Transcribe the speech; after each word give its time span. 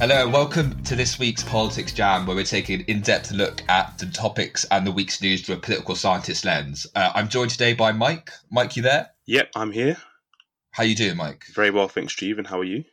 Hello, 0.00 0.22
and 0.22 0.32
welcome 0.32 0.80
to 0.84 0.94
this 0.94 1.18
week's 1.18 1.42
Politics 1.42 1.92
Jam, 1.92 2.24
where 2.24 2.36
we're 2.36 2.44
taking 2.44 2.78
an 2.78 2.86
in-depth 2.86 3.32
look 3.32 3.68
at 3.68 3.98
the 3.98 4.06
topics 4.06 4.64
and 4.70 4.86
the 4.86 4.92
week's 4.92 5.20
news 5.20 5.42
through 5.42 5.56
a 5.56 5.58
political 5.58 5.96
scientist 5.96 6.44
lens. 6.44 6.86
Uh, 6.94 7.10
I'm 7.16 7.28
joined 7.28 7.50
today 7.50 7.74
by 7.74 7.90
Mike. 7.90 8.30
Mike, 8.48 8.76
you 8.76 8.82
there? 8.84 9.10
Yep, 9.26 9.50
I'm 9.56 9.72
here. 9.72 9.96
How 10.70 10.84
you 10.84 10.94
doing, 10.94 11.16
Mike? 11.16 11.46
Very 11.52 11.72
well, 11.72 11.88
thanks, 11.88 12.12
Steve. 12.12 12.38
And 12.38 12.46
how 12.46 12.60
are 12.60 12.64
you? 12.64 12.84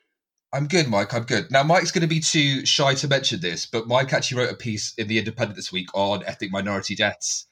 I'm 0.52 0.68
good, 0.68 0.88
Mike. 0.88 1.14
I'm 1.14 1.26
good. 1.26 1.52
Now, 1.52 1.62
Mike's 1.62 1.92
going 1.92 2.02
to 2.02 2.08
be 2.08 2.22
too 2.22 2.66
shy 2.66 2.96
to 2.96 3.08
mention 3.08 3.40
this, 3.40 3.68
but 3.68 3.88
Mike 3.88 4.12
actually 4.12 4.42
wrote 4.42 4.54
a 4.54 4.58
piece 4.58 4.96
in 4.98 5.08
the 5.08 5.20
Independent 5.20 5.58
this 5.58 5.72
week 5.72 5.90
on 5.94 6.24
ethnic 6.26 6.52
minority 6.52 6.96
deaths 6.96 7.46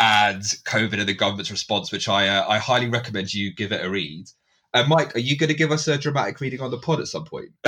and 0.00 0.40
COVID 0.64 0.98
and 0.98 1.06
the 1.06 1.12
government's 1.12 1.50
response, 1.50 1.92
which 1.92 2.08
I 2.08 2.28
uh, 2.28 2.48
I 2.48 2.56
highly 2.56 2.88
recommend 2.88 3.34
you 3.34 3.52
give 3.52 3.70
it 3.70 3.84
a 3.84 3.90
read. 3.90 4.30
Uh, 4.72 4.84
Mike, 4.88 5.14
are 5.14 5.20
you 5.20 5.36
going 5.36 5.48
to 5.48 5.54
give 5.54 5.72
us 5.72 5.86
a 5.88 5.98
dramatic 5.98 6.40
reading 6.40 6.62
on 6.62 6.70
the 6.70 6.78
pod 6.78 7.00
at 7.00 7.08
some 7.08 7.26
point? 7.26 7.50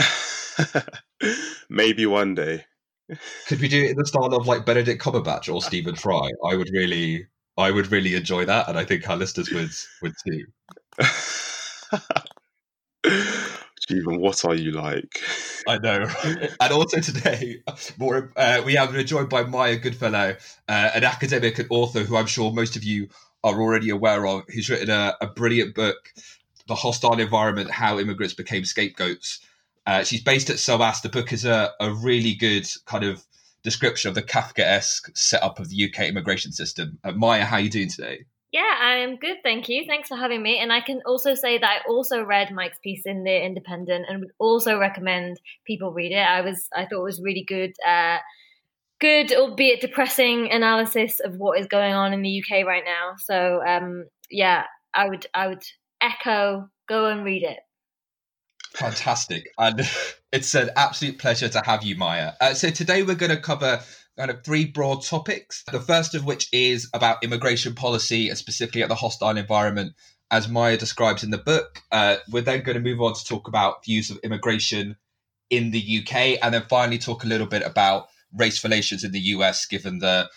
Maybe 1.69 2.07
one 2.07 2.35
day. 2.35 2.65
Could 3.47 3.61
we 3.61 3.69
do 3.69 3.85
it 3.85 3.91
in 3.91 3.97
the 3.97 4.07
style 4.07 4.35
of 4.35 4.47
like 4.47 4.65
Benedict 4.67 5.03
Cumberbatch 5.03 5.53
or 5.53 5.61
Stephen 5.63 5.95
Fry? 5.95 6.31
I 6.45 6.57
would 6.57 6.71
really, 6.73 7.27
I 7.57 7.71
would 7.71 7.93
really 7.93 8.15
enjoy 8.15 8.45
that, 8.47 8.69
and 8.69 8.77
I 8.77 8.85
think 8.85 9.09
our 9.09 9.17
listeners 9.17 9.49
would 9.53 9.71
would 10.03 10.15
too. 10.27 10.47
Stephen, 13.81 14.21
what 14.21 14.45
are 14.45 14.57
you 14.57 14.73
like? 14.73 15.21
I 15.69 15.79
know. 15.79 16.09
and 16.61 16.73
also 16.73 16.99
today, 17.01 17.63
more 17.99 18.33
uh, 18.37 18.63
we 18.65 18.75
have 18.75 18.93
been 18.93 19.07
joined 19.07 19.29
by 19.29 19.45
Maya 19.45 19.77
Goodfellow, 19.77 20.37
uh, 20.69 20.91
an 20.95 21.05
academic 21.05 21.61
and 21.61 21.69
author 21.71 22.03
who 22.03 22.17
I'm 22.17 22.27
sure 22.27 22.53
most 22.53 22.75
of 22.75 22.83
you 22.83 23.09
are 23.45 23.61
already 23.61 23.91
aware 23.91 24.27
of, 24.27 24.43
who's 24.49 24.69
written 24.69 24.91
a, 24.91 25.15
a 25.21 25.29
brilliant 25.29 25.77
book, 25.77 26.13
The 26.67 26.75
Hostile 26.75 27.21
Environment: 27.21 27.71
How 27.71 28.01
Immigrants 28.01 28.35
Became 28.35 28.65
Scapegoats. 28.65 29.46
Uh, 29.87 30.03
she's 30.03 30.23
based 30.23 30.51
at 30.51 30.59
SOAS. 30.59 31.01
The 31.01 31.09
book 31.09 31.33
is 31.33 31.45
a, 31.45 31.71
a 31.81 31.93
really 31.93 32.35
good 32.35 32.69
kind 32.87 33.05
of 33.05 33.25
description 33.63 34.09
of 34.09 34.15
the 34.15 34.23
Kafka-esque 34.23 35.11
setup 35.15 35.59
of 35.59 35.69
the 35.69 35.85
UK 35.85 36.09
immigration 36.09 36.53
system. 36.53 36.99
Uh, 37.05 37.13
Maya, 37.13 37.45
how 37.45 37.57
are 37.57 37.61
you 37.61 37.71
doing 37.71 37.89
today? 37.89 38.25
Yeah, 38.53 38.75
I'm 38.81 39.17
good, 39.17 39.39
thank 39.43 39.69
you. 39.69 39.85
Thanks 39.87 40.09
for 40.09 40.17
having 40.17 40.43
me. 40.43 40.59
And 40.59 40.73
I 40.73 40.81
can 40.81 41.03
also 41.05 41.35
say 41.35 41.59
that 41.59 41.69
I 41.69 41.89
also 41.89 42.23
read 42.23 42.55
Mike's 42.55 42.79
piece 42.79 43.05
in 43.05 43.25
the 43.25 43.45
Independent, 43.45 44.07
and 44.09 44.21
would 44.21 44.33
also 44.39 44.79
recommend 44.79 45.41
people 45.67 45.93
read 45.93 46.13
it. 46.13 46.27
I 46.27 46.41
was, 46.41 46.69
I 46.75 46.87
thought 46.87 47.01
it 47.01 47.05
was 47.05 47.21
really 47.21 47.45
good, 47.47 47.75
uh, 47.87 48.19
good, 49.01 49.33
albeit 49.33 49.81
depressing 49.81 50.51
analysis 50.51 51.21
of 51.21 51.37
what 51.37 51.59
is 51.59 51.67
going 51.67 51.93
on 51.93 52.13
in 52.13 52.23
the 52.23 52.43
UK 52.43 52.65
right 52.65 52.85
now. 52.85 53.15
So, 53.19 53.63
um, 53.67 54.07
yeah, 54.31 54.65
I 54.95 55.09
would, 55.09 55.27
I 55.35 55.49
would 55.49 55.65
echo, 56.01 56.71
go 56.89 57.07
and 57.07 57.25
read 57.25 57.43
it. 57.43 57.59
Fantastic, 58.77 59.49
and 59.59 59.81
it's 60.33 60.55
an 60.55 60.71
absolute 60.77 61.19
pleasure 61.19 61.49
to 61.49 61.63
have 61.65 61.83
you, 61.83 61.97
Maya. 61.97 62.33
Uh, 62.41 62.53
so 62.53 62.69
today 62.69 63.03
we're 63.03 63.15
going 63.15 63.35
to 63.35 63.41
cover 63.41 63.81
kind 64.19 64.31
of 64.31 64.45
three 64.45 64.67
broad 64.67 65.03
topics. 65.03 65.65
The 65.73 65.81
first 65.81 66.15
of 66.15 66.27
which 66.27 66.49
is 66.53 66.91
about 66.93 67.25
immigration 67.25 67.75
policy, 67.75 68.29
and 68.29 68.37
specifically 68.37 68.83
at 68.83 68.91
the 68.91 68.95
hostile 68.95 69.37
environment, 69.37 69.95
as 70.31 70.49
Maya 70.49 70.77
describes 70.77 71.25
in 71.25 71.31
the 71.31 71.39
book. 71.39 71.83
Uh, 71.91 72.17
we're 72.31 72.43
then 72.43 72.63
going 72.63 72.77
to 72.77 72.83
move 72.83 73.01
on 73.01 73.15
to 73.15 73.25
talk 73.25 73.49
about 73.49 73.85
views 73.85 74.11
of 74.11 74.19
immigration 74.23 74.97
in 75.49 75.71
the 75.71 76.01
UK, 76.01 76.39
and 76.43 76.53
then 76.53 76.65
finally 76.69 76.99
talk 76.99 77.25
a 77.25 77.29
little 77.29 77.47
bit 77.47 77.63
about 77.63 78.09
race 78.35 78.63
relations 78.63 79.05
in 79.05 79.13
the 79.13 79.21
US, 79.21 79.65
given 79.65 80.01
the 80.01 80.29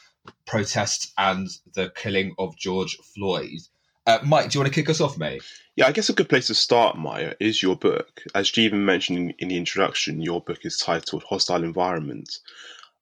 protests 0.46 1.12
and 1.18 1.50
the 1.74 1.92
killing 1.94 2.36
of 2.38 2.56
George 2.58 2.96
Floyd. 3.14 3.60
Uh, 4.10 4.18
Mike, 4.24 4.50
do 4.50 4.58
you 4.58 4.64
want 4.64 4.74
to 4.74 4.82
kick 4.82 4.90
us 4.90 5.02
off, 5.02 5.20
mate? 5.20 5.44
Yeah, 5.76 5.86
I 5.86 5.92
guess 5.92 6.10
a 6.10 6.14
good 6.14 6.30
place 6.30 6.48
to 6.48 6.56
start, 6.56 6.98
Maya, 6.98 7.36
is 7.40 7.62
your 7.62 7.76
book. 7.76 8.24
As 8.34 8.48
Stephen 8.48 8.84
mentioned 8.84 9.20
in, 9.20 9.30
in 9.38 9.48
the 9.50 9.58
introduction, 9.58 10.20
your 10.20 10.42
book 10.42 10.58
is 10.64 10.80
titled 10.80 11.22
Hostile 11.30 11.64
Environment. 11.64 12.28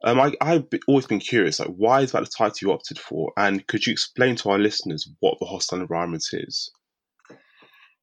Um, 0.03 0.19
I, 0.19 0.33
I've 0.41 0.65
always 0.85 1.07
been 1.07 1.21
curious, 1.21 1.61
like, 1.61 1.69
why 1.69 2.01
is 2.01 2.11
that 2.11 2.25
the 2.25 2.29
title 2.29 2.57
you 2.61 2.73
opted 2.73 2.99
for? 2.99 3.31
And 3.37 3.65
could 3.67 3.87
you 3.87 3.93
explain 3.93 4.35
to 4.35 4.49
our 4.49 4.59
listeners 4.59 5.09
what 5.21 5.39
the 5.39 5.45
hostile 5.45 5.79
environment 5.79 6.25
is? 6.33 6.69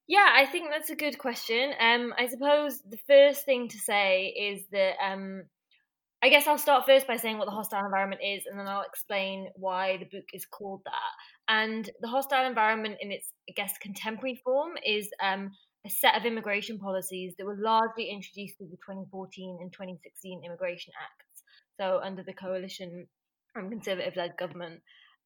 Yeah, 0.09 0.31
I 0.34 0.47
think 0.47 0.70
that's 0.70 0.88
a 0.88 0.97
good 0.97 1.19
question. 1.19 1.75
Um, 1.78 2.14
I 2.16 2.28
suppose 2.28 2.81
the 2.88 2.98
first 3.06 3.44
thing 3.44 3.69
to 3.69 3.78
say 3.78 4.28
is 4.28 4.64
that 4.72 4.94
um, 5.04 5.43
I 6.22 6.31
guess 6.31 6.47
I'll 6.47 6.56
start 6.56 6.87
first 6.87 7.06
by 7.06 7.19
saying 7.19 7.37
what 7.37 7.44
the 7.44 7.50
hostile 7.50 7.84
environment 7.84 8.22
is, 8.25 8.44
and 8.47 8.59
then 8.59 8.66
I'll 8.66 8.81
explain 8.81 9.50
why 9.56 9.98
the 9.98 10.06
book 10.06 10.25
is 10.32 10.47
called 10.47 10.81
that. 10.87 11.34
And 11.49 11.88
the 12.00 12.09
hostile 12.09 12.47
environment, 12.47 12.97
in 13.00 13.12
its 13.12 13.28
I 13.49 13.53
guess 13.55 13.77
contemporary 13.78 14.41
form, 14.44 14.72
is 14.84 15.09
um, 15.22 15.50
a 15.87 15.91
set 15.91 16.16
of 16.16 16.25
immigration 16.25 16.78
policies 16.78 17.34
that 17.38 17.47
were 17.47 17.59
largely 17.59 18.10
introduced 18.10 18.56
through 18.56 18.69
the 18.69 18.77
2014 18.77 19.59
and 19.60 19.72
2016 19.72 20.43
Immigration 20.44 20.93
Acts, 21.00 21.43
so 21.78 22.00
under 22.03 22.22
the 22.22 22.32
coalition 22.32 23.06
and 23.55 23.71
conservative 23.71 24.16
led 24.16 24.37
government. 24.38 24.81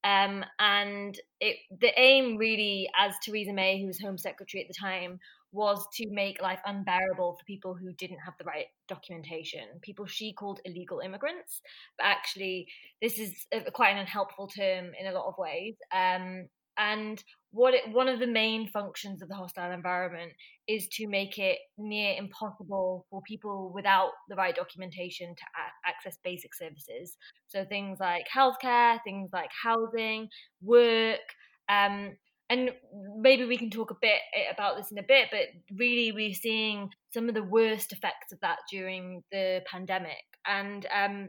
Um, 0.04 0.44
and 0.58 1.18
it, 1.40 1.56
the 1.80 1.90
aim, 1.98 2.36
really, 2.36 2.88
as 2.98 3.14
Theresa 3.24 3.52
May, 3.52 3.80
who 3.80 3.86
was 3.86 4.00
Home 4.00 4.18
Secretary 4.18 4.62
at 4.62 4.68
the 4.68 4.74
time, 4.78 5.18
was 5.52 5.86
to 5.94 6.06
make 6.10 6.42
life 6.42 6.60
unbearable 6.66 7.36
for 7.38 7.44
people 7.46 7.74
who 7.74 7.92
didn't 7.94 8.18
have 8.24 8.34
the 8.38 8.44
right 8.44 8.66
documentation, 8.88 9.62
people 9.82 10.06
she 10.06 10.32
called 10.32 10.60
illegal 10.64 11.00
immigrants. 11.00 11.62
But 11.96 12.06
actually, 12.06 12.66
this 13.00 13.18
is 13.18 13.46
a, 13.52 13.70
quite 13.70 13.90
an 13.90 13.98
unhelpful 13.98 14.48
term 14.48 14.92
in 14.98 15.06
a 15.06 15.12
lot 15.12 15.26
of 15.26 15.34
ways. 15.38 15.76
Um, 15.92 16.48
and 16.76 17.22
what 17.50 17.74
it, 17.74 17.90
one 17.92 18.08
of 18.08 18.20
the 18.20 18.26
main 18.26 18.68
functions 18.68 19.20
of 19.20 19.28
the 19.28 19.34
hostile 19.34 19.72
environment 19.72 20.32
is 20.68 20.86
to 20.92 21.08
make 21.08 21.38
it 21.38 21.58
near 21.76 22.14
impossible 22.16 23.06
for 23.10 23.20
people 23.22 23.72
without 23.74 24.10
the 24.28 24.36
right 24.36 24.54
documentation 24.54 25.34
to 25.34 25.42
a- 25.42 25.88
access 25.88 26.18
basic 26.22 26.54
services. 26.54 27.16
So 27.48 27.64
things 27.64 27.98
like 28.00 28.26
healthcare, 28.34 28.98
things 29.02 29.30
like 29.32 29.50
housing, 29.62 30.28
work, 30.62 31.20
um, 31.68 32.12
and 32.50 32.70
maybe 33.16 33.44
we 33.44 33.58
can 33.58 33.70
talk 33.70 33.90
a 33.90 33.96
bit 34.00 34.20
eh, 34.34 34.50
about 34.52 34.76
this 34.76 34.90
in 34.90 34.98
a 34.98 35.02
bit. 35.02 35.28
But 35.30 35.76
really, 35.76 36.12
we're 36.12 36.34
seeing 36.34 36.90
some 37.12 37.28
of 37.28 37.34
the 37.34 37.42
worst 37.42 37.92
effects 37.92 38.32
of 38.32 38.40
that 38.40 38.58
during 38.70 39.22
the 39.30 39.60
pandemic, 39.70 40.24
and 40.46 40.86
um, 40.94 41.28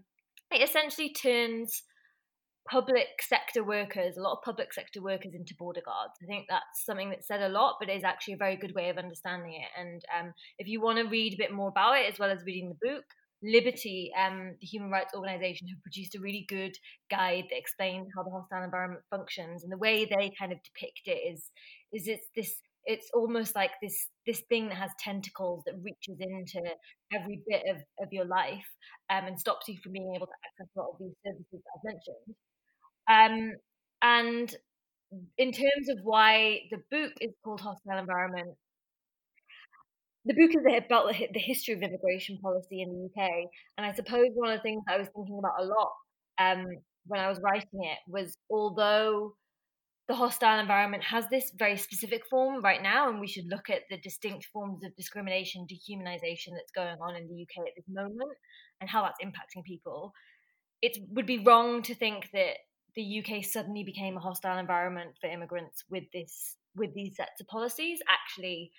it 0.51 0.61
essentially 0.61 1.13
turns 1.13 1.83
public 2.69 3.07
sector 3.21 3.63
workers, 3.63 4.15
a 4.15 4.21
lot 4.21 4.33
of 4.33 4.43
public 4.43 4.71
sector 4.73 5.01
workers 5.01 5.33
into 5.33 5.55
border 5.57 5.81
guards. 5.83 6.13
I 6.21 6.27
think 6.27 6.45
that's 6.49 6.85
something 6.85 7.09
that's 7.09 7.27
said 7.27 7.41
a 7.41 7.49
lot, 7.49 7.77
but 7.79 7.89
is 7.89 8.03
actually 8.03 8.35
a 8.35 8.37
very 8.37 8.55
good 8.55 8.75
way 8.75 8.89
of 8.89 8.97
understanding 8.97 9.53
it. 9.53 9.79
And 9.79 10.01
um, 10.17 10.33
if 10.59 10.67
you 10.67 10.81
want 10.81 10.99
to 10.99 11.09
read 11.09 11.33
a 11.33 11.37
bit 11.37 11.51
more 11.51 11.69
about 11.69 11.97
it, 11.97 12.11
as 12.11 12.19
well 12.19 12.29
as 12.29 12.43
reading 12.45 12.69
the 12.69 12.87
book, 12.87 13.05
Liberty, 13.41 14.11
um, 14.17 14.55
the 14.59 14.67
human 14.67 14.89
rights 14.89 15.13
organization, 15.15 15.67
have 15.67 15.81
produced 15.81 16.15
a 16.15 16.19
really 16.19 16.45
good 16.47 16.75
guide 17.09 17.45
that 17.49 17.57
explains 17.57 18.07
how 18.15 18.23
the 18.23 18.31
hostile 18.31 18.63
environment 18.63 19.03
functions. 19.09 19.63
And 19.63 19.71
the 19.71 19.77
way 19.77 20.05
they 20.05 20.31
kind 20.37 20.51
of 20.51 20.59
depict 20.63 21.01
it 21.05 21.33
is, 21.33 21.49
is 21.93 22.07
it's 22.07 22.27
this 22.35 22.61
it's 22.85 23.09
almost 23.13 23.55
like 23.55 23.71
this 23.81 24.07
this 24.25 24.41
thing 24.49 24.69
that 24.69 24.77
has 24.77 24.89
tentacles 24.99 25.63
that 25.65 25.75
reaches 25.83 26.17
into 26.19 26.67
every 27.13 27.41
bit 27.47 27.61
of, 27.69 27.77
of 28.01 28.07
your 28.11 28.25
life 28.25 28.65
um, 29.09 29.25
and 29.25 29.39
stops 29.39 29.67
you 29.67 29.77
from 29.83 29.91
being 29.91 30.13
able 30.15 30.27
to 30.27 30.33
access 30.45 30.71
a 30.75 30.79
lot 30.79 30.89
of 30.93 30.99
these 30.99 31.13
services 31.25 31.45
that 31.51 31.61
I've 31.75 31.93
mentioned. 31.93 32.35
Um, 33.09 33.53
and 34.01 34.55
in 35.37 35.51
terms 35.51 35.89
of 35.89 35.97
why 36.03 36.59
the 36.71 36.77
book 36.91 37.13
is 37.21 37.31
called 37.43 37.61
Hostile 37.61 37.97
Environment, 37.97 38.55
the 40.25 40.33
book 40.33 40.51
is 40.51 40.85
about 40.85 41.07
the 41.33 41.39
history 41.39 41.73
of 41.73 41.81
immigration 41.81 42.37
policy 42.41 42.81
in 42.81 42.89
the 42.89 43.05
UK. 43.05 43.29
And 43.77 43.85
I 43.85 43.93
suppose 43.93 44.27
one 44.33 44.51
of 44.51 44.57
the 44.57 44.63
things 44.63 44.83
I 44.87 44.97
was 44.97 45.07
thinking 45.15 45.39
about 45.39 45.59
a 45.59 45.65
lot 45.65 45.91
um, 46.39 46.65
when 47.07 47.19
I 47.19 47.29
was 47.29 47.39
writing 47.41 47.83
it 47.83 47.97
was 48.07 48.37
although 48.49 49.35
the 50.09 50.15
hostile 50.15 50.59
environment 50.59 51.03
has 51.03 51.25
this 51.29 51.51
very 51.57 51.77
specific 51.77 52.23
form 52.29 52.63
right 52.63 52.81
now, 52.81 53.09
and 53.09 53.19
we 53.19 53.27
should 53.27 53.45
look 53.47 53.69
at 53.69 53.81
the 53.91 53.97
distinct 53.97 54.47
forms 54.51 54.83
of 54.83 54.95
discrimination, 54.95 55.67
dehumanization 55.71 56.53
that's 56.55 56.71
going 56.75 56.97
on 56.99 57.15
in 57.15 57.27
the 57.27 57.43
UK 57.43 57.67
at 57.67 57.73
this 57.75 57.85
moment 57.87 58.31
and 58.81 58.89
how 58.89 59.03
that's 59.03 59.23
impacting 59.23 59.63
people. 59.63 60.11
It 60.81 60.97
would 61.11 61.27
be 61.27 61.43
wrong 61.45 61.83
to 61.83 61.93
think 61.93 62.29
that 62.33 62.55
the 62.95 63.23
UK 63.23 63.45
suddenly 63.45 63.83
became 63.83 64.17
a 64.17 64.19
hostile 64.19 64.57
environment 64.57 65.11
for 65.21 65.29
immigrants 65.29 65.83
with 65.91 66.05
this 66.11 66.55
with 66.75 66.93
these 66.95 67.15
sets 67.15 67.39
of 67.39 67.47
policies. 67.47 67.99
Actually, 68.09 68.71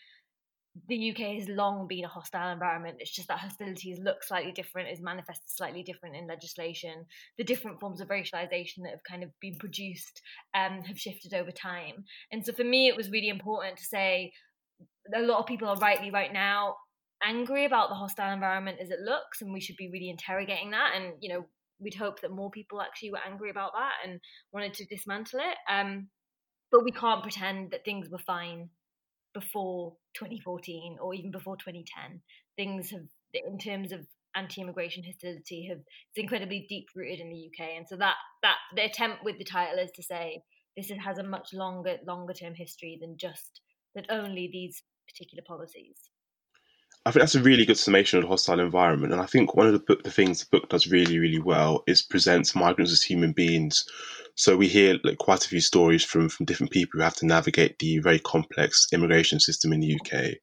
the 0.89 1.11
UK 1.11 1.39
has 1.39 1.49
long 1.49 1.89
been 1.89 2.05
a 2.05 2.09
hostile 2.09 2.53
environment. 2.53 2.99
It's 3.01 3.11
just 3.11 3.29
that 3.29 3.39
hostilities 3.39 3.99
look 3.99 4.23
slightly 4.23 4.53
different, 4.53 4.91
is 4.91 5.03
manifested 5.03 5.49
slightly 5.49 5.83
different 5.83 6.17
in 6.17 6.29
legislation. 6.29 7.07
The 7.39 7.45
different 7.45 7.81
forms 7.81 8.01
of 8.01 8.09
racialization 8.09 8.83
that 8.85 8.93
have 8.93 9.03
kind 9.09 9.25
of 9.25 9.31
been 9.41 9.57
produced 9.57 10.23
um, 10.55 10.83
have 10.83 10.99
shifted 10.99 11.35
over 11.35 11.51
time. 11.51 12.05
And 12.31 12.47
so 12.47 12.53
for 12.53 12.65
me, 12.65 12.89
it 12.89 12.97
was 12.97 13.11
really 13.11 13.29
important 13.29 13.79
to 13.79 13.85
say 13.85 14.33
a 15.15 15.23
lot 15.23 15.41
of 15.41 15.47
people 15.47 15.69
are 15.69 15.77
rightly 15.77 16.11
right 16.11 16.33
now 16.33 16.77
angry 17.23 17.65
about 17.65 17.89
the 17.89 17.97
hostile 17.97 18.33
environment 18.33 18.79
as 18.81 18.91
it 18.91 19.01
looks, 19.01 19.43
and 19.43 19.53
we 19.53 19.61
should 19.61 19.77
be 19.77 19.91
really 19.91 20.09
interrogating 20.09 20.71
that. 20.71 20.93
And 20.95 21.15
you 21.21 21.31
know, 21.31 21.47
we'd 21.81 21.95
hope 21.95 22.21
that 22.21 22.31
more 22.31 22.51
people 22.51 22.81
actually 22.81 23.11
were 23.11 23.27
angry 23.27 23.51
about 23.51 23.73
that 23.73 24.09
and 24.09 24.21
wanted 24.53 24.75
to 24.75 24.87
dismantle 24.87 25.41
it. 25.41 25.57
Um, 25.69 26.09
but 26.71 26.85
we 26.85 26.93
can't 26.93 27.23
pretend 27.23 27.73
that 27.73 27.85
things 27.85 28.09
were 28.09 28.19
fine 28.19 28.71
before 29.35 29.97
2014 30.15 30.97
or 31.01 31.15
even 31.15 31.31
before 31.31 31.57
2010. 31.57 32.21
Things 32.57 32.91
have, 32.91 33.07
in 33.33 33.59
terms 33.59 33.93
of 33.93 34.01
anti-immigration 34.37 35.03
hostility 35.05 35.67
have 35.69 35.79
it's 35.79 36.23
incredibly 36.23 36.65
deep 36.69 36.87
rooted 36.95 37.21
in 37.21 37.31
the 37.31 37.51
UK, 37.51 37.71
and 37.77 37.87
so 37.89 37.97
that 37.97 38.15
that 38.43 38.57
the 38.77 38.85
attempt 38.85 39.25
with 39.25 39.39
the 39.39 39.45
title 39.45 39.79
is 39.79 39.91
to 39.93 40.03
say 40.03 40.43
this 40.77 40.91
has 40.91 41.19
a 41.19 41.23
much 41.23 41.49
longer 41.53 41.97
longer 42.07 42.33
term 42.33 42.55
history 42.55 42.99
than 43.01 43.17
just 43.19 43.61
that 43.95 44.07
only 44.09 44.49
these 44.53 44.83
particular 45.09 45.43
policies. 45.47 45.97
I 47.07 47.11
think 47.11 47.23
that's 47.23 47.35
a 47.35 47.43
really 47.43 47.65
good 47.65 47.79
summation 47.79 48.19
of 48.19 48.25
the 48.25 48.29
hostile 48.29 48.61
environment, 48.61 49.13
and 49.13 49.23
I 49.23 49.27
think 49.27 49.55
one 49.55 49.67
of 49.67 49.73
the, 49.73 49.97
the 50.05 50.11
things 50.11 50.41
the 50.41 50.47
book 50.51 50.69
does 50.69 50.87
really, 50.87 51.19
really 51.19 51.39
well 51.39 51.83
is 51.87 52.03
presents 52.03 52.55
migrants 52.55 52.93
as 52.93 53.03
human 53.03 53.33
beings. 53.33 53.85
So 54.35 54.57
we 54.57 54.69
hear 54.69 54.99
like, 55.03 55.19
quite 55.19 55.45
a 55.45 55.49
few 55.49 55.61
stories 55.61 56.05
from 56.05 56.29
from 56.29 56.47
different 56.47 56.73
people 56.73 56.99
who 56.99 57.05
have 57.05 57.17
to 57.17 57.27
navigate 57.27 57.79
the 57.79 57.99
very 57.99 58.19
complex 58.19 58.87
immigration 58.93 59.41
system 59.41 59.73
in 59.73 59.81
the 59.81 59.99
UK. 59.99 60.35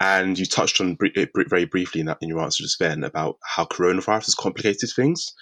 And 0.00 0.38
you 0.38 0.46
touched 0.46 0.80
on 0.80 0.96
it 1.00 1.30
very 1.48 1.64
briefly 1.64 2.00
in, 2.00 2.06
that, 2.06 2.18
in 2.20 2.28
your 2.28 2.40
answer 2.40 2.62
just 2.62 2.78
then 2.78 3.02
about 3.02 3.36
how 3.42 3.64
coronavirus 3.64 4.26
has 4.26 4.34
complicated 4.34 4.90
things. 4.94 5.32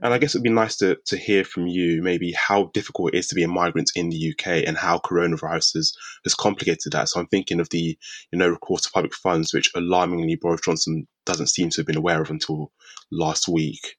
And 0.00 0.14
I 0.14 0.18
guess 0.18 0.34
it'd 0.34 0.44
be 0.44 0.50
nice 0.50 0.76
to, 0.76 0.96
to 1.06 1.16
hear 1.16 1.42
from 1.42 1.66
you 1.66 2.02
maybe 2.02 2.32
how 2.32 2.70
difficult 2.72 3.14
it 3.14 3.18
is 3.18 3.26
to 3.28 3.34
be 3.34 3.42
a 3.42 3.48
migrant 3.48 3.90
in 3.96 4.10
the 4.10 4.32
UK 4.32 4.64
and 4.66 4.76
how 4.76 4.98
coronavirus 4.98 5.74
has, 5.74 5.92
has 6.24 6.34
complicated 6.34 6.92
that. 6.92 7.08
So 7.08 7.18
I'm 7.18 7.26
thinking 7.26 7.58
of 7.58 7.68
the, 7.70 7.98
you 8.30 8.38
know, 8.38 8.48
recourse 8.48 8.82
to 8.82 8.90
public 8.90 9.14
funds, 9.14 9.52
which 9.52 9.72
alarmingly 9.74 10.36
Boris 10.36 10.60
Johnson 10.64 11.08
doesn't 11.24 11.48
seem 11.48 11.70
to 11.70 11.80
have 11.80 11.86
been 11.86 11.96
aware 11.96 12.22
of 12.22 12.30
until 12.30 12.72
last 13.10 13.48
week. 13.48 13.96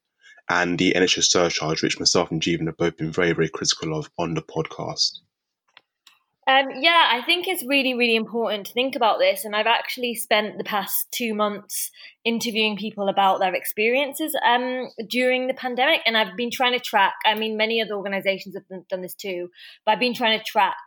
And 0.49 0.79
the 0.79 0.93
NHS 0.93 1.25
surcharge, 1.25 1.83
which 1.83 1.99
myself 1.99 2.31
and 2.31 2.41
Jeevan 2.41 2.67
have 2.67 2.77
both 2.77 2.95
been 2.95 3.11
very, 3.11 3.33
very 3.33 3.49
critical 3.49 3.97
of 3.97 4.09
on 4.17 4.35
the 4.35 4.41
podcast. 4.41 5.19
Um, 6.47 6.67
yeah, 6.79 7.09
I 7.11 7.21
think 7.25 7.45
it's 7.45 7.65
really, 7.67 7.93
really 7.93 8.15
important 8.15 8.67
to 8.67 8.73
think 8.73 8.95
about 8.95 9.19
this. 9.19 9.43
And 9.43 9.53
I've 9.53 9.67
actually 9.67 10.15
spent 10.15 10.57
the 10.57 10.63
past 10.63 11.07
two 11.11 11.33
months 11.33 11.91
interviewing 12.23 12.77
people 12.77 13.09
about 13.09 13.39
their 13.39 13.53
experiences 13.53 14.33
um, 14.45 14.87
during 15.09 15.47
the 15.47 15.53
pandemic. 15.53 15.99
And 16.05 16.15
I've 16.15 16.37
been 16.37 16.49
trying 16.49 16.71
to 16.71 16.79
track, 16.79 17.15
I 17.25 17.35
mean, 17.35 17.57
many 17.57 17.81
other 17.81 17.95
organizations 17.95 18.55
have 18.55 18.87
done 18.87 19.01
this 19.01 19.13
too, 19.13 19.49
but 19.85 19.91
I've 19.91 19.99
been 19.99 20.13
trying 20.13 20.39
to 20.39 20.45
track 20.45 20.77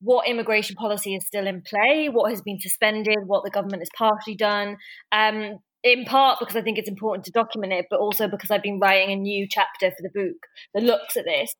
what 0.00 0.28
immigration 0.28 0.76
policy 0.76 1.14
is 1.14 1.26
still 1.26 1.46
in 1.46 1.62
play, 1.62 2.08
what 2.08 2.30
has 2.30 2.42
been 2.42 2.60
suspended, 2.60 3.16
what 3.26 3.44
the 3.44 3.50
government 3.50 3.80
has 3.80 3.88
partially 3.96 4.36
done. 4.36 4.76
Um, 5.10 5.58
in 5.82 6.04
part 6.04 6.38
because 6.38 6.56
I 6.56 6.62
think 6.62 6.78
it's 6.78 6.88
important 6.88 7.24
to 7.26 7.32
document 7.32 7.72
it, 7.72 7.86
but 7.90 8.00
also 8.00 8.28
because 8.28 8.50
I've 8.50 8.62
been 8.62 8.80
writing 8.80 9.12
a 9.12 9.16
new 9.16 9.46
chapter 9.48 9.90
for 9.90 10.02
the 10.02 10.10
book 10.10 10.46
that 10.74 10.82
looks 10.82 11.16
at 11.16 11.24
this. 11.24 11.54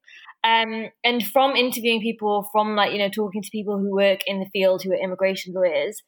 Um, 0.44 0.88
and 1.05 1.25
from 1.26 1.56
interviewing 1.56 2.00
people, 2.00 2.49
from 2.53 2.76
like, 2.76 2.93
you 2.93 2.99
know, 2.99 3.09
talking 3.09 3.43
to 3.43 3.50
people 3.50 3.79
who 3.79 3.94
work 3.94 4.20
in 4.26 4.41
the 4.41 4.47
field 4.53 4.82
who 4.82 4.93
are 4.93 4.97
immigration 4.97 5.53
lawyers, 5.55 6.03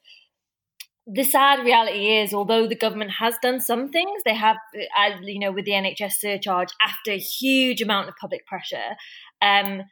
the 1.07 1.25
sad 1.25 1.65
reality 1.65 2.19
is, 2.19 2.33
although 2.33 2.67
the 2.67 2.77
government 2.77 3.11
has 3.19 3.35
done 3.43 3.59
some 3.59 3.89
things, 3.89 4.23
they 4.25 4.35
have, 4.35 4.57
as 4.97 5.15
you 5.23 5.41
know, 5.41 5.51
with 5.51 5.65
the 5.65 5.73
NHS 5.73 6.13
surcharge, 6.19 6.69
after 6.83 7.11
a 7.13 7.19
huge 7.19 7.83
amount 7.83 8.09
of 8.09 8.15
public 8.21 8.47
pressure, 8.47 8.97
um, 9.43 9.83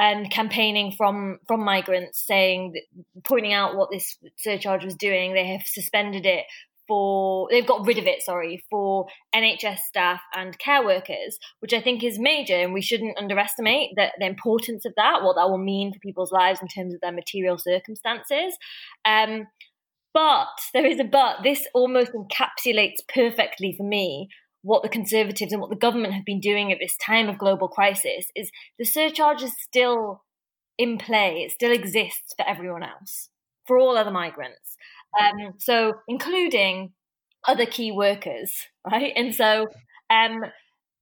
and 0.00 0.30
campaigning 0.30 0.92
from 0.92 1.38
from 1.48 1.64
migrants, 1.64 2.24
saying, 2.24 2.74
pointing 3.24 3.52
out 3.52 3.76
what 3.76 3.90
this 3.90 4.16
surcharge 4.36 4.84
was 4.84 4.94
doing, 4.94 5.34
they 5.34 5.48
have 5.48 5.62
suspended 5.66 6.24
it 6.24 6.44
for 6.88 7.46
they've 7.50 7.66
got 7.66 7.86
rid 7.86 7.98
of 7.98 8.06
it 8.06 8.22
sorry 8.22 8.64
for 8.70 9.06
nhs 9.34 9.78
staff 9.78 10.20
and 10.34 10.58
care 10.58 10.84
workers 10.84 11.38
which 11.60 11.72
i 11.72 11.80
think 11.80 12.02
is 12.02 12.18
major 12.18 12.56
and 12.56 12.72
we 12.72 12.82
shouldn't 12.82 13.18
underestimate 13.18 13.90
the, 13.94 14.06
the 14.18 14.26
importance 14.26 14.84
of 14.84 14.94
that 14.96 15.22
what 15.22 15.36
that 15.36 15.48
will 15.48 15.58
mean 15.58 15.92
for 15.92 15.98
people's 16.00 16.32
lives 16.32 16.60
in 16.62 16.68
terms 16.68 16.94
of 16.94 17.00
their 17.00 17.12
material 17.12 17.58
circumstances. 17.58 18.56
Um, 19.04 19.46
but 20.14 20.48
there 20.72 20.86
is 20.86 20.98
a 20.98 21.04
but 21.04 21.42
this 21.42 21.66
almost 21.74 22.12
encapsulates 22.12 23.06
perfectly 23.12 23.74
for 23.76 23.86
me 23.86 24.28
what 24.62 24.82
the 24.82 24.88
conservatives 24.88 25.52
and 25.52 25.60
what 25.60 25.70
the 25.70 25.76
government 25.76 26.14
have 26.14 26.24
been 26.24 26.40
doing 26.40 26.72
at 26.72 26.78
this 26.80 26.96
time 26.96 27.28
of 27.28 27.38
global 27.38 27.68
crisis 27.68 28.26
is 28.34 28.50
the 28.78 28.84
surcharge 28.84 29.42
is 29.42 29.52
still 29.60 30.24
in 30.76 30.98
play 30.98 31.42
it 31.42 31.52
still 31.52 31.72
exists 31.72 32.34
for 32.36 32.48
everyone 32.48 32.82
else 32.82 33.28
for 33.66 33.78
all 33.78 33.96
other 33.96 34.10
migrants 34.10 34.76
um, 35.18 35.54
so 35.58 35.94
including 36.06 36.92
other 37.46 37.66
key 37.66 37.92
workers, 37.92 38.52
right? 38.90 39.12
And 39.16 39.34
so 39.34 39.66
um, 40.10 40.40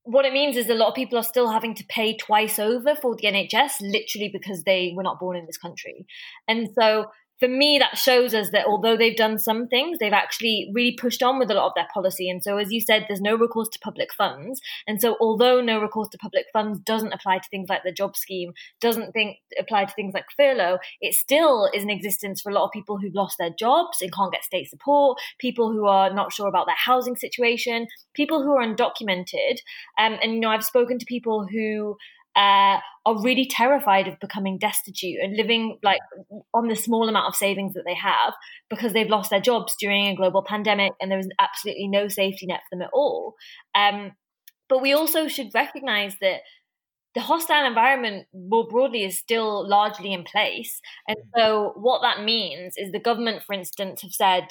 what 0.04 0.24
it 0.24 0.32
means 0.32 0.56
is 0.56 0.68
a 0.68 0.74
lot 0.74 0.88
of 0.88 0.94
people 0.94 1.18
are 1.18 1.24
still 1.24 1.50
having 1.50 1.74
to 1.74 1.84
pay 1.88 2.16
twice 2.16 2.58
over 2.58 2.94
for 2.94 3.16
the 3.16 3.26
NHS, 3.26 3.80
literally 3.80 4.30
because 4.32 4.62
they 4.62 4.92
were 4.96 5.02
not 5.02 5.18
born 5.18 5.36
in 5.36 5.46
this 5.46 5.58
country. 5.58 6.06
And 6.46 6.68
so 6.78 7.06
for 7.38 7.48
me, 7.48 7.78
that 7.78 7.98
shows 7.98 8.32
us 8.34 8.50
that 8.50 8.66
although 8.66 8.96
they've 8.96 9.16
done 9.16 9.38
some 9.38 9.68
things, 9.68 9.98
they've 9.98 10.12
actually 10.12 10.70
really 10.72 10.96
pushed 10.98 11.22
on 11.22 11.38
with 11.38 11.50
a 11.50 11.54
lot 11.54 11.66
of 11.66 11.72
their 11.74 11.88
policy. 11.92 12.30
And 12.30 12.42
so, 12.42 12.56
as 12.56 12.72
you 12.72 12.80
said, 12.80 13.04
there's 13.06 13.20
no 13.20 13.36
recourse 13.36 13.68
to 13.70 13.78
public 13.78 14.12
funds. 14.14 14.60
And 14.86 15.00
so, 15.00 15.16
although 15.20 15.60
no 15.60 15.80
recourse 15.80 16.08
to 16.10 16.18
public 16.18 16.46
funds 16.52 16.78
doesn't 16.80 17.12
apply 17.12 17.38
to 17.38 17.48
things 17.50 17.68
like 17.68 17.82
the 17.84 17.92
job 17.92 18.16
scheme, 18.16 18.52
doesn't 18.80 19.12
think 19.12 19.36
apply 19.58 19.84
to 19.84 19.94
things 19.94 20.14
like 20.14 20.26
furlough, 20.36 20.78
it 21.00 21.14
still 21.14 21.68
is 21.74 21.82
in 21.82 21.90
existence 21.90 22.40
for 22.40 22.50
a 22.50 22.54
lot 22.54 22.64
of 22.64 22.72
people 22.72 22.98
who've 22.98 23.14
lost 23.14 23.36
their 23.38 23.50
jobs 23.58 24.00
and 24.00 24.12
can't 24.12 24.32
get 24.32 24.44
state 24.44 24.70
support, 24.70 25.18
people 25.38 25.70
who 25.72 25.86
are 25.86 26.12
not 26.12 26.32
sure 26.32 26.48
about 26.48 26.66
their 26.66 26.76
housing 26.76 27.16
situation, 27.16 27.86
people 28.14 28.42
who 28.42 28.52
are 28.52 28.64
undocumented. 28.66 29.58
Um, 29.98 30.16
and 30.22 30.34
you 30.34 30.40
know, 30.40 30.50
I've 30.50 30.64
spoken 30.64 30.98
to 30.98 31.04
people 31.06 31.46
who 31.46 31.96
uh, 32.36 32.78
are 33.06 33.22
really 33.22 33.46
terrified 33.46 34.06
of 34.06 34.20
becoming 34.20 34.58
destitute 34.58 35.18
and 35.22 35.36
living 35.36 35.78
like 35.82 36.00
on 36.52 36.68
the 36.68 36.76
small 36.76 37.08
amount 37.08 37.26
of 37.26 37.34
savings 37.34 37.72
that 37.72 37.84
they 37.86 37.94
have 37.94 38.34
because 38.68 38.92
they've 38.92 39.08
lost 39.08 39.30
their 39.30 39.40
jobs 39.40 39.74
during 39.80 40.06
a 40.06 40.14
global 40.16 40.42
pandemic 40.42 40.92
and 41.00 41.10
there 41.10 41.18
is 41.18 41.28
absolutely 41.38 41.88
no 41.88 42.08
safety 42.08 42.46
net 42.46 42.60
for 42.68 42.76
them 42.76 42.82
at 42.82 42.90
all. 42.92 43.34
Um, 43.74 44.12
but 44.68 44.82
we 44.82 44.92
also 44.92 45.28
should 45.28 45.54
recognize 45.54 46.16
that 46.20 46.40
the 47.14 47.22
hostile 47.22 47.66
environment 47.66 48.26
more 48.34 48.66
broadly 48.68 49.02
is 49.04 49.18
still 49.18 49.66
largely 49.66 50.12
in 50.12 50.22
place. 50.22 50.82
And 51.08 51.16
so 51.34 51.72
what 51.76 52.02
that 52.02 52.22
means 52.22 52.74
is 52.76 52.92
the 52.92 53.00
government, 53.00 53.42
for 53.42 53.54
instance, 53.54 54.02
have 54.02 54.12
said, 54.12 54.48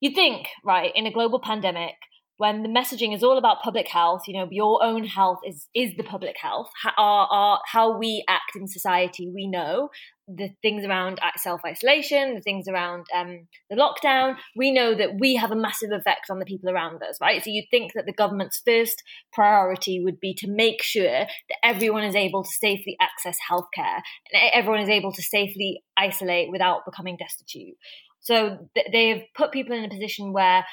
you 0.00 0.14
think, 0.14 0.46
right, 0.64 0.92
in 0.94 1.06
a 1.06 1.12
global 1.12 1.40
pandemic, 1.40 1.96
when 2.38 2.62
the 2.62 2.68
messaging 2.68 3.14
is 3.14 3.22
all 3.22 3.38
about 3.38 3.62
public 3.62 3.88
health, 3.88 4.22
you 4.26 4.38
know, 4.38 4.48
your 4.50 4.82
own 4.84 5.04
health 5.04 5.38
is 5.46 5.68
is 5.74 5.96
the 5.96 6.02
public 6.02 6.36
health. 6.40 6.68
How, 6.82 6.92
our, 6.98 7.28
our, 7.30 7.60
how 7.66 7.98
we 7.98 8.24
act 8.28 8.56
in 8.56 8.66
society, 8.66 9.30
we 9.34 9.46
know 9.46 9.88
the 10.28 10.50
things 10.60 10.84
around 10.84 11.20
self 11.36 11.60
isolation, 11.64 12.34
the 12.34 12.40
things 12.40 12.66
around 12.68 13.06
um, 13.14 13.46
the 13.70 13.76
lockdown. 13.76 14.36
We 14.56 14.72
know 14.72 14.94
that 14.94 15.18
we 15.18 15.36
have 15.36 15.52
a 15.52 15.56
massive 15.56 15.90
effect 15.92 16.26
on 16.30 16.38
the 16.38 16.44
people 16.44 16.68
around 16.68 17.02
us, 17.02 17.16
right? 17.20 17.42
So 17.42 17.50
you'd 17.50 17.70
think 17.70 17.92
that 17.94 18.06
the 18.06 18.12
government's 18.12 18.60
first 18.66 19.02
priority 19.32 20.00
would 20.02 20.20
be 20.20 20.34
to 20.34 20.50
make 20.50 20.82
sure 20.82 21.04
that 21.04 21.58
everyone 21.64 22.04
is 22.04 22.16
able 22.16 22.42
to 22.42 22.50
safely 22.50 22.96
access 23.00 23.36
healthcare 23.50 24.00
and 24.32 24.50
everyone 24.52 24.80
is 24.80 24.88
able 24.88 25.12
to 25.12 25.22
safely 25.22 25.82
isolate 25.96 26.50
without 26.50 26.84
becoming 26.84 27.16
destitute. 27.16 27.76
So 28.20 28.58
th- 28.74 28.88
they've 28.92 29.22
put 29.36 29.52
people 29.52 29.76
in 29.76 29.84
a 29.84 29.88
position 29.88 30.32
where 30.32 30.66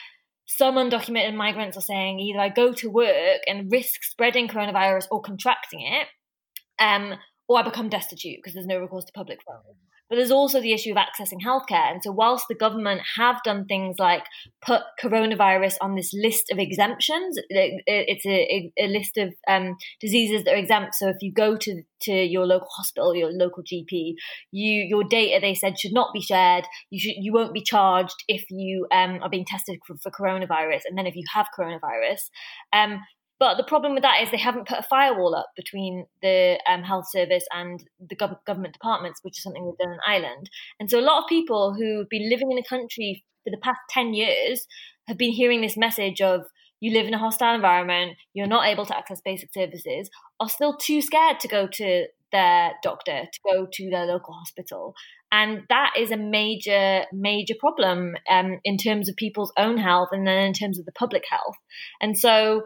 some 0.46 0.76
undocumented 0.76 1.36
migrants 1.36 1.78
are 1.78 1.82
saying 1.82 2.20
either 2.20 2.40
I 2.40 2.50
go 2.50 2.74
to 2.74 2.90
work 2.90 3.42
and 3.48 3.72
risk 3.72 4.04
spreading 4.04 4.48
coronavirus 4.48 5.08
or 5.12 5.22
contracting 5.22 5.82
it, 5.82 6.08
um, 6.80 7.14
or 7.48 7.60
I 7.60 7.64
become 7.64 7.90
destitute 7.90 8.38
because 8.38 8.54
there's 8.54 8.68
no 8.68 8.80
recourse 8.80 9.06
to 9.06 9.12
public 9.14 9.40
funds. 9.44 9.80
But 10.10 10.18
there's 10.18 10.32
also 10.32 10.62
the 10.62 10.74
issue 10.74 10.92
of 10.92 10.98
accessing 10.98 11.42
healthcare. 11.44 11.92
And 11.92 12.04
so, 12.04 12.12
whilst 12.12 12.46
the 12.48 12.56
government 12.56 13.02
have 13.16 13.42
done 13.44 13.66
things 13.66 13.98
like 13.98 14.24
put 14.62 14.82
coronavirus 15.02 15.76
on 15.82 15.96
this 15.96 16.14
list 16.14 16.52
of 16.52 16.60
exemptions, 16.60 17.40
it's 17.50 18.26
a, 18.26 18.72
a 18.78 18.88
list 18.88 19.18
of 19.18 19.34
um, 19.48 19.76
diseases 20.00 20.44
that 20.44 20.54
are 20.54 20.58
exempt. 20.58 20.96
So, 20.96 21.10
if 21.10 21.18
you 21.22 21.34
go 21.34 21.58
to, 21.58 21.82
to 22.02 22.12
your 22.12 22.46
local 22.46 22.70
hospital, 22.70 23.16
your 23.16 23.32
local 23.32 23.64
GP, 23.64 24.16
you 24.52 24.82
your 24.82 25.04
data 25.04 25.40
they 25.42 25.56
said 25.56 25.80
should 25.80 25.94
not 25.94 26.14
be 26.14 26.22
shared. 26.22 26.66
You 26.90 27.00
should 27.00 27.16
you 27.18 27.34
won't 27.34 27.54
be 27.54 27.64
charged 27.64 28.24
if 28.28 28.46
you 28.50 28.88
um, 28.92 29.20
are 29.22 29.30
being 29.30 29.46
tested 29.46 29.80
for, 29.88 29.96
for, 29.98 30.12
coronavirus, 30.12 30.82
and 30.88 30.98
then 30.98 31.08
if 31.08 31.16
you 31.16 31.24
have 31.34 31.48
coronavirus. 31.58 32.30
Um, 32.72 33.00
but 33.40 33.58
the 33.58 33.64
problem 33.64 33.94
with 33.94 34.04
that 34.04 34.22
is 34.22 34.32
they 34.32 34.38
haven't 34.38 34.68
put 34.68 34.80
a 34.80 34.88
firewall 34.90 35.36
up 35.36 35.48
between 35.56 36.06
the 36.22 36.60
um, 36.70 36.84
health 36.84 37.10
service 37.10 37.46
and 37.52 37.84
the 38.00 38.16
gov- 38.16 38.44
government 38.46 38.74
departments, 38.74 39.20
which 39.24 39.38
is 39.38 39.44
something 39.44 39.66
we've 39.66 39.78
done 39.78 39.94
in 39.94 40.00
Ireland. 40.08 40.50
And 40.80 40.90
so 40.90 41.00
a 41.00 41.02
lot 41.02 41.24
of 41.24 41.30
people 41.30 41.74
who've 41.74 42.10
been 42.10 42.30
living 42.30 42.52
in 42.52 42.56
the 42.56 42.64
country 42.68 43.24
for 43.44 43.50
the 43.50 43.58
past 43.62 43.80
10 43.90 44.14
years 44.14 44.66
have 45.08 45.18
been 45.18 45.32
hearing 45.32 45.62
this 45.62 45.78
message 45.78 46.22
of 46.22 46.42
you 46.80 46.92
live 46.92 47.08
in 47.08 47.14
a 47.14 47.18
hostile 47.18 47.56
environment, 47.56 48.18
you're 48.34 48.46
not 48.46 48.68
able 48.68 48.86
to 48.86 48.98
access 48.98 49.22
basic 49.24 49.54
services, 49.54 50.10
are 50.42 50.50
still 50.50 50.76
too 50.76 51.02
scared 51.02 51.40
to 51.40 51.48
go 51.48 51.66
to 51.66 52.08
their 52.34 52.74
doctor, 52.84 53.22
to 53.32 53.40
go 53.46 53.68
to 53.72 53.90
their 53.90 54.06
local 54.06 54.34
hospital. 54.34 54.94
And 55.32 55.62
that 55.70 55.94
is 55.98 56.12
a 56.12 56.18
major, 56.18 57.06
major 57.14 57.54
problem 57.58 58.16
um, 58.30 58.60
in 58.66 58.78
terms 58.78 59.08
of 59.08 59.16
people's 59.16 59.54
own 59.58 59.78
health 59.78 60.10
and 60.12 60.28
then 60.28 60.40
in 60.40 60.54
terms 60.54 60.78
of 60.78 60.86
the 60.86 60.92
public 60.92 61.24
health. 61.30 61.56
And 62.02 62.20
so 62.20 62.64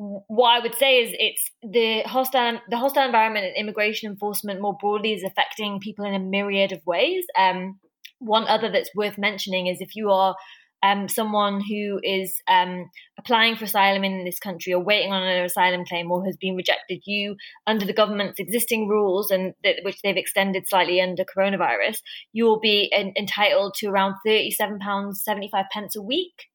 what 0.00 0.48
I 0.48 0.60
would 0.60 0.74
say 0.76 1.02
is 1.02 1.10
it's 1.18 1.50
the 1.62 2.00
hostile 2.08 2.58
the 2.70 2.78
hostile 2.78 3.04
environment 3.04 3.44
and 3.44 3.56
immigration 3.56 4.10
enforcement 4.10 4.60
more 4.60 4.76
broadly 4.80 5.12
is 5.12 5.22
affecting 5.22 5.78
people 5.78 6.06
in 6.06 6.14
a 6.14 6.18
myriad 6.18 6.72
of 6.72 6.80
ways. 6.86 7.24
Um, 7.38 7.78
one 8.18 8.46
other 8.46 8.70
that's 8.70 8.94
worth 8.94 9.18
mentioning 9.18 9.66
is 9.66 9.80
if 9.80 9.94
you 9.94 10.10
are 10.10 10.34
um, 10.82 11.06
someone 11.08 11.60
who 11.60 12.00
is 12.02 12.40
um, 12.48 12.90
applying 13.18 13.56
for 13.56 13.66
asylum 13.66 14.02
in 14.02 14.24
this 14.24 14.38
country 14.38 14.72
or 14.72 14.82
waiting 14.82 15.12
on 15.12 15.22
an 15.22 15.44
asylum 15.44 15.84
claim 15.84 16.10
or 16.10 16.24
has 16.24 16.38
been 16.38 16.56
rejected, 16.56 17.02
you, 17.04 17.36
under 17.66 17.84
the 17.84 17.92
government's 17.92 18.40
existing 18.40 18.88
rules 18.88 19.30
and 19.30 19.52
th- 19.62 19.80
which 19.84 20.00
they've 20.02 20.16
extended 20.16 20.66
slightly 20.66 20.98
under 20.98 21.24
coronavirus, 21.24 21.98
you 22.32 22.44
will 22.46 22.60
be 22.60 22.90
en- 22.94 23.12
entitled 23.18 23.74
to 23.76 23.88
around 23.88 24.14
£37.75 24.26 25.50
pence 25.70 25.96
a 25.96 26.02
week, 26.02 26.46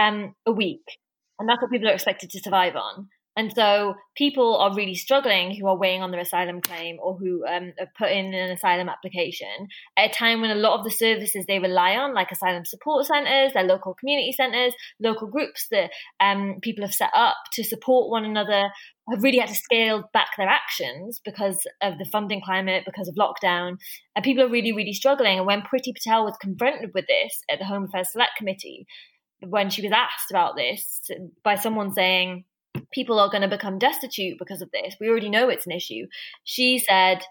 um, 0.00 0.34
a 0.46 0.52
week. 0.52 0.84
And 1.38 1.48
that's 1.48 1.62
what 1.62 1.70
people 1.70 1.88
are 1.88 1.94
expected 1.94 2.30
to 2.30 2.40
survive 2.40 2.76
on. 2.76 3.08
And 3.38 3.52
so 3.54 3.94
people 4.16 4.56
are 4.56 4.74
really 4.74 4.96
struggling 4.96 5.54
who 5.54 5.68
are 5.68 5.78
weighing 5.78 6.02
on 6.02 6.10
their 6.10 6.20
asylum 6.20 6.60
claim 6.60 6.98
or 7.00 7.16
who 7.16 7.46
um, 7.46 7.72
have 7.78 7.94
put 7.96 8.10
in 8.10 8.34
an 8.34 8.50
asylum 8.50 8.88
application 8.88 9.68
at 9.96 10.10
a 10.10 10.12
time 10.12 10.40
when 10.40 10.50
a 10.50 10.56
lot 10.56 10.76
of 10.76 10.84
the 10.84 10.90
services 10.90 11.44
they 11.46 11.60
rely 11.60 11.92
on, 11.92 12.14
like 12.14 12.32
asylum 12.32 12.64
support 12.64 13.06
centres, 13.06 13.52
their 13.52 13.62
local 13.62 13.94
community 13.94 14.32
centres, 14.32 14.74
local 14.98 15.28
groups 15.28 15.68
that 15.70 15.92
um, 16.18 16.56
people 16.62 16.82
have 16.82 16.92
set 16.92 17.10
up 17.14 17.36
to 17.52 17.62
support 17.62 18.10
one 18.10 18.24
another, 18.24 18.70
have 19.08 19.22
really 19.22 19.38
had 19.38 19.50
to 19.50 19.54
scale 19.54 20.10
back 20.12 20.30
their 20.36 20.48
actions 20.48 21.20
because 21.24 21.64
of 21.80 21.96
the 21.98 22.06
funding 22.06 22.42
climate, 22.44 22.82
because 22.84 23.06
of 23.06 23.14
lockdown. 23.14 23.76
And 24.16 24.24
people 24.24 24.42
are 24.42 24.50
really, 24.50 24.72
really 24.72 24.92
struggling. 24.92 25.38
And 25.38 25.46
when 25.46 25.60
Priti 25.60 25.94
Patel 25.94 26.24
was 26.24 26.36
confronted 26.40 26.90
with 26.92 27.06
this 27.06 27.44
at 27.48 27.60
the 27.60 27.66
Home 27.66 27.84
Affairs 27.84 28.10
Select 28.10 28.32
Committee, 28.36 28.84
when 29.46 29.70
she 29.70 29.82
was 29.82 29.92
asked 29.92 30.30
about 30.30 30.56
this 30.56 31.10
by 31.42 31.54
someone 31.54 31.92
saying, 31.92 32.44
people 32.92 33.18
are 33.18 33.30
going 33.30 33.42
to 33.42 33.48
become 33.48 33.78
destitute 33.78 34.38
because 34.38 34.62
of 34.62 34.70
this. 34.70 34.96
We 35.00 35.08
already 35.08 35.30
know 35.30 35.48
it's 35.48 35.66
an 35.66 35.72
issue. 35.72 36.06
She 36.44 36.78
said 36.78 37.22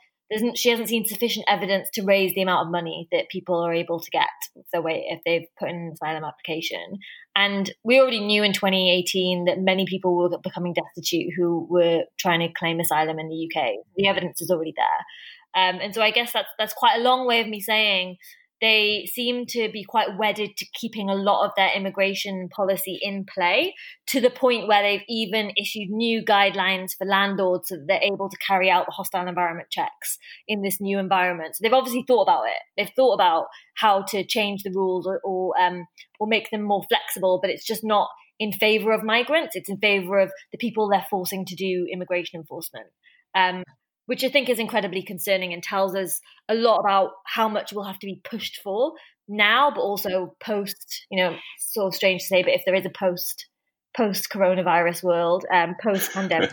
she 0.56 0.70
hasn't 0.70 0.90
seen 0.90 1.06
sufficient 1.06 1.46
evidence 1.48 1.90
to 1.94 2.04
raise 2.04 2.34
the 2.34 2.42
amount 2.42 2.68
of 2.68 2.72
money 2.72 3.08
that 3.12 3.30
people 3.30 3.62
are 3.62 3.74
able 3.74 4.00
to 4.00 4.10
get 4.12 4.28
if, 4.56 4.66
if 4.74 5.22
they've 5.26 5.48
put 5.58 5.70
in 5.70 5.76
an 5.76 5.92
asylum 5.94 6.26
application. 6.26 7.00
And 7.36 7.72
we 7.84 8.00
already 8.00 8.20
knew 8.20 8.44
in 8.44 8.52
2018 8.52 9.46
that 9.46 9.60
many 9.60 9.86
people 9.86 10.18
were 10.18 10.38
becoming 10.44 10.74
destitute 10.74 11.32
who 11.38 11.66
were 11.70 12.04
trying 12.20 12.42
to 12.42 12.54
claim 12.54 12.80
asylum 12.80 13.20
in 13.20 13.30
the 13.30 13.50
UK. 13.50 13.76
The 13.96 14.08
evidence 14.08 14.42
is 14.42 14.52
already 14.52 14.74
there. 14.76 15.64
Um, 15.64 15.80
and 15.82 15.96
so 15.96 16.02
I 16.02 16.12
guess 16.12 16.34
that's 16.34 16.50
that's 16.60 16.74
quite 16.74 17.00
a 17.00 17.04
long 17.04 17.26
way 17.26 17.40
of 17.40 17.48
me 17.48 17.62
saying 17.62 18.18
they 18.62 19.08
seem 19.12 19.46
to 19.48 19.70
be 19.72 19.84
quite 19.84 20.18
wedded 20.18 20.58
to 20.58 20.66
keeping 20.74 21.10
a 21.10 21.16
lot 21.16 21.46
of 21.46 21.52
their 21.56 21.72
immigration 21.76 22.50
policy 22.50 23.00
in 23.02 23.26
play 23.26 23.74
to 24.08 24.20
the 24.20 24.30
point 24.30 24.68
where 24.68 24.82
they've 24.82 25.06
even 25.08 25.52
issued 25.58 25.90
new 25.90 26.24
guidelines 26.24 26.92
for 26.98 27.06
landlords 27.06 27.70
so 27.70 27.76
that 27.76 27.86
they're 27.88 28.14
able 28.14 28.30
to 28.30 28.38
carry 28.38 28.70
out 28.70 28.86
the 28.86 28.92
hostile 28.92 29.28
environment 29.28 29.70
checks 29.70 30.18
in 30.48 30.62
this 30.62 30.82
new 30.82 30.98
environment. 30.98 31.56
So 31.56 31.60
they've 31.62 31.74
obviously 31.74 32.04
thought 32.08 32.24
about 32.24 32.46
it. 32.48 32.62
They've 32.76 32.96
thought 32.96 33.14
about 33.14 33.46
how 33.76 34.02
to 34.10 34.26
change 34.26 34.64
the 34.64 34.72
rules 34.72 35.06
or 35.06 35.20
or, 35.24 35.60
um, 35.60 35.86
or 36.20 36.28
make 36.28 36.50
them 36.50 36.64
more 36.64 36.84
flexible, 36.90 37.40
but 37.42 37.50
it's 37.50 37.66
just 37.66 37.84
not 37.84 38.10
in 38.40 38.52
favor 38.52 38.92
of 38.92 39.04
migrants. 39.04 39.56
It's 39.56 39.70
in 39.70 39.78
favor 39.78 40.20
of 40.20 40.32
the 40.52 40.58
people 40.58 40.90
they're 40.90 41.06
forcing 41.10 41.46
to 41.46 41.56
do 41.56 41.88
immigration 41.92 42.40
enforcement. 42.40 42.88
Um, 43.36 43.64
which 44.08 44.24
I 44.24 44.30
think 44.30 44.50
is 44.50 44.58
incredibly 44.58 45.04
concerning 45.04 45.54
and 45.54 45.62
tells 45.62 45.96
us 45.96 46.20
a 46.50 46.56
lot 46.56 46.80
about 46.80 47.12
how 47.26 47.48
much 47.48 47.72
we'll 47.72 47.84
have 47.86 48.00
to 48.00 48.08
be 48.08 48.22
pushed 48.24 48.60
for 48.64 48.94
now, 49.28 49.70
but 49.70 49.82
also 49.82 50.36
post, 50.40 51.06
you 51.12 51.18
know, 51.18 51.36
sort 51.60 51.88
of 51.88 51.96
strange 51.96 52.22
to 52.22 52.28
say, 52.28 52.42
but 52.42 52.54
if 52.54 52.64
there 52.66 52.76
is 52.76 52.86
a 52.86 52.90
post 52.90 53.48
post 53.96 54.30
coronavirus 54.30 55.04
world, 55.04 55.46
um, 55.52 55.76
post 55.82 56.14
pandemic. 56.14 56.52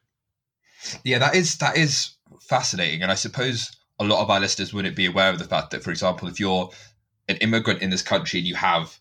yeah, 1.04 1.18
that 1.18 1.34
is 1.34 1.58
that 1.58 1.76
is 1.76 2.14
fascinating. 2.40 3.02
And 3.02 3.12
I 3.12 3.16
suppose 3.16 3.70
a 3.98 4.04
lot 4.04 4.22
of 4.22 4.30
our 4.30 4.40
listeners 4.40 4.72
wouldn't 4.72 4.96
be 4.96 5.06
aware 5.06 5.30
of 5.30 5.38
the 5.38 5.44
fact 5.44 5.70
that, 5.72 5.82
for 5.82 5.90
example, 5.90 6.28
if 6.28 6.40
you're 6.40 6.70
an 7.28 7.36
immigrant 7.36 7.82
in 7.82 7.90
this 7.90 8.02
country 8.02 8.38
and 8.38 8.48
you 8.48 8.54
have 8.54 8.98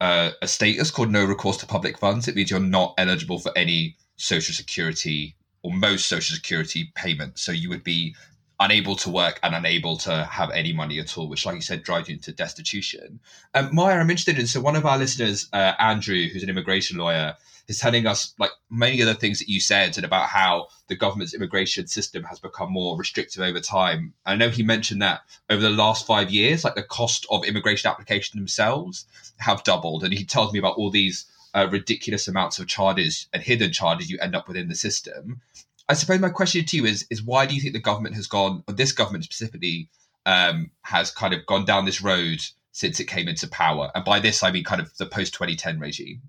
uh, 0.00 0.30
a 0.40 0.48
status 0.48 0.90
called 0.90 1.10
no 1.10 1.24
recourse 1.24 1.56
to 1.58 1.66
public 1.66 1.98
funds, 1.98 2.28
it 2.28 2.34
means 2.34 2.50
you're 2.50 2.60
not 2.60 2.94
eligible 2.96 3.38
for 3.38 3.52
any 3.56 3.96
social 4.16 4.54
security 4.54 5.36
or 5.64 5.72
most 5.72 6.06
social 6.06 6.36
security 6.36 6.92
payments. 6.94 7.42
So 7.42 7.50
you 7.50 7.70
would 7.70 7.82
be 7.82 8.14
unable 8.60 8.94
to 8.94 9.10
work 9.10 9.40
and 9.42 9.54
unable 9.54 9.96
to 9.96 10.24
have 10.24 10.50
any 10.50 10.72
money 10.72 11.00
at 11.00 11.16
all, 11.18 11.28
which, 11.28 11.44
like 11.44 11.56
you 11.56 11.62
said, 11.62 11.82
drives 11.82 12.08
you 12.08 12.14
into 12.14 12.32
destitution. 12.32 13.18
Um, 13.54 13.70
Maya, 13.72 13.98
I'm 13.98 14.10
interested 14.10 14.38
in. 14.38 14.46
So 14.46 14.60
one 14.60 14.76
of 14.76 14.86
our 14.86 14.98
listeners, 14.98 15.48
uh, 15.52 15.72
Andrew, 15.78 16.28
who's 16.28 16.44
an 16.44 16.50
immigration 16.50 16.98
lawyer, 16.98 17.34
is 17.66 17.78
telling 17.78 18.06
us 18.06 18.34
like 18.38 18.50
many 18.68 19.00
of 19.00 19.06
the 19.06 19.14
things 19.14 19.38
that 19.38 19.48
you 19.48 19.58
said 19.58 19.96
and 19.96 20.04
about 20.04 20.28
how 20.28 20.68
the 20.88 20.94
government's 20.94 21.32
immigration 21.32 21.86
system 21.86 22.22
has 22.24 22.38
become 22.38 22.70
more 22.70 22.96
restrictive 22.98 23.42
over 23.42 23.58
time. 23.58 24.12
I 24.26 24.36
know 24.36 24.50
he 24.50 24.62
mentioned 24.62 25.00
that 25.00 25.22
over 25.48 25.62
the 25.62 25.70
last 25.70 26.06
five 26.06 26.30
years, 26.30 26.62
like 26.62 26.74
the 26.74 26.82
cost 26.82 27.26
of 27.30 27.42
immigration 27.44 27.90
applications 27.90 28.38
themselves 28.38 29.06
have 29.38 29.64
doubled, 29.64 30.04
and 30.04 30.12
he 30.12 30.26
tells 30.26 30.52
me 30.52 30.58
about 30.58 30.76
all 30.76 30.90
these 30.90 31.24
uh, 31.54 31.68
ridiculous 31.70 32.28
amounts 32.28 32.58
of 32.58 32.66
charges 32.66 33.28
and 33.32 33.42
hidden 33.42 33.72
charges 33.72 34.10
you 34.10 34.18
end 34.20 34.34
up 34.34 34.48
within 34.48 34.68
the 34.68 34.74
system. 34.74 35.40
I 35.88 35.94
suppose 35.94 36.20
my 36.20 36.30
question 36.30 36.64
to 36.64 36.76
you 36.76 36.86
is 36.86 37.06
is 37.10 37.22
why 37.22 37.46
do 37.46 37.54
you 37.54 37.60
think 37.60 37.74
the 37.74 37.80
government 37.80 38.14
has 38.14 38.26
gone, 38.26 38.64
or 38.66 38.74
this 38.74 38.92
government 38.92 39.24
specifically, 39.24 39.88
um, 40.26 40.70
has 40.82 41.10
kind 41.10 41.34
of 41.34 41.44
gone 41.46 41.64
down 41.64 41.84
this 41.84 42.02
road 42.02 42.40
since 42.72 43.00
it 43.00 43.04
came 43.04 43.28
into 43.28 43.48
power? 43.48 43.90
And 43.94 44.04
by 44.04 44.20
this, 44.20 44.42
I 44.42 44.50
mean 44.50 44.64
kind 44.64 44.80
of 44.80 44.96
the 44.96 45.06
post 45.06 45.34
2010 45.34 45.78
regime. 45.78 46.22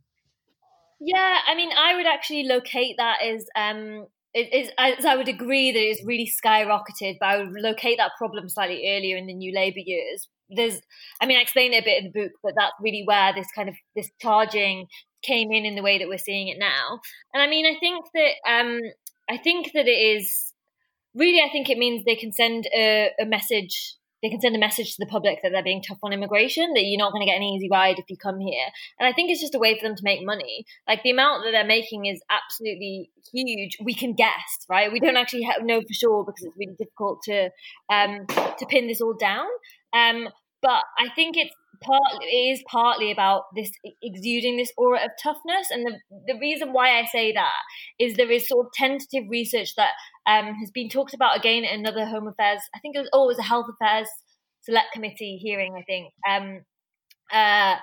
Yeah, 1.00 1.40
I 1.48 1.56
mean, 1.56 1.72
I 1.78 1.96
would 1.96 2.06
actually 2.06 2.44
locate 2.44 2.96
that 2.98 3.22
as 3.22 3.46
um, 3.56 4.08
it 4.34 4.54
is 4.54 4.70
as 4.78 5.06
I 5.06 5.16
would 5.16 5.30
agree 5.30 5.72
that 5.72 5.80
it's 5.80 6.04
really 6.04 6.30
skyrocketed, 6.30 7.18
but 7.20 7.28
I 7.28 7.38
would 7.38 7.54
locate 7.54 7.98
that 7.98 8.12
problem 8.18 8.50
slightly 8.50 8.84
earlier 8.90 9.16
in 9.16 9.28
the 9.28 9.34
new 9.34 9.54
Labour 9.56 9.80
years. 9.80 10.28
There's, 10.50 10.80
I 11.22 11.26
mean, 11.26 11.38
I 11.38 11.42
explain 11.42 11.74
it 11.74 11.82
a 11.82 11.86
bit 11.86 12.04
in 12.04 12.12
the 12.12 12.22
book, 12.22 12.34
but 12.44 12.54
that's 12.56 12.74
really 12.82 13.04
where 13.06 13.34
this 13.34 13.48
kind 13.56 13.70
of 13.70 13.76
this 13.96 14.10
charging 14.22 14.88
came 15.26 15.52
in 15.52 15.66
in 15.66 15.76
the 15.76 15.82
way 15.82 15.98
that 16.00 16.08
we're 16.08 16.18
seeing 16.18 16.48
it 16.48 16.58
now. 16.60 17.00
And 17.34 17.42
I 17.42 17.48
mean, 17.48 17.66
I 17.66 17.78
think 17.80 18.06
that 18.14 18.50
um, 18.50 18.80
I 19.30 19.38
think 19.38 19.72
that 19.74 19.88
it 19.88 20.18
is 20.18 20.54
really. 21.14 21.42
I 21.42 21.52
think 21.52 21.70
it 21.70 21.78
means 21.78 22.04
they 22.04 22.16
can 22.16 22.32
send 22.32 22.68
a, 22.76 23.12
a 23.20 23.26
message. 23.26 23.96
They 24.24 24.30
can 24.30 24.42
send 24.42 24.56
a 24.56 24.60
message 24.60 24.96
to 24.96 25.06
the 25.06 25.12
public 25.12 25.40
that 25.44 25.52
they're 25.52 25.62
being 25.62 25.84
tough 25.84 26.00
on 26.02 26.12
immigration, 26.12 26.74
that 26.74 26.84
you're 26.84 26.98
not 26.98 27.12
going 27.12 27.22
to 27.22 27.32
get 27.32 27.38
an 27.38 27.44
easy 27.44 27.68
ride 27.72 28.00
if 28.00 28.06
you 28.10 28.18
come 28.18 28.40
here. 28.40 28.68
And 28.98 29.08
I 29.08 29.14
think 29.14 29.30
it's 29.30 29.42
just 29.42 29.54
a 29.54 29.60
way 29.60 29.78
for 29.78 29.88
them 29.88 29.96
to 29.96 30.04
make 30.04 30.26
money. 30.26 30.66
Like 30.88 31.04
the 31.04 31.12
amount 31.12 31.44
that 31.44 31.52
they're 31.52 31.64
making 31.64 32.06
is 32.06 32.24
absolutely 32.32 33.12
huge. 33.32 33.78
We 33.84 33.94
can 33.94 34.16
guess, 34.16 34.66
right? 34.68 34.92
We 34.92 35.00
don't 35.00 35.18
actually 35.18 35.44
have, 35.44 35.64
know 35.64 35.80
for 35.80 35.94
sure 35.94 36.26
because 36.26 36.44
it's 36.44 36.58
really 36.58 36.76
difficult 36.76 37.22
to 37.26 37.52
um, 37.90 38.26
to 38.58 38.66
pin 38.68 38.88
this 38.88 39.02
all 39.02 39.14
down. 39.14 39.46
Um, 39.94 40.30
but 40.66 40.84
I 40.98 41.10
think 41.14 41.38
it's 41.38 41.54
part 41.82 42.22
it 42.22 42.26
is 42.26 42.64
partly 42.68 43.12
about 43.12 43.44
this 43.56 43.72
exuding 44.02 44.58
this 44.58 44.72
aura 44.78 45.00
of 45.04 45.12
toughness 45.22 45.70
and 45.72 45.86
the, 45.86 45.94
the 46.28 46.40
reason 46.40 46.74
why 46.74 47.00
i 47.00 47.06
say 47.06 47.32
that 47.32 47.62
is 48.00 48.16
there 48.16 48.32
is 48.32 48.48
sort 48.48 48.66
of 48.66 48.72
tentative 48.74 49.24
research 49.30 49.76
that 49.76 49.92
um, 50.28 50.54
has 50.56 50.72
been 50.72 50.90
talked 50.90 51.14
about 51.14 51.38
again 51.38 51.64
in 51.64 51.80
another 51.80 52.06
home 52.06 52.28
affairs 52.28 52.62
i 52.76 52.80
think 52.80 52.96
it 52.96 53.00
was 53.00 53.10
oh 53.14 53.30
a 53.30 53.42
health 53.42 53.68
affairs 53.70 54.08
select 54.62 54.88
committee 54.94 55.38
hearing 55.42 55.74
i 55.78 55.84
think 55.84 56.12
um, 56.30 56.62
uh, 57.34 57.76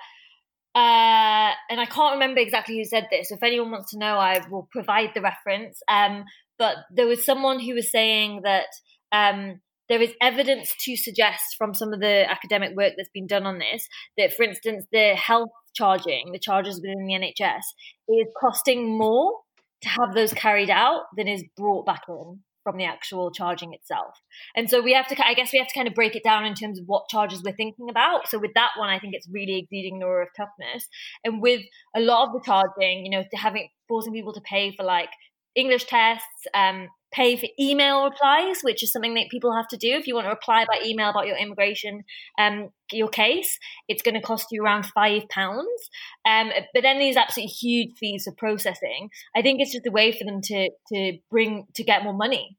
uh, 0.74 1.52
and 1.68 1.80
I 1.80 1.84
can't 1.84 2.14
remember 2.14 2.40
exactly 2.40 2.78
who 2.78 2.84
said 2.84 3.08
this. 3.10 3.30
If 3.30 3.42
anyone 3.42 3.70
wants 3.70 3.90
to 3.90 3.98
know, 3.98 4.16
I 4.16 4.40
will 4.50 4.68
provide 4.72 5.10
the 5.14 5.20
reference. 5.20 5.78
Um, 5.86 6.24
but 6.58 6.76
there 6.90 7.06
was 7.06 7.26
someone 7.26 7.60
who 7.60 7.74
was 7.74 7.90
saying 7.90 8.42
that 8.44 8.68
um, 9.12 9.60
there 9.92 10.00
is 10.00 10.14
evidence 10.22 10.74
to 10.80 10.96
suggest 10.96 11.42
from 11.58 11.74
some 11.74 11.92
of 11.92 12.00
the 12.00 12.24
academic 12.26 12.74
work 12.74 12.94
that's 12.96 13.10
been 13.12 13.26
done 13.26 13.44
on 13.44 13.58
this 13.58 13.86
that, 14.16 14.32
for 14.32 14.42
instance, 14.42 14.86
the 14.90 15.14
health 15.14 15.50
charging, 15.74 16.30
the 16.32 16.38
charges 16.38 16.76
within 16.76 17.04
the 17.04 17.12
NHS, 17.12 17.60
is 18.08 18.26
costing 18.40 18.96
more 18.96 19.34
to 19.82 19.90
have 19.90 20.14
those 20.14 20.32
carried 20.32 20.70
out 20.70 21.02
than 21.14 21.28
is 21.28 21.44
brought 21.58 21.84
back 21.84 22.04
in 22.08 22.40
from 22.64 22.78
the 22.78 22.84
actual 22.84 23.30
charging 23.32 23.74
itself. 23.74 24.14
And 24.56 24.70
so 24.70 24.80
we 24.80 24.94
have 24.94 25.08
to, 25.08 25.26
I 25.26 25.34
guess 25.34 25.52
we 25.52 25.58
have 25.58 25.68
to 25.68 25.74
kind 25.74 25.88
of 25.88 25.94
break 25.94 26.16
it 26.16 26.24
down 26.24 26.46
in 26.46 26.54
terms 26.54 26.78
of 26.78 26.86
what 26.86 27.10
charges 27.10 27.42
we're 27.44 27.54
thinking 27.54 27.90
about. 27.90 28.28
So 28.28 28.38
with 28.38 28.52
that 28.54 28.70
one, 28.78 28.88
I 28.88 28.98
think 28.98 29.12
it's 29.14 29.28
really 29.30 29.58
exceeding 29.58 29.98
the 29.98 30.06
aura 30.06 30.22
of 30.22 30.28
toughness. 30.34 30.88
And 31.22 31.42
with 31.42 31.60
a 31.94 32.00
lot 32.00 32.28
of 32.28 32.32
the 32.32 32.40
charging, 32.46 33.04
you 33.04 33.10
know, 33.10 33.24
having 33.34 33.68
forcing 33.88 34.14
people 34.14 34.32
to 34.32 34.40
pay 34.40 34.74
for 34.74 34.84
like 34.84 35.10
English 35.54 35.84
tests, 35.84 36.46
um, 36.54 36.88
pay 37.12 37.36
for 37.36 37.46
email 37.60 38.04
replies, 38.04 38.62
which 38.62 38.82
is 38.82 38.90
something 38.90 39.14
that 39.14 39.28
people 39.30 39.54
have 39.54 39.68
to 39.68 39.76
do. 39.76 39.90
If 39.90 40.06
you 40.06 40.14
want 40.14 40.24
to 40.26 40.30
reply 40.30 40.64
by 40.64 40.80
email 40.84 41.10
about 41.10 41.26
your 41.26 41.36
immigration, 41.36 42.04
um, 42.38 42.70
your 42.90 43.08
case, 43.08 43.58
it's 43.86 44.02
going 44.02 44.14
to 44.14 44.20
cost 44.20 44.46
you 44.50 44.62
around 44.62 44.86
five 44.86 45.28
pounds. 45.28 45.90
Um, 46.24 46.50
but 46.72 46.82
then 46.82 46.98
these 46.98 47.16
absolutely 47.16 47.52
huge 47.52 47.90
fees 47.98 48.24
for 48.24 48.32
processing. 48.32 49.10
I 49.36 49.42
think 49.42 49.60
it's 49.60 49.72
just 49.72 49.86
a 49.86 49.90
way 49.90 50.12
for 50.12 50.24
them 50.24 50.40
to 50.42 50.70
to 50.88 51.18
bring 51.30 51.66
to 51.74 51.84
get 51.84 52.02
more 52.02 52.14
money. 52.14 52.56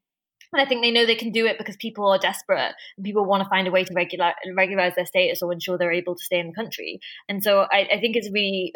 And 0.52 0.62
I 0.62 0.66
think 0.66 0.82
they 0.82 0.92
know 0.92 1.04
they 1.04 1.16
can 1.16 1.32
do 1.32 1.46
it 1.46 1.58
because 1.58 1.76
people 1.76 2.08
are 2.08 2.18
desperate 2.18 2.74
and 2.96 3.04
people 3.04 3.24
want 3.24 3.42
to 3.42 3.48
find 3.48 3.66
a 3.66 3.72
way 3.72 3.82
to 3.82 3.92
regular, 3.92 4.34
regularize 4.54 4.94
their 4.94 5.04
status 5.04 5.42
or 5.42 5.52
ensure 5.52 5.76
they're 5.76 5.90
able 5.90 6.14
to 6.14 6.22
stay 6.22 6.38
in 6.38 6.46
the 6.46 6.52
country. 6.52 7.00
And 7.28 7.42
so 7.42 7.62
I, 7.62 7.88
I 7.92 7.98
think 7.98 8.14
it's 8.14 8.30
really 8.32 8.72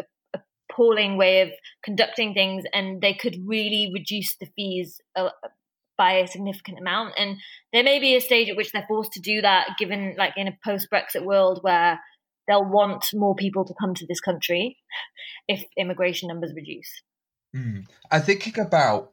appalling 0.70 1.16
way 1.16 1.42
of 1.42 1.50
conducting 1.82 2.34
things 2.34 2.64
and 2.72 3.00
they 3.00 3.14
could 3.14 3.36
really 3.46 3.90
reduce 3.92 4.36
the 4.36 4.46
fees 4.56 5.00
uh, 5.16 5.30
by 5.96 6.12
a 6.12 6.26
significant 6.26 6.78
amount. 6.78 7.14
And 7.18 7.36
there 7.72 7.82
may 7.82 7.98
be 7.98 8.16
a 8.16 8.20
stage 8.20 8.48
at 8.48 8.56
which 8.56 8.72
they're 8.72 8.86
forced 8.88 9.12
to 9.12 9.20
do 9.20 9.42
that, 9.42 9.70
given 9.78 10.14
like 10.16 10.34
in 10.36 10.48
a 10.48 10.56
post 10.64 10.88
Brexit 10.92 11.24
world 11.24 11.58
where 11.62 12.00
they'll 12.46 12.64
want 12.64 13.04
more 13.12 13.34
people 13.34 13.64
to 13.64 13.74
come 13.78 13.94
to 13.94 14.06
this 14.06 14.20
country 14.20 14.78
if 15.48 15.62
immigration 15.76 16.28
numbers 16.28 16.52
reduce. 16.54 17.02
Mm. 17.54 17.86
And 18.10 18.24
thinking 18.24 18.58
about 18.58 19.12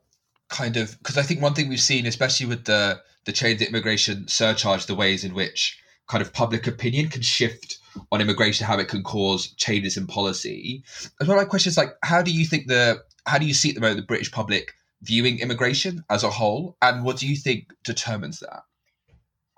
kind 0.50 0.78
of 0.78 0.98
because 1.00 1.18
I 1.18 1.24
think 1.24 1.42
one 1.42 1.54
thing 1.54 1.70
we've 1.70 1.80
seen, 1.80 2.06
especially 2.06 2.46
with 2.46 2.66
the 2.66 3.02
the 3.26 3.32
change 3.32 3.60
the 3.60 3.68
immigration 3.68 4.28
surcharge, 4.28 4.86
the 4.86 4.96
ways 4.96 5.24
in 5.24 5.34
which 5.34 5.80
kind 6.08 6.22
of 6.22 6.34
public 6.34 6.68
opinion 6.68 7.10
can 7.10 7.24
shift 7.24 7.80
on 8.12 8.22
immigration, 8.22 8.66
how 8.66 8.78
it 8.80 8.88
can 8.88 9.04
cause 9.04 9.48
changes 9.56 9.98
in 9.98 10.08
policy. 10.08 10.84
As 11.22 11.28
well, 11.28 11.38
my 11.38 11.46
question 11.46 11.70
is 11.70 11.78
like, 11.78 11.96
how 12.04 12.22
do 12.22 12.32
you 12.32 12.46
think 12.46 12.68
the 12.68 13.04
how 13.25 13.38
do 13.38 13.46
you 13.46 13.54
see 13.54 13.70
at 13.70 13.75
the 13.75 13.82
moment 13.82 14.00
the 14.00 14.06
British 14.06 14.32
public 14.32 14.74
viewing 15.02 15.40
immigration 15.40 16.04
as 16.10 16.24
a 16.24 16.30
whole, 16.30 16.78
and 16.82 17.04
what 17.04 17.18
do 17.18 17.28
you 17.28 17.36
think 17.36 17.74
determines 17.84 18.40
that? 18.40 18.64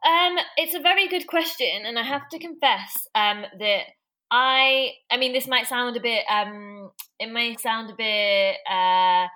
Um, 0.06 0.38
it's 0.58 0.76
a 0.76 0.80
very 0.80 1.08
good 1.08 1.28
question, 1.28 1.86
and 1.86 1.98
I 1.98 2.04
have 2.04 2.30
to 2.30 2.40
confess 2.40 3.08
um, 3.16 3.46
that 3.60 3.84
I, 4.30 4.92
I 5.10 5.18
mean, 5.18 5.34
this 5.34 5.48
might 5.48 5.68
sound 5.68 5.96
a 5.98 6.02
bit, 6.02 6.24
um, 6.30 6.92
it 7.20 7.32
may 7.32 7.56
sound 7.56 7.90
a 7.90 7.96
bit, 7.96 8.58
uh, 8.70 9.28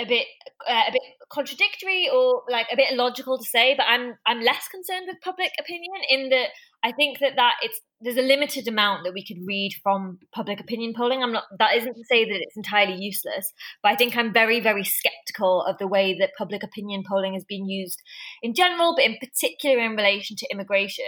a 0.00 0.06
bit, 0.06 0.26
uh, 0.68 0.82
a 0.88 0.92
bit 0.92 1.02
contradictory 1.30 2.08
or 2.08 2.42
like 2.48 2.66
a 2.72 2.76
bit 2.76 2.92
illogical 2.92 3.38
to 3.38 3.44
say, 3.44 3.74
but 3.76 3.86
I'm, 3.88 4.14
I'm 4.26 4.40
less 4.40 4.68
concerned 4.68 5.06
with 5.08 5.20
public 5.20 5.50
opinion 5.58 5.92
in 6.08 6.28
that 6.30 6.48
I 6.84 6.92
think 6.92 7.18
that 7.20 7.32
that 7.36 7.54
it's 7.62 7.80
there's 8.02 8.18
a 8.18 8.22
limited 8.22 8.68
amount 8.68 9.04
that 9.04 9.14
we 9.14 9.24
could 9.24 9.38
read 9.46 9.72
from 9.82 10.18
public 10.34 10.60
opinion 10.60 10.92
polling. 10.94 11.22
I'm 11.22 11.32
not 11.32 11.44
that 11.58 11.76
isn't 11.76 11.94
to 11.94 12.04
say 12.04 12.24
that 12.26 12.40
it's 12.42 12.56
entirely 12.56 12.96
useless, 13.00 13.52
but 13.82 13.92
I 13.92 13.96
think 13.96 14.16
I'm 14.16 14.34
very 14.34 14.60
very 14.60 14.84
skeptical 14.84 15.62
of 15.62 15.78
the 15.78 15.88
way 15.88 16.14
that 16.20 16.32
public 16.36 16.62
opinion 16.62 17.02
polling 17.08 17.32
has 17.32 17.44
been 17.44 17.66
used 17.66 18.02
in 18.42 18.54
general, 18.54 18.94
but 18.94 19.06
in 19.06 19.16
particular 19.18 19.82
in 19.82 19.96
relation 19.96 20.36
to 20.36 20.46
immigration. 20.52 21.04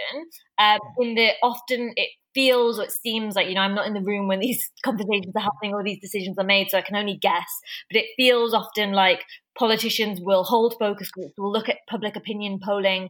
Um, 0.57 0.79
in 0.99 1.13
that 1.15 1.35
often 1.43 1.93
it 1.95 2.09
feels 2.33 2.79
or 2.79 2.83
it 2.85 2.91
seems 2.91 3.35
like 3.35 3.47
you 3.47 3.53
know 3.53 3.61
I'm 3.61 3.75
not 3.75 3.85
in 3.85 3.93
the 3.93 4.01
room 4.01 4.27
when 4.27 4.39
these 4.39 4.71
conversations 4.83 5.35
are 5.35 5.43
happening 5.43 5.75
or 5.75 5.83
these 5.83 6.01
decisions 6.01 6.39
are 6.39 6.43
made, 6.43 6.71
so 6.71 6.79
I 6.79 6.81
can 6.81 6.95
only 6.95 7.19
guess. 7.21 7.51
But 7.91 7.99
it 8.01 8.07
feels 8.17 8.55
often 8.55 8.93
like 8.93 9.23
politicians 9.57 10.19
will 10.21 10.43
hold 10.43 10.75
focus 10.79 11.11
groups, 11.11 11.33
will 11.37 11.51
look 11.51 11.69
at 11.69 11.77
public 11.87 12.15
opinion 12.15 12.59
polling 12.63 13.09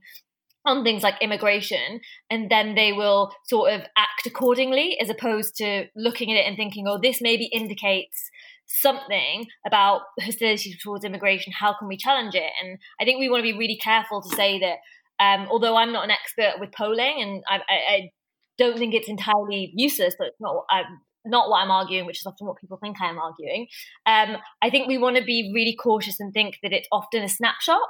on 0.68 0.84
things 0.84 1.04
like 1.04 1.16
immigration 1.22 2.00
and 2.30 2.50
then 2.52 2.76
they 2.76 2.94
will 2.94 3.32
sort 3.46 3.74
of 3.74 3.82
act 3.98 4.26
accordingly 4.26 4.98
as 5.02 5.10
opposed 5.10 5.56
to 5.56 5.86
looking 5.96 6.32
at 6.32 6.38
it 6.38 6.48
and 6.48 6.58
thinking 6.58 6.86
oh 6.88 7.00
this 7.02 7.22
maybe 7.22 7.46
indicates 7.46 8.30
something 8.66 9.46
about 9.66 10.02
hostility 10.20 10.76
towards 10.84 11.06
immigration 11.06 11.54
how 11.58 11.74
can 11.78 11.88
we 11.88 11.98
challenge 11.98 12.36
it 12.36 12.52
and 12.62 12.78
i 13.00 13.06
think 13.06 13.20
we 13.20 13.30
want 13.30 13.40
to 13.40 13.52
be 13.52 13.58
really 13.58 13.78
careful 13.78 14.22
to 14.22 14.36
say 14.36 14.60
that 14.60 14.78
um, 15.20 15.48
although 15.50 15.78
i'm 15.78 15.94
not 15.94 16.04
an 16.04 16.12
expert 16.12 16.60
with 16.60 16.72
polling 16.74 17.22
and 17.22 17.44
I, 17.50 17.56
I, 17.56 17.94
I 17.96 18.10
don't 18.58 18.78
think 18.78 18.94
it's 18.94 19.10
entirely 19.10 19.72
useless 19.76 20.16
but 20.18 20.28
it's 20.28 20.42
not 20.42 20.66
I'm, 20.70 21.00
not 21.30 21.50
what 21.50 21.60
I'm 21.60 21.72
arguing, 21.72 22.06
which 22.06 22.22
is 22.22 22.26
often 22.26 22.48
what 22.48 22.58
people 22.58 22.78
think 22.82 23.02
I 23.02 23.10
am 23.10 23.20
arguing. 23.20 23.68
Um, 24.06 24.38
I 24.62 24.70
think 24.70 24.88
we 24.88 24.98
want 24.98 25.18
to 25.18 25.24
be 25.24 25.52
really 25.54 25.76
cautious 25.76 26.20
and 26.20 26.34
think 26.34 26.56
that 26.64 26.72
it's 26.72 26.88
often 26.92 27.24
a 27.24 27.30
snapshot 27.30 27.82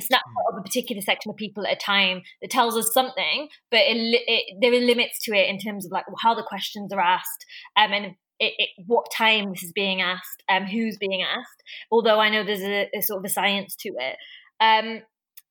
a 0.00 0.06
snapshot 0.06 0.52
of 0.52 0.58
a 0.58 0.62
particular 0.62 1.02
section 1.02 1.30
of 1.30 1.36
people 1.36 1.66
at 1.66 1.72
a 1.72 1.76
time 1.76 2.22
that 2.40 2.50
tells 2.50 2.76
us 2.76 2.92
something, 2.92 3.48
but 3.70 3.80
it, 3.80 4.22
it, 4.26 4.56
there 4.60 4.72
are 4.72 4.84
limits 4.84 5.22
to 5.24 5.32
it 5.32 5.48
in 5.48 5.58
terms 5.58 5.86
of 5.86 5.92
like 5.92 6.04
how 6.22 6.34
the 6.34 6.42
questions 6.42 6.92
are 6.92 7.00
asked 7.00 7.44
um, 7.76 7.92
and 7.92 8.14
it, 8.40 8.54
it, 8.58 8.68
what 8.86 9.06
time 9.16 9.50
this 9.50 9.62
is 9.62 9.72
being 9.72 10.00
asked, 10.00 10.42
um, 10.48 10.64
who's 10.64 10.96
being 10.96 11.22
asked. 11.22 11.62
Although 11.90 12.18
I 12.18 12.30
know 12.30 12.42
there's 12.42 12.62
a, 12.62 12.88
a 12.96 13.02
sort 13.02 13.18
of 13.18 13.24
a 13.26 13.28
science 13.28 13.76
to 13.76 13.90
it, 13.90 14.16
um, 14.60 15.02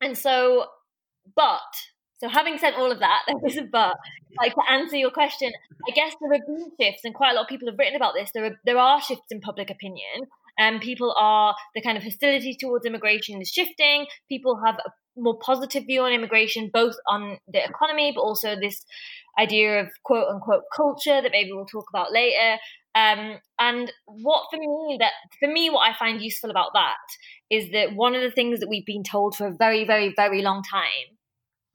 and 0.02 0.18
so, 0.18 0.66
but 1.36 1.60
so 2.20 2.28
having 2.28 2.58
said 2.58 2.74
all 2.74 2.92
of 2.92 3.00
that, 3.00 3.22
there 3.28 3.46
is 3.46 3.58
a 3.58 3.64
but. 3.64 3.96
Like 4.38 4.54
to 4.54 4.62
answer 4.70 4.96
your 4.96 5.10
question, 5.10 5.52
I 5.88 5.92
guess 5.92 6.14
there 6.22 6.32
have 6.32 6.46
been 6.46 6.72
shifts, 6.80 7.02
and 7.04 7.16
quite 7.16 7.32
a 7.32 7.34
lot 7.34 7.44
of 7.44 7.48
people 7.48 7.68
have 7.68 7.80
written 7.80 7.96
about 7.96 8.14
this. 8.14 8.30
There 8.32 8.46
are 8.46 8.60
there 8.64 8.78
are 8.78 9.02
shifts 9.02 9.32
in 9.32 9.42
public 9.42 9.70
opinion, 9.70 10.28
and 10.60 10.82
people 10.82 11.16
are 11.18 11.56
the 11.74 11.82
kind 11.82 11.98
of 11.98 12.04
hostility 12.04 12.56
towards 12.60 12.86
immigration 12.86 13.42
is 13.42 13.50
shifting. 13.50 14.06
People 14.28 14.60
have 14.64 14.76
a 14.76 14.92
more 15.18 15.40
positive 15.40 15.86
view 15.86 16.02
on 16.02 16.12
immigration, 16.12 16.70
both 16.72 16.96
on 17.08 17.38
the 17.48 17.64
economy, 17.64 18.12
but 18.14 18.22
also 18.22 18.56
this 18.56 18.86
idea 19.40 19.80
of 19.80 19.88
quote 20.04 20.28
unquote 20.28 20.64
culture 20.76 21.22
that 21.22 21.32
maybe 21.32 21.52
we'll 21.54 21.66
talk 21.66 21.86
about 21.90 22.12
later. 22.12 22.58
Um, 22.94 23.38
and 23.58 23.92
what 24.06 24.48
for 24.52 24.60
me 24.60 24.98
that 25.00 25.12
for 25.40 25.48
me 25.48 25.70
what 25.70 25.90
I 25.90 25.98
find 25.98 26.22
useful 26.22 26.50
about 26.50 26.72
that 26.74 26.98
is 27.50 27.72
that 27.72 27.96
one 27.96 28.16
of 28.16 28.22
the 28.22 28.32
things 28.32 28.60
that 28.60 28.70
we've 28.70 28.86
been 28.86 29.04
told 29.04 29.36
for 29.36 29.48
a 29.48 29.56
very 29.56 29.86
very 29.86 30.12
very 30.16 30.42
long 30.42 30.64
time 30.64 31.18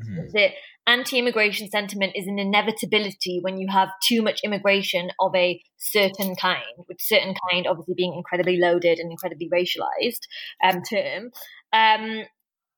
mm-hmm. 0.02 0.26
is 0.26 0.32
that 0.32 0.50
anti-immigration 0.86 1.70
sentiment 1.70 2.12
is 2.14 2.26
an 2.26 2.38
inevitability 2.38 3.38
when 3.40 3.58
you 3.58 3.68
have 3.70 3.88
too 4.06 4.22
much 4.22 4.40
immigration 4.44 5.10
of 5.20 5.34
a 5.34 5.60
certain 5.78 6.34
kind, 6.36 6.62
with 6.88 6.98
certain 7.00 7.34
kind 7.50 7.66
obviously 7.66 7.94
being 7.96 8.14
incredibly 8.14 8.58
loaded 8.58 8.98
and 8.98 9.10
incredibly 9.10 9.48
racialized 9.52 10.20
um, 10.62 10.82
term. 10.82 11.30
Um, 11.72 12.24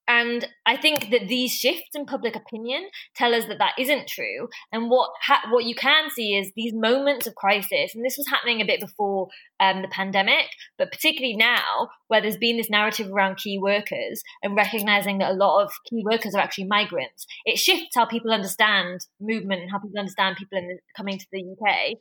and 0.08 0.46
I 0.64 0.76
think 0.76 1.10
that 1.10 1.28
these 1.28 1.52
shifts 1.52 1.90
in 1.94 2.06
public 2.06 2.36
opinion 2.36 2.88
tell 3.16 3.34
us 3.34 3.46
that 3.46 3.58
that 3.58 3.74
isn't 3.78 4.06
true. 4.06 4.48
And 4.72 4.88
what 4.88 5.10
ha- 5.22 5.48
what 5.50 5.64
you 5.64 5.74
can 5.74 6.10
see 6.10 6.36
is 6.36 6.52
these 6.54 6.72
moments 6.72 7.26
of 7.26 7.34
crisis, 7.34 7.94
and 7.94 8.04
this 8.04 8.16
was 8.16 8.28
happening 8.28 8.60
a 8.60 8.64
bit 8.64 8.80
before 8.80 9.28
um, 9.58 9.82
the 9.82 9.88
pandemic, 9.88 10.46
but 10.78 10.92
particularly 10.92 11.36
now, 11.36 11.88
where 12.06 12.20
there's 12.20 12.36
been 12.36 12.56
this 12.56 12.70
narrative 12.70 13.10
around 13.10 13.38
key 13.38 13.58
workers 13.58 14.22
and 14.42 14.56
recognizing 14.56 15.18
that 15.18 15.32
a 15.32 15.34
lot 15.34 15.64
of 15.64 15.72
key 15.90 16.04
workers 16.04 16.34
are 16.34 16.40
actually 16.40 16.66
migrants. 16.66 17.26
It 17.44 17.58
shifts 17.58 17.94
how 17.94 18.06
people 18.06 18.30
understand 18.30 19.00
movement 19.20 19.62
and 19.62 19.70
how 19.70 19.78
people 19.78 19.98
understand 19.98 20.36
people 20.36 20.60
the, 20.60 20.78
coming 20.96 21.18
to 21.18 21.26
the 21.32 21.42
UK. 21.42 21.96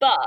But 0.00 0.18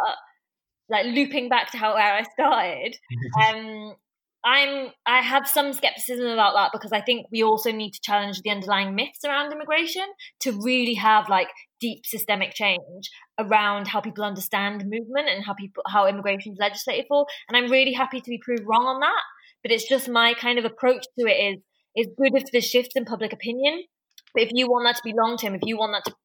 like 0.89 1.07
looping 1.07 1.49
back 1.49 1.71
to 1.71 1.77
how 1.77 1.95
where 1.95 2.13
I 2.13 2.23
started, 2.23 2.95
um, 3.49 3.95
I'm 4.45 4.91
I 5.05 5.21
have 5.21 5.47
some 5.47 5.71
skepticism 5.71 6.25
about 6.25 6.53
that 6.55 6.71
because 6.73 6.91
I 6.91 6.99
think 6.99 7.27
we 7.31 7.43
also 7.43 7.71
need 7.71 7.91
to 7.91 8.01
challenge 8.01 8.41
the 8.41 8.49
underlying 8.49 8.93
myths 8.93 9.23
around 9.25 9.53
immigration 9.53 10.03
to 10.41 10.51
really 10.61 10.95
have 10.95 11.29
like 11.29 11.47
deep 11.79 12.05
systemic 12.05 12.53
change 12.53 13.09
around 13.39 13.87
how 13.87 14.01
people 14.01 14.23
understand 14.25 14.83
movement 14.83 15.29
and 15.29 15.45
how 15.45 15.53
people 15.53 15.83
how 15.87 16.07
immigration 16.07 16.53
is 16.53 16.57
legislated 16.59 17.05
for. 17.07 17.25
And 17.47 17.55
I'm 17.55 17.71
really 17.71 17.93
happy 17.93 18.19
to 18.19 18.29
be 18.29 18.39
proved 18.43 18.63
wrong 18.65 18.85
on 18.85 18.99
that. 18.99 19.23
But 19.63 19.71
it's 19.71 19.87
just 19.87 20.09
my 20.09 20.33
kind 20.33 20.59
of 20.59 20.65
approach 20.65 21.05
to 21.17 21.25
it 21.25 21.53
is 21.53 21.59
is 21.95 22.07
good 22.17 22.35
if 22.35 22.51
there's 22.51 22.67
shifts 22.67 22.95
in 22.95 23.05
public 23.05 23.31
opinion. 23.31 23.83
But 24.33 24.43
if 24.43 24.49
you 24.53 24.67
want 24.67 24.85
that 24.87 24.97
to 24.97 25.03
be 25.05 25.13
long 25.15 25.37
term, 25.37 25.55
if 25.55 25.61
you 25.63 25.77
want 25.77 25.93
that 25.93 26.09
to 26.09 26.15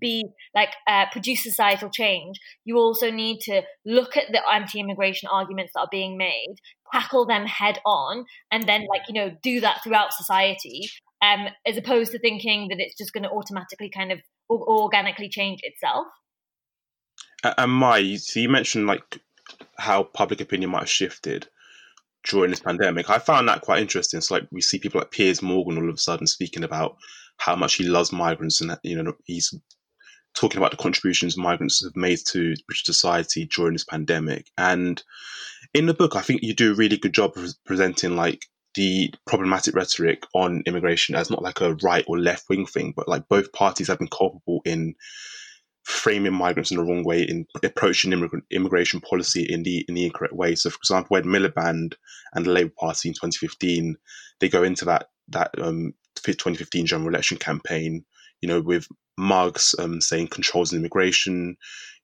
be 0.00 0.24
like 0.54 0.70
uh, 0.86 1.06
produce 1.10 1.42
societal 1.42 1.90
change, 1.90 2.38
you 2.64 2.78
also 2.78 3.10
need 3.10 3.40
to 3.40 3.62
look 3.84 4.16
at 4.16 4.32
the 4.32 4.40
anti-immigration 4.50 5.28
arguments 5.32 5.72
that 5.74 5.80
are 5.80 5.88
being 5.90 6.16
made, 6.16 6.56
tackle 6.92 7.26
them 7.26 7.46
head 7.46 7.78
on, 7.84 8.24
and 8.50 8.66
then 8.68 8.86
like 8.88 9.02
you 9.08 9.14
know 9.14 9.36
do 9.42 9.60
that 9.60 9.82
throughout 9.82 10.12
society, 10.12 10.88
um, 11.22 11.48
as 11.66 11.76
opposed 11.76 12.12
to 12.12 12.18
thinking 12.18 12.68
that 12.68 12.80
it's 12.80 12.96
just 12.96 13.12
going 13.12 13.24
to 13.24 13.30
automatically 13.30 13.90
kind 13.90 14.12
of 14.12 14.20
organically 14.50 15.28
change 15.28 15.60
itself. 15.62 16.06
And 17.58 17.72
Maya, 17.72 18.16
so 18.18 18.40
you 18.40 18.48
mentioned 18.48 18.86
like 18.86 19.20
how 19.76 20.04
public 20.04 20.40
opinion 20.40 20.70
might 20.70 20.80
have 20.80 20.90
shifted 20.90 21.48
during 22.24 22.50
this 22.50 22.60
pandemic. 22.60 23.10
I 23.10 23.18
found 23.18 23.48
that 23.48 23.60
quite 23.60 23.82
interesting. 23.82 24.20
So 24.20 24.34
like 24.34 24.46
we 24.50 24.60
see 24.60 24.78
people 24.78 25.00
like 25.00 25.10
Piers 25.10 25.42
Morgan 25.42 25.76
all 25.76 25.88
of 25.88 25.94
a 25.94 25.98
sudden 25.98 26.26
speaking 26.26 26.64
about 26.64 26.96
how 27.38 27.56
much 27.56 27.74
he 27.74 27.84
loves 27.84 28.12
migrants 28.12 28.60
and 28.60 28.76
you 28.82 29.02
know 29.02 29.14
he's 29.24 29.54
talking 30.34 30.58
about 30.58 30.72
the 30.72 30.76
contributions 30.76 31.36
migrants 31.36 31.84
have 31.84 31.96
made 31.96 32.18
to 32.26 32.54
British 32.66 32.84
society 32.84 33.46
during 33.46 33.74
this 33.74 33.84
pandemic. 33.84 34.50
And 34.58 35.02
in 35.72 35.86
the 35.86 35.94
book, 35.94 36.16
I 36.16 36.22
think 36.22 36.42
you 36.42 36.54
do 36.54 36.72
a 36.72 36.76
really 36.76 36.96
good 36.96 37.14
job 37.14 37.36
of 37.36 37.54
presenting 37.64 38.16
like 38.16 38.46
the 38.74 39.14
problematic 39.26 39.74
rhetoric 39.76 40.24
on 40.34 40.64
immigration 40.66 41.14
as 41.14 41.30
not 41.30 41.42
like 41.42 41.60
a 41.60 41.74
right 41.74 42.04
or 42.08 42.18
left 42.18 42.48
wing 42.48 42.66
thing, 42.66 42.92
but 42.96 43.08
like 43.08 43.28
both 43.28 43.52
parties 43.52 43.86
have 43.86 43.98
been 43.98 44.08
culpable 44.08 44.60
in 44.64 44.94
framing 45.84 46.32
migrants 46.32 46.70
in 46.70 46.78
the 46.78 46.82
wrong 46.82 47.04
way, 47.04 47.22
in 47.22 47.46
approaching 47.62 48.12
immigrant, 48.12 48.44
immigration 48.50 49.00
policy 49.00 49.44
in 49.44 49.62
the 49.62 49.84
in 49.88 49.94
the 49.94 50.04
incorrect 50.04 50.34
way. 50.34 50.56
So, 50.56 50.70
for 50.70 50.78
example, 50.78 51.08
when 51.10 51.24
Miliband 51.24 51.94
and 52.32 52.46
the 52.46 52.50
Labour 52.50 52.72
Party 52.76 53.10
in 53.10 53.14
2015 53.14 53.96
they 54.40 54.48
go 54.48 54.62
into 54.62 54.84
that 54.86 55.10
that 55.28 55.50
um, 55.60 55.94
2015 56.22 56.86
general 56.86 57.08
election 57.08 57.36
campaign, 57.36 58.04
you 58.40 58.48
know, 58.48 58.60
with 58.60 58.88
Mugs 59.16 59.74
um, 59.78 60.00
saying 60.00 60.28
controls 60.28 60.72
in 60.72 60.78
immigration. 60.78 61.56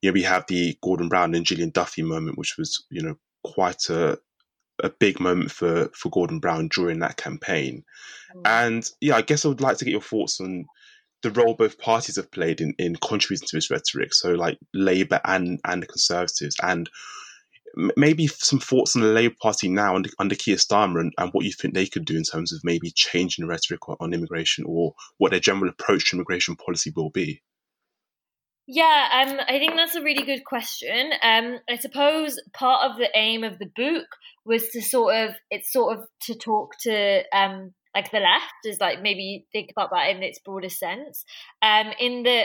You 0.02 0.10
know, 0.10 0.14
we 0.14 0.22
have 0.22 0.44
the 0.48 0.76
Gordon 0.82 1.08
Brown 1.08 1.34
and 1.34 1.44
Gillian 1.46 1.70
Duffy 1.70 2.02
moment, 2.02 2.38
which 2.38 2.56
was, 2.58 2.84
you 2.90 3.02
know, 3.02 3.16
quite 3.44 3.88
a 3.88 4.18
a 4.82 4.90
big 4.90 5.20
moment 5.20 5.50
for 5.50 5.90
for 5.94 6.08
Gordon 6.10 6.38
Brown 6.38 6.68
during 6.68 7.00
that 7.00 7.16
campaign. 7.16 7.84
Mm. 8.34 8.42
And 8.44 8.90
yeah, 9.00 9.16
I 9.16 9.22
guess 9.22 9.44
I 9.44 9.48
would 9.48 9.60
like 9.60 9.76
to 9.78 9.84
get 9.84 9.92
your 9.92 10.00
thoughts 10.00 10.40
on 10.40 10.66
the 11.22 11.30
role 11.30 11.54
both 11.54 11.78
parties 11.78 12.16
have 12.16 12.30
played 12.30 12.60
in, 12.60 12.74
in 12.78 12.96
contributing 12.96 13.46
to 13.46 13.56
this 13.56 13.70
rhetoric. 13.70 14.14
So 14.14 14.32
like 14.32 14.58
Labour 14.72 15.20
and 15.24 15.60
and 15.64 15.82
the 15.82 15.86
Conservatives, 15.86 16.56
and 16.62 16.88
maybe 17.96 18.26
some 18.26 18.58
thoughts 18.58 18.96
on 18.96 19.02
the 19.02 19.08
Labour 19.08 19.34
Party 19.40 19.68
now 19.68 19.94
under, 19.94 20.10
under 20.18 20.34
Keir 20.34 20.56
Starmer 20.56 21.00
and, 21.00 21.12
and, 21.18 21.32
what 21.32 21.44
you 21.44 21.52
think 21.52 21.74
they 21.74 21.86
could 21.86 22.04
do 22.04 22.16
in 22.16 22.24
terms 22.24 22.52
of 22.52 22.60
maybe 22.64 22.90
changing 22.90 23.44
the 23.44 23.48
rhetoric 23.48 23.88
on 23.88 24.12
immigration 24.12 24.64
or 24.66 24.94
what 25.18 25.30
their 25.30 25.40
general 25.40 25.70
approach 25.70 26.10
to 26.10 26.16
immigration 26.16 26.56
policy 26.56 26.92
will 26.94 27.10
be. 27.10 27.42
Yeah, 28.66 29.26
um, 29.26 29.40
I 29.48 29.58
think 29.58 29.74
that's 29.74 29.96
a 29.96 30.02
really 30.02 30.22
good 30.22 30.44
question. 30.44 31.10
Um, 31.22 31.58
I 31.68 31.76
suppose 31.76 32.40
part 32.52 32.88
of 32.88 32.98
the 32.98 33.08
aim 33.14 33.42
of 33.42 33.58
the 33.58 33.70
book 33.74 34.06
was 34.44 34.68
to 34.70 34.80
sort 34.80 35.16
of 35.16 35.34
it's 35.50 35.72
sort 35.72 35.98
of 35.98 36.04
to 36.22 36.34
talk 36.36 36.78
to 36.82 37.22
um 37.36 37.74
like 37.94 38.10
the 38.10 38.20
left 38.20 38.64
is 38.64 38.78
like 38.80 39.02
maybe 39.02 39.46
think 39.52 39.70
about 39.70 39.90
that 39.90 40.10
in 40.10 40.22
its 40.22 40.38
broader 40.38 40.68
sense. 40.68 41.24
Um, 41.62 41.92
in 41.98 42.22
the 42.22 42.44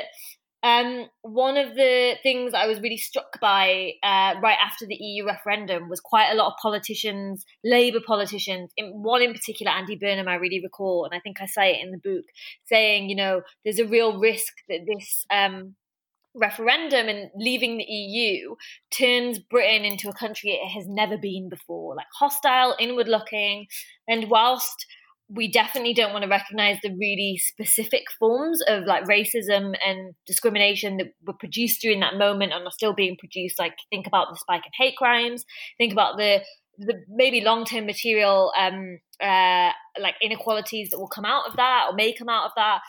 um, 0.65 1.05
one 1.21 1.57
of 1.57 1.75
the 1.75 2.15
things 2.23 2.55
I 2.55 2.65
was 2.65 2.81
really 2.81 2.97
struck 2.97 3.39
by 3.39 3.91
uh, 4.01 4.33
right 4.41 4.57
after 4.59 4.87
the 4.87 4.95
EU 4.95 5.23
referendum 5.23 5.89
was 5.89 5.99
quite 5.99 6.31
a 6.31 6.33
lot 6.33 6.47
of 6.47 6.53
politicians, 6.59 7.45
Labour 7.63 7.99
politicians, 8.05 8.71
in, 8.75 8.87
one 9.03 9.21
in 9.21 9.31
particular, 9.31 9.71
Andy 9.71 9.95
Burnham, 9.95 10.27
I 10.27 10.35
really 10.35 10.61
recall, 10.63 11.05
and 11.05 11.13
I 11.13 11.19
think 11.19 11.37
I 11.39 11.45
say 11.45 11.75
it 11.75 11.85
in 11.85 11.91
the 11.91 11.99
book, 11.99 12.25
saying, 12.65 13.09
you 13.11 13.15
know, 13.15 13.43
there's 13.63 13.77
a 13.77 13.85
real 13.85 14.19
risk 14.19 14.53
that 14.67 14.87
this 14.87 15.27
um, 15.31 15.75
referendum 16.33 17.09
and 17.09 17.29
leaving 17.35 17.77
the 17.77 17.83
EU 17.83 18.55
turns 18.89 19.37
Britain 19.37 19.85
into 19.85 20.09
a 20.09 20.13
country 20.13 20.49
it 20.49 20.67
has 20.67 20.87
never 20.87 21.15
been 21.15 21.47
before, 21.47 21.95
like 21.95 22.07
hostile, 22.17 22.75
inward 22.79 23.07
looking. 23.07 23.67
And 24.07 24.31
whilst 24.31 24.87
we 25.27 25.51
definitely 25.51 25.93
don't 25.93 26.11
want 26.11 26.23
to 26.23 26.29
recognize 26.29 26.77
the 26.81 26.95
really 26.99 27.37
specific 27.37 28.03
forms 28.19 28.61
of 28.67 28.83
like 28.83 29.05
racism 29.05 29.73
and 29.85 30.13
discrimination 30.27 30.97
that 30.97 31.07
were 31.25 31.33
produced 31.33 31.81
during 31.81 31.99
that 32.01 32.15
moment 32.15 32.53
and 32.53 32.63
are 32.63 32.71
still 32.71 32.93
being 32.93 33.17
produced, 33.17 33.57
like 33.57 33.73
think 33.89 34.05
about 34.05 34.27
the 34.29 34.37
spike 34.37 34.63
in 34.65 34.71
hate 34.85 34.95
crimes, 34.97 35.43
think 35.77 35.91
about 35.91 36.17
the 36.17 36.41
the 36.77 36.93
maybe 37.07 37.39
long 37.39 37.63
term 37.63 37.85
material 37.85 38.51
um 38.59 38.99
uh 39.23 39.71
like 39.97 40.15
inequalities 40.21 40.89
that 40.89 40.99
will 40.99 41.07
come 41.07 41.23
out 41.23 41.47
of 41.47 41.55
that 41.55 41.85
or 41.89 41.95
may 41.95 42.13
come 42.13 42.29
out 42.29 42.45
of 42.45 42.51
that. 42.55 42.81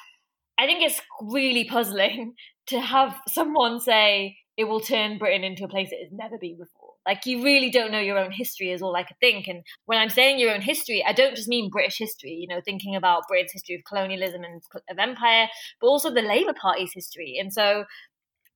I 0.58 0.66
think 0.66 0.82
it's 0.82 1.00
really 1.22 1.64
puzzling 1.64 2.34
to 2.68 2.80
have 2.80 3.16
someone 3.28 3.80
say 3.80 4.36
it 4.56 4.64
will 4.64 4.80
turn 4.80 5.18
Britain 5.18 5.44
into 5.44 5.64
a 5.64 5.68
place 5.68 5.88
it 5.90 6.02
has 6.02 6.12
never 6.12 6.36
been 6.38 6.58
before. 6.58 6.85
Like 7.06 7.24
you 7.24 7.42
really 7.42 7.70
don't 7.70 7.92
know 7.92 8.00
your 8.00 8.18
own 8.18 8.32
history 8.32 8.72
is 8.72 8.82
all 8.82 8.96
I 8.96 9.04
could 9.04 9.18
think. 9.20 9.46
And 9.46 9.62
when 9.86 9.98
I'm 9.98 10.10
saying 10.10 10.38
your 10.38 10.52
own 10.52 10.60
history, 10.60 11.04
I 11.06 11.12
don't 11.12 11.36
just 11.36 11.48
mean 11.48 11.70
British 11.70 11.98
history, 11.98 12.32
you 12.32 12.48
know, 12.48 12.60
thinking 12.64 12.96
about 12.96 13.22
Britain's 13.28 13.52
history 13.52 13.76
of 13.76 13.82
colonialism 13.88 14.42
and 14.42 14.62
of 14.90 14.98
empire, 14.98 15.48
but 15.80 15.86
also 15.86 16.10
the 16.10 16.22
Labour 16.22 16.54
Party's 16.60 16.92
history. 16.92 17.38
And 17.40 17.52
so 17.52 17.84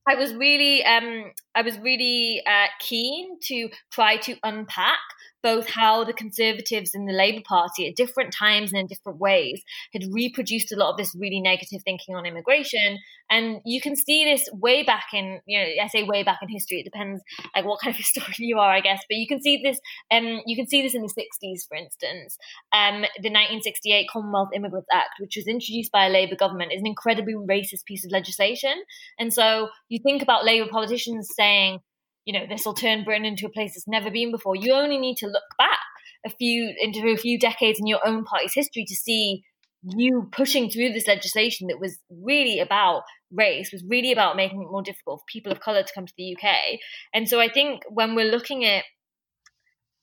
I 0.07 0.15
was 0.15 0.33
really, 0.33 0.83
um, 0.83 1.31
I 1.55 1.61
was 1.61 1.77
really 1.79 2.41
uh, 2.45 2.67
keen 2.79 3.37
to 3.43 3.69
try 3.91 4.17
to 4.17 4.35
unpack 4.43 4.99
both 5.43 5.69
how 5.69 6.03
the 6.03 6.13
Conservatives 6.13 6.93
and 6.93 7.07
the 7.07 7.13
Labour 7.13 7.41
Party 7.47 7.87
at 7.87 7.95
different 7.95 8.33
times 8.33 8.71
and 8.71 8.81
in 8.81 8.87
different 8.87 9.19
ways 9.19 9.61
had 9.93 10.03
reproduced 10.11 10.71
a 10.71 10.75
lot 10.75 10.91
of 10.91 10.97
this 10.97 11.15
really 11.19 11.41
negative 11.41 11.81
thinking 11.83 12.15
on 12.15 12.25
immigration. 12.25 12.99
And 13.29 13.61
you 13.65 13.81
can 13.81 13.95
see 13.95 14.25
this 14.25 14.47
way 14.53 14.83
back 14.83 15.05
in, 15.13 15.39
you 15.45 15.59
know, 15.59 15.65
I 15.81 15.87
say 15.87 16.03
way 16.03 16.23
back 16.23 16.39
in 16.41 16.49
history, 16.49 16.79
it 16.79 16.83
depends 16.83 17.21
like 17.55 17.65
what 17.65 17.79
kind 17.79 17.93
of 17.93 17.97
historian 17.97 18.49
you 18.49 18.59
are, 18.59 18.71
I 18.71 18.81
guess, 18.81 19.01
but 19.09 19.17
you 19.17 19.27
can 19.27 19.41
see 19.41 19.61
this, 19.63 19.79
um, 20.11 20.41
you 20.45 20.55
can 20.55 20.67
see 20.67 20.81
this 20.81 20.95
in 20.95 21.01
the 21.01 21.07
60s, 21.07 21.67
for 21.67 21.75
instance. 21.75 22.37
Um, 22.73 23.01
the 23.21 23.31
1968 23.31 24.07
Commonwealth 24.11 24.49
Immigrants 24.53 24.89
Act, 24.91 25.19
which 25.19 25.35
was 25.37 25.47
introduced 25.47 25.91
by 25.91 26.07
a 26.07 26.09
Labour 26.09 26.35
government, 26.35 26.73
is 26.73 26.81
an 26.81 26.87
incredibly 26.87 27.33
racist 27.33 27.85
piece 27.85 28.05
of 28.05 28.11
legislation. 28.11 28.83
And 29.17 29.33
so 29.33 29.69
you 29.89 29.99
think 30.03 30.21
about 30.21 30.45
Labour 30.45 30.69
politicians 30.69 31.29
saying, 31.35 31.79
you 32.25 32.33
know, 32.33 32.45
this 32.47 32.65
will 32.65 32.73
turn 32.73 33.03
Britain 33.03 33.25
into 33.25 33.45
a 33.45 33.49
place 33.49 33.75
it's 33.75 33.87
never 33.87 34.11
been 34.11 34.31
before. 34.31 34.55
You 34.55 34.73
only 34.73 34.97
need 34.97 35.17
to 35.17 35.27
look 35.27 35.43
back 35.57 35.79
a 36.25 36.29
few 36.29 36.73
into 36.79 37.07
a 37.07 37.17
few 37.17 37.39
decades 37.39 37.79
in 37.79 37.87
your 37.87 38.05
own 38.05 38.23
party's 38.23 38.53
history 38.53 38.85
to 38.85 38.95
see 38.95 39.43
you 39.83 40.29
pushing 40.31 40.69
through 40.69 40.93
this 40.93 41.07
legislation 41.07 41.67
that 41.67 41.79
was 41.79 41.97
really 42.09 42.59
about 42.59 43.01
race, 43.31 43.71
was 43.71 43.83
really 43.87 44.11
about 44.11 44.35
making 44.35 44.61
it 44.61 44.71
more 44.71 44.83
difficult 44.83 45.21
for 45.21 45.25
people 45.31 45.51
of 45.51 45.59
colour 45.59 45.81
to 45.81 45.93
come 45.93 46.05
to 46.05 46.13
the 46.17 46.35
UK. 46.35 46.79
And 47.13 47.27
so 47.27 47.39
I 47.39 47.49
think 47.49 47.81
when 47.89 48.13
we're 48.15 48.29
looking 48.29 48.65
at 48.65 48.83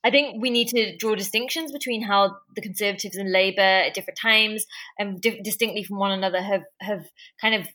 I 0.01 0.11
think 0.11 0.41
we 0.41 0.49
need 0.49 0.69
to 0.69 0.95
draw 0.95 1.15
distinctions 1.15 1.73
between 1.73 2.01
how 2.01 2.37
the 2.55 2.61
Conservatives 2.61 3.17
and 3.17 3.33
Labour 3.33 3.61
at 3.61 3.93
different 3.93 4.17
times 4.17 4.65
and 4.97 5.19
di- 5.19 5.41
distinctly 5.41 5.83
from 5.83 5.97
one 5.97 6.11
another 6.11 6.41
have 6.41 6.63
have 6.79 7.05
kind 7.41 7.55
of 7.55 7.67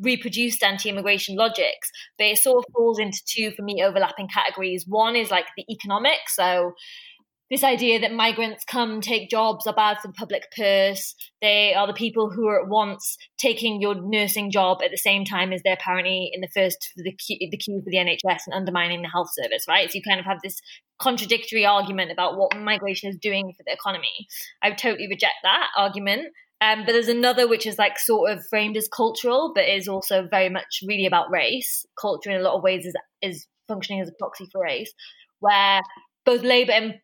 reproduced 0.00 0.62
anti-immigration 0.62 1.34
logics 1.36 1.90
but 2.16 2.26
it 2.26 2.38
sort 2.38 2.58
of 2.58 2.72
falls 2.72 2.98
into 2.98 3.20
two 3.26 3.50
for 3.50 3.62
me 3.62 3.82
overlapping 3.82 4.28
categories. 4.28 4.84
One 4.86 5.16
is 5.16 5.30
like 5.30 5.46
the 5.56 5.64
economic 5.70 6.28
so 6.28 6.74
this 7.52 7.64
idea 7.64 8.00
that 8.00 8.14
migrants 8.14 8.64
come 8.64 9.02
take 9.02 9.28
jobs 9.28 9.66
are 9.66 9.74
bad 9.74 9.98
for 10.00 10.08
the 10.08 10.14
public 10.14 10.50
purse. 10.56 11.14
They 11.42 11.74
are 11.74 11.86
the 11.86 11.92
people 11.92 12.30
who 12.30 12.48
are 12.48 12.62
at 12.62 12.68
once 12.68 13.18
taking 13.36 13.78
your 13.78 13.94
nursing 13.94 14.50
job 14.50 14.78
at 14.82 14.90
the 14.90 14.96
same 14.96 15.26
time 15.26 15.52
as 15.52 15.60
they're 15.62 15.74
apparently 15.74 16.30
in 16.32 16.40
the 16.40 16.48
first 16.48 16.92
the 16.96 17.12
queue, 17.12 17.36
the 17.50 17.58
queue 17.58 17.82
for 17.84 17.90
the 17.90 17.98
nhs 17.98 18.40
and 18.46 18.54
undermining 18.54 19.02
the 19.02 19.08
health 19.08 19.28
service 19.34 19.66
right? 19.68 19.90
So 19.90 19.96
you 19.96 20.02
kind 20.02 20.18
of 20.18 20.24
have 20.24 20.38
this 20.42 20.62
contradictory 20.98 21.66
argument 21.66 22.10
about 22.10 22.38
what 22.38 22.56
migration 22.56 23.10
is 23.10 23.18
doing 23.18 23.52
for 23.54 23.64
the 23.66 23.72
economy. 23.74 24.26
I 24.62 24.70
would 24.70 24.78
totally 24.78 25.08
reject 25.08 25.34
that 25.42 25.66
argument 25.76 26.28
um, 26.62 26.84
but 26.86 26.92
there's 26.92 27.08
another 27.08 27.48
which 27.48 27.66
is 27.66 27.76
like 27.76 27.98
sort 27.98 28.30
of 28.30 28.46
framed 28.46 28.76
as 28.76 28.88
cultural, 28.88 29.52
but 29.52 29.68
is 29.68 29.88
also 29.88 30.28
very 30.30 30.48
much 30.48 30.80
really 30.86 31.06
about 31.06 31.30
race. 31.30 31.84
Culture 32.00 32.30
in 32.30 32.40
a 32.40 32.42
lot 32.42 32.56
of 32.56 32.62
ways 32.62 32.86
is 32.86 32.94
is 33.20 33.48
functioning 33.66 34.00
as 34.00 34.08
a 34.08 34.12
proxy 34.18 34.46
for 34.52 34.62
race, 34.62 34.92
where 35.40 35.80
both 36.24 36.42
Labour 36.42 36.72
and 36.72 36.94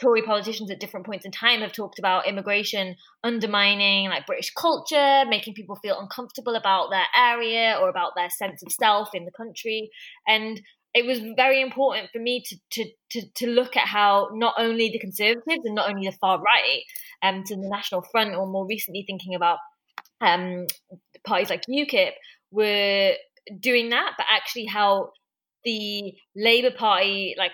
Tory 0.00 0.22
politicians 0.22 0.70
at 0.70 0.80
different 0.80 1.06
points 1.06 1.26
in 1.26 1.30
time 1.30 1.60
have 1.60 1.72
talked 1.72 1.98
about 1.98 2.26
immigration 2.26 2.96
undermining 3.22 4.08
like 4.08 4.26
British 4.26 4.52
culture, 4.54 5.24
making 5.28 5.54
people 5.54 5.76
feel 5.76 5.98
uncomfortable 6.00 6.54
about 6.54 6.90
their 6.90 7.06
area 7.14 7.78
or 7.80 7.90
about 7.90 8.12
their 8.16 8.30
sense 8.30 8.62
of 8.62 8.72
self 8.72 9.10
in 9.14 9.26
the 9.26 9.30
country. 9.30 9.90
And 10.26 10.60
it 10.94 11.06
was 11.06 11.20
very 11.36 11.60
important 11.60 12.10
for 12.12 12.18
me 12.18 12.42
to, 12.44 12.56
to, 12.72 12.90
to, 13.10 13.22
to 13.36 13.46
look 13.46 13.76
at 13.76 13.86
how 13.86 14.28
not 14.34 14.54
only 14.58 14.90
the 14.90 14.98
Conservatives 14.98 15.64
and 15.64 15.74
not 15.74 15.88
only 15.88 16.06
the 16.06 16.16
far 16.20 16.38
right, 16.38 16.82
um, 17.22 17.44
to 17.44 17.56
the 17.56 17.68
National 17.68 18.02
Front, 18.02 18.34
or 18.34 18.46
more 18.46 18.66
recently 18.66 19.04
thinking 19.06 19.34
about 19.34 19.58
um, 20.20 20.66
parties 21.24 21.50
like 21.50 21.62
UKIP, 21.68 22.12
were 22.50 23.14
doing 23.58 23.90
that, 23.90 24.12
but 24.18 24.26
actually 24.30 24.66
how 24.66 25.10
the 25.64 26.12
Labour 26.36 26.70
Party, 26.70 27.34
like 27.38 27.52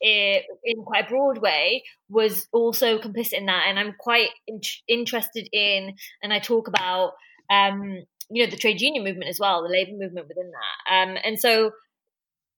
in 0.00 0.42
quite 0.84 1.06
a 1.06 1.08
broad 1.08 1.38
way, 1.38 1.84
was 2.08 2.48
also 2.52 2.98
complicit 2.98 3.34
in 3.34 3.46
that. 3.46 3.66
And 3.68 3.78
I'm 3.78 3.94
quite 3.98 4.30
in- 4.46 4.60
interested 4.88 5.48
in, 5.52 5.94
and 6.22 6.32
I 6.32 6.38
talk 6.38 6.68
about, 6.68 7.12
um, 7.50 8.02
you 8.30 8.44
know, 8.44 8.50
the 8.50 8.56
trade 8.56 8.80
union 8.80 9.04
movement 9.04 9.28
as 9.28 9.38
well, 9.38 9.62
the 9.62 9.68
labour 9.68 9.92
movement 9.92 10.28
within 10.28 10.50
that. 10.50 10.94
Um, 10.94 11.18
and 11.22 11.38
so 11.38 11.72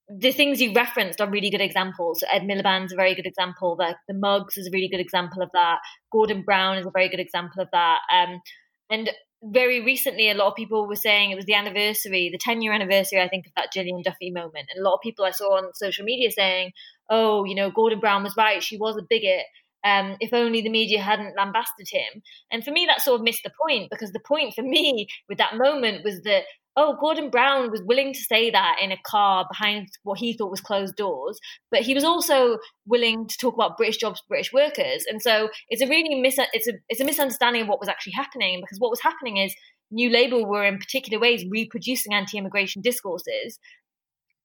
the 0.09 0.33
things 0.33 0.61
you 0.61 0.73
referenced 0.75 1.21
are 1.21 1.31
really 1.31 1.51
good 1.51 1.61
examples. 1.61 2.23
Ed 2.31 2.43
Miliband's 2.43 2.93
a 2.93 2.97
very 2.97 3.15
good 3.15 3.27
example. 3.27 3.77
The, 3.77 3.97
the 4.07 4.15
Mugs 4.15 4.57
is 4.57 4.67
a 4.67 4.71
really 4.73 4.89
good 4.89 5.01
example 5.01 5.43
of 5.43 5.51
that. 5.55 5.79
Gordon 6.13 6.43
Brown 6.43 6.79
is 6.79 6.87
a 6.87 6.91
very 6.91 7.09
good 7.09 7.21
example 7.21 7.63
of 7.63 7.69
that. 7.73 8.01
Um, 8.13 8.41
and 8.91 9.11
very 9.43 9.83
recently, 9.83 10.31
a 10.31 10.35
lot 10.35 10.49
of 10.49 10.57
people 10.57 10.87
were 10.87 10.97
saying 10.97 11.31
it 11.31 11.37
was 11.37 11.47
the 11.47 11.55
anniversary, 11.55 12.29
the 12.31 12.39
10 12.39 12.61
year 12.61 12.73
anniversary, 12.73 13.21
I 13.21 13.29
think, 13.29 13.47
of 13.47 13.53
that 13.57 13.73
Gillian 13.73 14.03
Duffy 14.03 14.31
moment. 14.31 14.69
And 14.75 14.81
a 14.81 14.89
lot 14.89 14.95
of 14.95 15.01
people 15.03 15.25
I 15.25 15.31
saw 15.31 15.57
on 15.57 15.73
social 15.75 16.05
media 16.05 16.31
saying, 16.31 16.73
oh, 17.09 17.45
you 17.45 17.55
know, 17.55 17.71
Gordon 17.71 18.01
Brown 18.01 18.23
was 18.23 18.37
right. 18.37 18.63
She 18.63 18.77
was 18.77 18.97
a 18.97 19.03
bigot. 19.09 19.45
Um, 19.85 20.17
if 20.19 20.33
only 20.33 20.63
the 20.63 20.71
media 20.71 21.03
hadn't 21.03 21.37
lambasted 21.37 21.89
him. 21.91 22.23
And 22.51 22.65
for 22.65 22.71
me, 22.71 22.87
that 22.87 23.03
sort 23.03 23.21
of 23.21 23.25
missed 23.25 23.43
the 23.45 23.53
point 23.61 23.91
because 23.91 24.13
the 24.13 24.21
point 24.21 24.55
for 24.55 24.63
me 24.63 25.09
with 25.29 25.37
that 25.37 25.59
moment 25.59 26.03
was 26.05 26.23
that 26.23 26.45
oh, 26.77 26.97
Gordon 27.01 27.31
Brown 27.31 27.71
was 27.71 27.83
willing 27.85 28.13
to 28.13 28.21
say 28.21 28.51
that 28.51 28.77
in 28.83 28.91
a 28.91 28.99
car 29.07 29.47
behind 29.51 29.89
what 30.03 30.19
he 30.19 30.37
thought 30.37 30.51
was 30.51 30.61
closed 30.61 30.97
doors, 30.97 31.39
but 31.71 31.83
he 31.83 31.95
was 31.95 32.05
also 32.05 32.59
willing 32.87 33.27
to 33.29 33.37
talk 33.39 33.55
about 33.55 33.77
British 33.77 33.99
jobs, 33.99 34.23
British 34.29 34.53
workers, 34.53 35.05
and 35.09 35.23
so 35.23 35.49
it's 35.69 35.83
a 35.83 35.89
really 35.89 36.21
mis- 36.21 36.39
it's 36.53 36.69
a 36.69 36.73
it's 36.89 37.01
a 37.01 37.05
misunderstanding 37.05 37.63
of 37.63 37.69
what 37.69 37.81
was 37.81 37.89
actually 37.89 38.13
happening 38.13 38.61
because 38.61 38.79
what 38.79 38.91
was 38.91 39.01
happening 39.03 39.37
is 39.37 39.55
New 39.91 40.11
Labour 40.11 40.45
were 40.45 40.65
in 40.65 40.79
particular 40.79 41.21
ways 41.21 41.45
reproducing 41.51 42.13
anti-immigration 42.13 42.83
discourses 42.83 43.59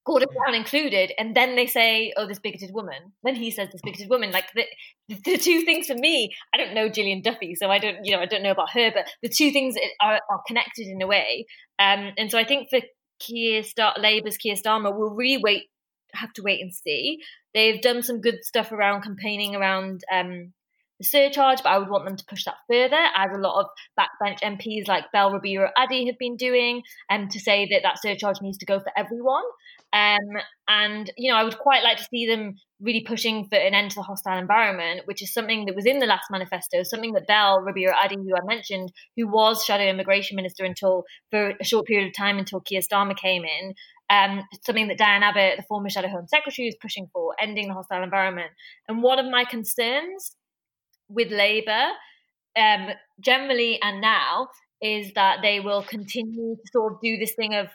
Gordon 0.05 0.29
Brown 0.35 0.55
included, 0.55 1.11
and 1.17 1.35
then 1.35 1.55
they 1.55 1.67
say, 1.67 2.13
"Oh, 2.17 2.25
this 2.25 2.39
bigoted 2.39 2.71
woman." 2.73 3.13
Then 3.23 3.35
he 3.35 3.51
says, 3.51 3.69
"This 3.71 3.81
bigoted 3.81 4.09
woman." 4.09 4.31
Like 4.31 4.51
the, 4.55 4.65
the 5.07 5.37
two 5.37 5.61
things 5.61 5.87
for 5.87 5.95
me, 5.95 6.33
I 6.53 6.57
don't 6.57 6.73
know 6.73 6.89
Gillian 6.89 7.21
Duffy, 7.21 7.55
so 7.55 7.69
I 7.69 7.79
don't, 7.79 8.03
you 8.03 8.15
know, 8.15 8.21
I 8.21 8.25
don't 8.25 8.43
know 8.43 8.51
about 8.51 8.71
her, 8.71 8.91
but 8.93 9.07
the 9.21 9.29
two 9.29 9.51
things 9.51 9.75
are, 10.01 10.19
are 10.29 10.41
connected 10.47 10.87
in 10.87 11.01
a 11.01 11.07
way. 11.07 11.45
Um, 11.77 12.11
and 12.17 12.31
so 12.31 12.37
I 12.37 12.45
think 12.45 12.69
for 12.69 12.79
Keir 13.19 13.63
Star- 13.63 13.95
Labour's 13.99 14.37
Keir 14.37 14.55
Starmer, 14.55 14.95
we'll 14.95 15.11
really 15.11 15.41
wait, 15.41 15.63
have 16.13 16.33
to 16.33 16.41
wait 16.43 16.61
and 16.61 16.73
see. 16.73 17.19
They've 17.53 17.81
done 17.81 18.01
some 18.01 18.21
good 18.21 18.43
stuff 18.43 18.71
around 18.71 19.03
campaigning 19.03 19.55
around 19.55 20.01
um, 20.11 20.53
the 20.99 21.05
surcharge, 21.05 21.63
but 21.63 21.69
I 21.69 21.77
would 21.77 21.89
want 21.89 22.05
them 22.05 22.15
to 22.15 22.25
push 22.25 22.45
that 22.45 22.57
further, 22.69 23.07
as 23.15 23.31
a 23.33 23.39
lot 23.39 23.61
of 23.61 23.67
backbench 23.97 24.41
MPs 24.41 24.87
like 24.87 25.11
Bell 25.11 25.31
Ribeiro-Addy 25.31 26.07
have 26.07 26.17
been 26.17 26.35
doing, 26.35 26.83
and 27.09 27.23
um, 27.23 27.29
to 27.29 27.39
say 27.39 27.67
that 27.71 27.81
that 27.83 28.01
surcharge 28.01 28.41
needs 28.41 28.57
to 28.59 28.65
go 28.65 28.79
for 28.79 28.91
everyone. 28.97 29.43
Um, 29.91 30.19
and 30.67 31.11
you 31.17 31.31
know, 31.31 31.37
I 31.37 31.43
would 31.43 31.57
quite 31.57 31.83
like 31.83 31.97
to 31.97 32.07
see 32.11 32.27
them 32.27 32.55
really 32.79 33.01
pushing 33.01 33.47
for 33.49 33.57
an 33.57 33.73
end 33.73 33.91
to 33.91 33.95
the 33.95 34.03
hostile 34.03 34.37
environment, 34.37 35.01
which 35.05 35.21
is 35.21 35.33
something 35.33 35.65
that 35.65 35.75
was 35.75 35.85
in 35.85 35.99
the 35.99 36.05
last 36.05 36.25
manifesto, 36.29 36.83
something 36.83 37.13
that 37.13 37.27
Bell 37.27 37.59
Ribeiro-Addy, 37.61 38.15
who 38.15 38.35
I 38.35 38.45
mentioned, 38.45 38.91
who 39.17 39.27
was 39.27 39.63
shadow 39.65 39.85
immigration 39.85 40.35
minister 40.35 40.63
until 40.63 41.03
for 41.31 41.53
a 41.59 41.63
short 41.63 41.87
period 41.87 42.07
of 42.07 42.13
time 42.15 42.37
until 42.37 42.61
Keir 42.61 42.81
Starmer 42.81 43.17
came 43.17 43.43
in, 43.43 43.73
um, 44.09 44.43
something 44.63 44.87
that 44.87 44.97
Diane 44.97 45.23
Abbott, 45.23 45.57
the 45.57 45.63
former 45.63 45.89
shadow 45.89 46.07
home 46.07 46.27
secretary, 46.27 46.67
is 46.67 46.75
pushing 46.81 47.07
for, 47.11 47.35
ending 47.39 47.67
the 47.67 47.73
hostile 47.73 48.03
environment. 48.03 48.51
And 48.87 49.01
one 49.03 49.19
of 49.19 49.25
my 49.25 49.45
concerns 49.45 50.35
with 51.09 51.31
Labour, 51.31 51.89
um, 52.55 52.89
generally 53.19 53.79
and 53.81 54.01
now, 54.01 54.49
is 54.81 55.13
that 55.13 55.39
they 55.41 55.59
will 55.59 55.83
continue 55.83 56.55
to 56.55 56.61
sort 56.71 56.93
of 56.93 56.99
do 57.01 57.17
this 57.17 57.33
thing 57.33 57.55
of 57.55 57.67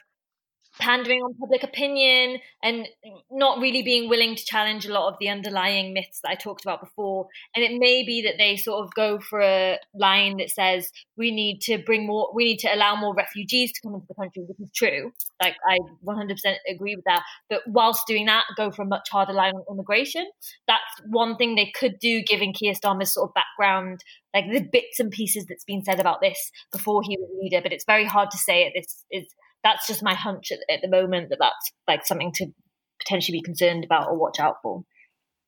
pandering 0.78 1.20
on 1.20 1.34
public 1.34 1.62
opinion 1.62 2.38
and 2.62 2.88
not 3.30 3.60
really 3.60 3.82
being 3.82 4.08
willing 4.08 4.34
to 4.34 4.44
challenge 4.44 4.86
a 4.86 4.92
lot 4.92 5.12
of 5.12 5.18
the 5.20 5.28
underlying 5.28 5.92
myths 5.94 6.20
that 6.22 6.30
I 6.30 6.34
talked 6.34 6.64
about 6.64 6.80
before. 6.80 7.28
And 7.54 7.64
it 7.64 7.78
may 7.78 8.04
be 8.04 8.22
that 8.22 8.34
they 8.38 8.56
sort 8.56 8.84
of 8.84 8.92
go 8.94 9.20
for 9.20 9.40
a 9.40 9.78
line 9.94 10.38
that 10.38 10.50
says 10.50 10.90
we 11.16 11.30
need 11.30 11.60
to 11.62 11.78
bring 11.78 12.06
more, 12.06 12.30
we 12.34 12.44
need 12.44 12.58
to 12.60 12.74
allow 12.74 12.96
more 12.96 13.14
refugees 13.14 13.72
to 13.72 13.80
come 13.82 13.94
into 13.94 14.06
the 14.08 14.14
country, 14.14 14.42
which 14.46 14.58
is 14.60 14.70
true. 14.74 15.12
Like 15.40 15.54
I 15.68 15.78
100% 16.04 16.36
agree 16.68 16.96
with 16.96 17.04
that. 17.06 17.22
But 17.48 17.60
whilst 17.66 18.06
doing 18.06 18.26
that, 18.26 18.44
go 18.56 18.70
for 18.70 18.82
a 18.82 18.86
much 18.86 19.08
harder 19.10 19.32
line 19.32 19.54
on 19.54 19.64
immigration. 19.70 20.28
That's 20.66 20.82
one 21.06 21.36
thing 21.36 21.54
they 21.54 21.72
could 21.74 21.98
do, 22.00 22.22
given 22.22 22.52
Keir 22.52 22.74
Starmer's 22.74 23.14
sort 23.14 23.30
of 23.30 23.34
background 23.34 24.00
like 24.34 24.50
the 24.50 24.60
bits 24.60 24.98
and 24.98 25.12
pieces 25.12 25.46
that's 25.46 25.64
been 25.64 25.84
said 25.84 26.00
about 26.00 26.20
this 26.20 26.50
before 26.72 27.02
he 27.04 27.16
was 27.16 27.30
leader, 27.40 27.62
but 27.62 27.72
it's 27.72 27.84
very 27.84 28.04
hard 28.04 28.32
to 28.32 28.38
say 28.38 28.64
it. 28.64 28.72
This 28.74 29.04
is 29.10 29.32
that's 29.64 29.86
just 29.88 30.02
my 30.02 30.14
hunch 30.14 30.52
at, 30.52 30.58
at 30.72 30.82
the 30.82 30.88
moment 30.88 31.30
that 31.30 31.38
that's 31.40 31.72
like 31.88 32.06
something 32.06 32.30
to 32.36 32.46
potentially 33.00 33.38
be 33.38 33.42
concerned 33.42 33.84
about 33.84 34.08
or 34.08 34.16
watch 34.16 34.38
out 34.38 34.56
for. 34.62 34.84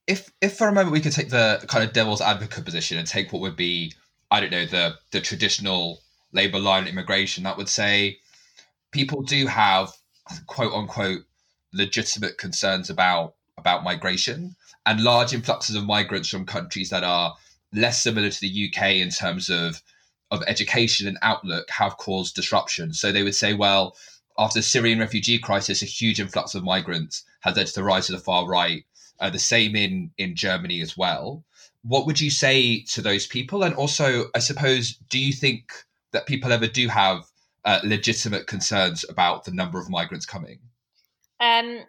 If 0.07 0.31
if 0.41 0.57
for 0.57 0.69
a 0.69 0.73
moment 0.73 0.93
we 0.93 1.01
could 1.01 1.13
take 1.13 1.31
the 1.31 1.65
kind 1.69 1.85
of 1.85 1.93
devil's 1.93 2.21
advocate 2.21 2.65
position 2.65 2.99
and 2.99 3.07
take 3.07 3.33
what 3.33 3.43
would 3.43 3.57
be 3.57 3.93
I 4.31 4.41
don't 4.41 4.51
know 4.51 4.67
the 4.67 4.97
the 5.13 5.21
traditional 5.21 6.01
Labour 6.33 6.59
line 6.59 6.87
immigration, 6.87 7.45
that 7.45 7.57
would 7.57 7.69
say 7.69 8.19
people 8.91 9.23
do 9.23 9.47
have 9.47 9.93
quote 10.47 10.73
unquote 10.73 11.23
legitimate 11.73 12.39
concerns 12.39 12.91
about 12.91 13.35
about 13.59 13.85
migration 13.85 14.57
and 14.87 15.03
large 15.03 15.35
influxes 15.35 15.77
of 15.77 15.85
migrants 15.85 16.29
from 16.29 16.47
countries 16.47 16.91
that 16.91 17.05
are 17.05 17.35
less 17.73 18.03
similar 18.03 18.31
to 18.31 18.41
the 18.41 18.71
UK 18.71 18.95
in 18.95 19.11
terms 19.11 19.51
of 19.51 19.83
of 20.31 20.43
education 20.47 21.07
and 21.07 21.19
outlook 21.23 21.71
have 21.71 21.97
caused 21.99 22.35
disruption. 22.35 22.93
So 22.93 23.13
they 23.13 23.23
would 23.23 23.35
say, 23.35 23.55
well, 23.55 23.97
after 24.39 24.59
the 24.59 24.65
Syrian 24.65 24.99
refugee 24.99 25.39
crisis, 25.39 25.83
a 25.83 25.87
huge 25.87 26.21
influx 26.21 26.55
of 26.55 26.65
migrants 26.65 27.25
has 27.41 27.57
led 27.57 27.67
to 27.69 27.75
the 27.75 27.85
rise 27.85 28.11
of 28.11 28.17
the 28.17 28.25
far 28.25 28.47
right. 28.47 28.85
Uh, 29.19 29.31
the 29.31 29.39
same 29.39 29.75
in 29.75 30.11
in 30.19 30.37
Germany 30.37 30.83
as 30.83 30.97
well. 30.97 31.43
What 31.83 32.05
would 32.05 32.21
you 32.21 32.31
say 32.31 32.83
to 32.83 33.01
those 33.01 33.27
people? 33.27 33.63
And 33.63 33.75
also, 33.75 34.27
I 34.35 34.41
suppose, 34.41 34.97
do 35.09 35.19
you 35.19 35.33
think 35.33 35.73
that 36.11 36.27
people 36.27 36.53
ever 36.53 36.67
do 36.67 36.89
have 36.89 37.25
uh, 37.65 37.81
legitimate 37.83 38.47
concerns 38.47 39.07
about 39.09 39.45
the 39.45 39.53
number 39.53 39.79
of 39.81 39.89
migrants 39.89 40.27
coming? 40.27 40.59
Um, 41.41 41.81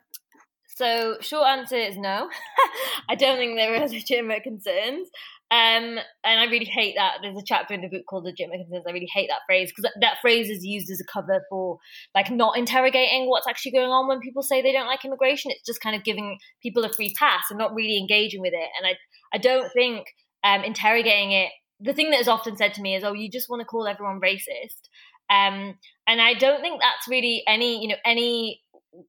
so, 0.78 1.17
short 1.21 1.47
answer 1.47 1.76
is 1.76 1.97
no. 1.97 2.30
I 3.10 3.15
don't 3.15 3.38
think 3.38 3.56
there 3.58 3.76
are 3.76 3.88
legitimate 3.88 4.43
concerns. 4.43 5.10
Um, 5.50 5.98
and 6.26 6.42
I 6.42 6.46
really 6.46 6.66
hate 6.66 6.96
that. 6.98 7.20
There's 7.22 7.38
a 7.38 7.46
chapter 7.46 7.74
in 7.74 7.82
the 7.82 7.88
book 7.88 8.04
called 8.10 8.26
Legitimate 8.26 8.58
Concerns. 8.66 8.84
I 8.86 8.92
really 8.92 9.08
hate 9.14 9.30
that 9.30 9.46
phrase 9.48 9.72
because 9.72 9.90
that 10.02 10.18
phrase 10.22 10.50
is 10.50 10.66
used 10.66 10.92
as 10.92 11.00
a 11.00 11.06
cover 11.06 11.42
for 11.50 11.78
like 12.14 12.30
not 12.30 12.58
interrogating 12.58 13.30
what's 13.30 13.48
actually 13.48 13.72
going 13.72 13.90
on 13.90 14.10
when 14.10 14.20
people 14.20 14.44
say 14.44 14.62
they 14.62 14.74
don't 14.74 14.88
like 14.88 15.06
immigration. 15.06 15.52
It's 15.52 15.66
just 15.66 15.80
kind 15.80 15.96
of 15.96 16.04
giving 16.04 16.38
people 16.62 16.84
a 16.84 16.92
free 16.92 17.14
pass 17.18 17.44
and 17.50 17.58
not 17.58 17.74
really 17.74 17.98
engaging 17.98 18.42
with 18.42 18.54
it. 18.54 18.70
And 18.78 18.88
I, 18.88 18.98
I 19.34 19.38
don't 19.38 19.72
think 19.72 20.08
um, 20.44 20.64
interrogating 20.64 21.32
it. 21.32 21.52
The 21.80 21.94
thing 21.94 22.10
that 22.12 22.20
is 22.20 22.28
often 22.28 22.58
said 22.58 22.74
to 22.74 22.82
me 22.82 22.96
is, 22.96 23.04
"Oh, 23.04 23.14
you 23.14 23.30
just 23.30 23.50
want 23.50 23.62
to 23.62 23.66
call 23.66 23.88
everyone 23.88 24.20
racist," 24.20 24.90
um, 25.30 25.78
and 26.08 26.20
I 26.20 26.34
don't 26.34 26.62
think 26.62 26.82
that's 26.82 27.08
really 27.08 27.44
any, 27.48 27.82
you 27.82 27.90
know, 27.90 27.98
any 28.04 28.62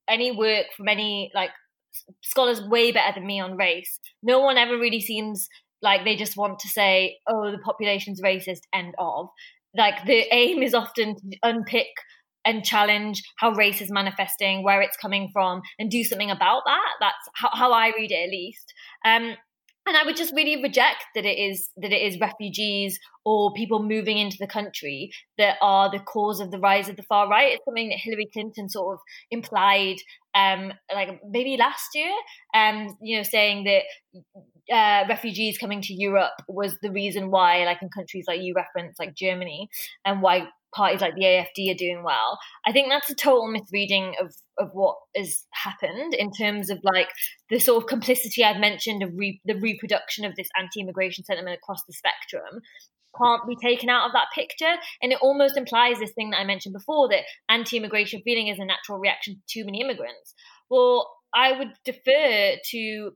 any 0.07 0.33
work 0.33 0.66
from 0.77 0.87
any 0.87 1.31
like 1.35 1.51
scholars 2.22 2.61
way 2.61 2.92
better 2.92 3.14
than 3.14 3.27
me 3.27 3.40
on 3.40 3.57
race. 3.57 3.98
No 4.22 4.40
one 4.40 4.59
ever 4.59 4.77
really 4.77 5.01
seems 5.01 5.48
like 5.82 6.04
they 6.04 6.16
just 6.16 6.36
want 6.36 6.58
to 6.60 6.68
say, 6.68 7.18
oh, 7.28 7.50
the 7.50 7.58
population's 7.58 8.20
racist, 8.20 8.60
end 8.74 8.94
of. 8.98 9.28
Like 9.76 10.04
the 10.06 10.24
aim 10.32 10.62
is 10.62 10.74
often 10.74 11.14
to 11.16 11.38
unpick 11.42 11.88
and 12.44 12.64
challenge 12.64 13.22
how 13.38 13.50
race 13.50 13.80
is 13.80 13.90
manifesting, 13.90 14.62
where 14.62 14.80
it's 14.80 14.96
coming 14.96 15.28
from, 15.32 15.60
and 15.78 15.90
do 15.90 16.02
something 16.04 16.30
about 16.30 16.62
that. 16.66 16.92
That's 17.00 17.28
how, 17.34 17.50
how 17.52 17.72
I 17.72 17.92
read 17.96 18.10
it, 18.10 18.24
at 18.24 18.30
least. 18.30 18.72
Um, 19.04 19.34
and 19.88 19.96
I 19.96 20.05
would 20.05 20.16
just 20.16 20.35
really 20.35 20.62
reject 20.62 21.05
that 21.14 21.24
it 21.24 21.38
is 21.38 21.70
that 21.79 21.92
it 21.92 22.03
is 22.03 22.20
refugees 22.20 22.98
or 23.24 23.53
people 23.55 23.83
moving 23.83 24.18
into 24.18 24.37
the 24.38 24.46
country 24.46 25.11
that 25.38 25.57
are 25.61 25.90
the 25.90 25.98
cause 25.98 26.40
of 26.40 26.51
the 26.51 26.59
rise 26.59 26.88
of 26.88 26.96
the 26.96 27.03
far 27.03 27.29
right. 27.29 27.53
It's 27.53 27.64
something 27.64 27.88
that 27.88 27.98
Hillary 27.98 28.29
Clinton 28.33 28.68
sort 28.68 28.94
of 28.94 29.01
implied, 29.31 29.96
um, 30.35 30.72
like 30.94 31.20
maybe 31.29 31.57
last 31.57 31.94
year, 31.94 32.12
um, 32.55 32.96
you 33.01 33.16
know, 33.16 33.22
saying 33.22 33.64
that 33.64 33.83
uh, 34.74 35.07
refugees 35.09 35.59
coming 35.59 35.81
to 35.83 35.94
Europe 35.94 36.35
was 36.48 36.77
the 36.83 36.90
reason 36.90 37.31
why, 37.31 37.64
like 37.64 37.83
in 37.83 37.88
countries 37.88 38.27
like 38.29 38.40
you 38.42 38.55
reference, 38.55 38.98
like 38.98 39.14
Germany, 39.14 39.68
and 40.05 40.22
why 40.22 40.48
parties 40.74 41.00
like 41.00 41.14
the 41.14 41.24
AFD 41.24 41.72
are 41.72 41.78
doing 41.78 42.02
well. 42.04 42.38
I 42.66 42.72
think 42.72 42.88
that's 42.88 43.11
a 43.11 43.14
total 43.14 43.48
misreading 43.48 44.14
of 44.20 44.35
of 44.59 44.70
what 44.72 44.96
has 45.16 45.46
happened 45.52 46.14
in 46.14 46.33
terms 46.33 46.70
of 46.70 46.78
like 46.83 47.09
the 47.50 47.59
sort 47.59 47.83
of 47.83 47.88
complicity 47.88 48.44
I've 48.44 48.61
mentioned 48.61 49.02
of 49.02 49.11
re- 49.14 49.40
the 49.44 49.59
reproduction 49.59 50.24
of 50.24 50.35
this 50.37 50.48
anti-immigration 50.59 51.24
sentiment 51.24 51.57
across 51.57 51.85
the 51.87 51.92
spectrum 51.92 52.61
can't 53.16 53.46
be 53.48 53.57
taken 53.57 53.88
out 53.88 54.07
of 54.07 54.12
that 54.12 54.26
picture 54.35 54.74
and 55.02 55.12
it 55.12 55.18
almost 55.20 55.57
implies 55.57 55.98
this 55.98 56.12
thing 56.12 56.31
that 56.31 56.40
I 56.40 56.44
mentioned 56.44 56.72
before 56.72 57.09
that 57.09 57.24
anti-immigration 57.48 58.22
feeling 58.24 58.48
is 58.48 58.59
a 58.59 58.64
natural 58.64 58.98
reaction 58.98 59.35
to 59.35 59.40
too 59.61 59.64
many 59.64 59.81
immigrants. 59.81 60.35
Well, 60.68 61.11
I 61.35 61.52
would 61.52 61.72
defer 61.85 62.57
to 62.70 63.12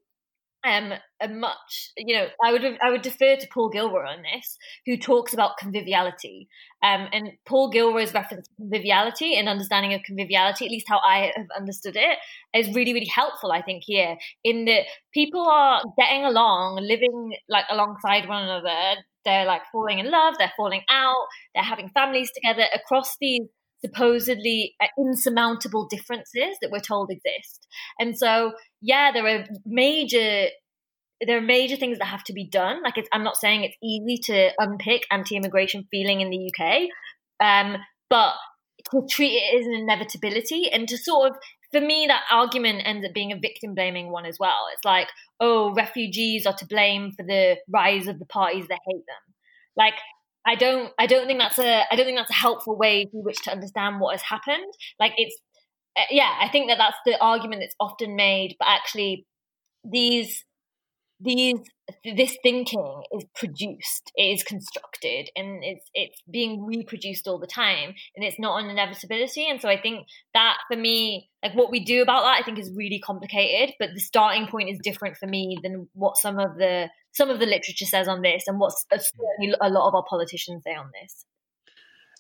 um, 0.65 0.93
a 1.21 1.29
much, 1.29 1.91
you 1.97 2.17
know, 2.17 2.27
I 2.45 2.53
would 2.53 2.65
I 2.83 2.91
would 2.91 3.03
defer 3.03 3.37
to 3.37 3.49
Paul 3.53 3.71
Gilroy 3.71 4.07
on 4.07 4.23
this, 4.23 4.57
who 4.87 4.97
talks 4.97 5.35
about 5.35 5.59
conviviality. 5.59 6.49
Um, 6.83 7.09
and 7.13 7.33
Paul 7.47 7.71
Gilroy's 7.71 8.15
reference 8.15 8.47
to 8.47 8.55
conviviality 8.57 9.35
and 9.35 9.49
understanding 9.49 9.93
of 9.95 10.03
conviviality, 10.05 10.65
at 10.65 10.71
least 10.71 10.89
how 10.89 10.99
I 10.99 11.33
have 11.37 11.47
understood 11.57 11.97
it, 11.97 12.19
is 12.55 12.75
really 12.75 12.93
really 12.93 13.07
helpful. 13.07 13.53
I 13.53 13.63
think 13.63 13.83
here 13.85 14.17
in 14.45 14.65
that 14.67 14.85
people 15.13 15.47
are 15.49 15.83
getting 15.99 16.25
along, 16.25 16.79
living 16.81 17.35
like 17.49 17.65
alongside 17.71 18.29
one 18.29 18.45
another. 18.45 19.03
They're 19.25 19.47
like 19.47 19.63
falling 19.71 20.01
in 20.01 20.11
love. 20.11 20.35
They're 20.37 20.53
falling 20.57 20.83
out. 20.91 21.27
They're 21.55 21.63
having 21.63 21.91
families 21.91 22.33
together 22.35 22.65
across 22.75 23.17
these 23.21 23.47
supposedly 23.85 24.75
uh, 24.81 24.87
insurmountable 24.99 25.87
differences 25.89 26.57
that 26.61 26.71
we're 26.71 26.81
told 26.81 27.11
exist. 27.11 27.67
And 27.99 28.17
so, 28.17 28.53
yeah, 28.81 29.11
there 29.13 29.27
are 29.27 29.45
major 29.67 30.49
there 31.25 31.39
are 31.39 31.43
major 31.43 31.77
things 31.77 31.99
that 31.99 32.07
have 32.07 32.25
to 32.25 32.33
be 32.33 32.49
done. 32.49 32.83
Like 32.83 32.95
I'm 33.13 33.23
not 33.23 33.37
saying 33.37 33.63
it's 33.63 33.77
easy 33.83 34.19
to 34.25 34.51
unpick 34.59 35.03
anti-immigration 35.11 35.87
feeling 35.89 36.21
in 36.21 36.31
the 36.31 36.51
UK, 36.51 36.89
um, 37.41 37.77
but 38.11 38.35
to 38.91 39.07
treat 39.09 39.35
it 39.35 39.61
as 39.61 39.67
an 39.67 39.75
inevitability 39.75 40.71
and 40.71 40.89
to 40.89 40.97
sort 40.97 41.31
of 41.31 41.37
for 41.71 41.81
me 41.81 42.07
that 42.09 42.23
argument 42.31 42.83
ends 42.85 43.07
up 43.07 43.15
being 43.15 43.33
a 43.33 43.39
victim 43.39 43.75
blaming 43.75 44.11
one 44.11 44.27
as 44.27 44.37
well 44.41 44.67
it's 44.73 44.85
like 44.85 45.09
oh 45.41 45.73
refugees 45.75 46.47
are 46.47 46.57
to 46.57 46.67
blame 46.67 47.13
for 47.17 47.23
the 47.23 47.57
rise 47.73 48.09
of 48.09 48.19
the 48.19 48.27
parties 48.27 48.67
that 48.69 48.81
hate 48.87 49.05
them 49.07 49.35
like 49.77 49.95
I 50.47 50.55
don't 50.57 50.93
I 50.99 51.07
don't 51.07 51.27
think 51.27 51.41
that's 51.41 51.59
a 51.59 51.85
I 51.91 51.97
don't 51.97 52.07
think 52.07 52.19
that's 52.19 52.31
a 52.31 52.35
helpful 52.35 52.77
way 52.77 53.07
through 53.07 53.23
which 53.23 53.43
to 53.43 53.53
understand 53.53 54.01
what 54.01 54.13
has 54.13 54.23
happened. 54.23 54.73
Like 54.99 55.13
it's 55.17 55.37
uh, 55.97 56.03
yeah, 56.11 56.33
I 56.41 56.49
think 56.49 56.69
that 56.69 56.79
that's 56.79 56.97
the 57.05 57.21
argument 57.23 57.63
that's 57.63 57.77
often 57.79 58.17
made, 58.17 58.57
but 58.59 58.69
actually 58.69 59.27
these 59.85 60.45
these 61.23 61.61
this 62.05 62.37
thinking 62.43 63.03
is 63.13 63.25
produced 63.35 64.11
it 64.17 64.23
is 64.23 64.43
constructed 64.43 65.29
and 65.37 65.63
it's 65.63 65.89
it's 65.95 66.23
being 66.31 66.65
reproduced 66.65 67.29
all 67.29 67.39
the 67.39 67.47
time 67.47 67.95
and 68.17 68.25
it's 68.25 68.39
not 68.39 68.63
an 68.63 68.71
inevitability 68.71 69.47
and 69.49 69.61
so 69.61 69.69
i 69.69 69.81
think 69.81 70.07
that 70.35 70.57
for 70.71 70.77
me 70.77 71.29
like 71.43 71.55
what 71.55 71.71
we 71.71 71.85
do 71.85 72.03
about 72.03 72.23
that 72.23 72.41
i 72.41 72.43
think 72.43 72.59
is 72.59 72.73
really 72.75 72.99
complicated 72.99 73.75
but 73.79 73.91
the 73.95 74.01
starting 74.01 74.47
point 74.47 74.71
is 74.71 74.79
different 74.83 75.17
for 75.17 75.27
me 75.27 75.57
than 75.63 75.89
what 75.93 76.17
some 76.17 76.39
of 76.39 76.57
the 76.57 76.89
some 77.13 77.31
of 77.31 77.39
the 77.39 77.47
literature 77.47 77.87
says 77.87 78.09
on 78.09 78.23
this 78.23 78.45
and 78.47 78.59
what 78.59 78.73
uh, 78.93 78.99
a 79.61 79.71
lot 79.71 79.89
of 79.89 79.95
our 79.95 80.05
politicians 80.09 80.63
say 80.65 80.75
on 80.75 80.91
this 81.01 81.25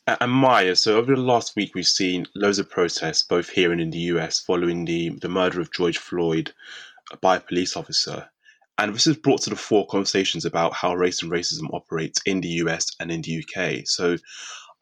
and 0.07 0.33
Maya, 0.33 0.75
so 0.75 0.97
over 0.97 1.15
the 1.15 1.21
last 1.21 1.55
week, 1.55 1.75
we've 1.75 1.87
seen 1.87 2.27
loads 2.35 2.59
of 2.59 2.69
protests, 2.69 3.23
both 3.23 3.49
here 3.49 3.71
and 3.71 3.81
in 3.81 3.91
the 3.91 3.99
US, 3.99 4.41
following 4.41 4.85
the, 4.85 5.11
the 5.11 5.29
murder 5.29 5.61
of 5.61 5.73
George 5.73 5.99
Floyd 5.99 6.53
by 7.21 7.37
a 7.37 7.41
police 7.41 7.77
officer. 7.77 8.29
And 8.79 8.93
this 8.93 9.05
has 9.05 9.17
brought 9.17 9.43
to 9.43 9.51
the 9.51 9.57
fore 9.57 9.87
conversations 9.87 10.45
about 10.45 10.75
how 10.75 10.95
race 10.95 11.23
and 11.23 11.31
racism 11.31 11.73
operates 11.73 12.21
in 12.27 12.41
the 12.41 12.49
US 12.49 12.91
and 12.99 13.13
in 13.13 13.23
the 13.23 13.45
UK. 13.45 13.87
So 13.87 14.17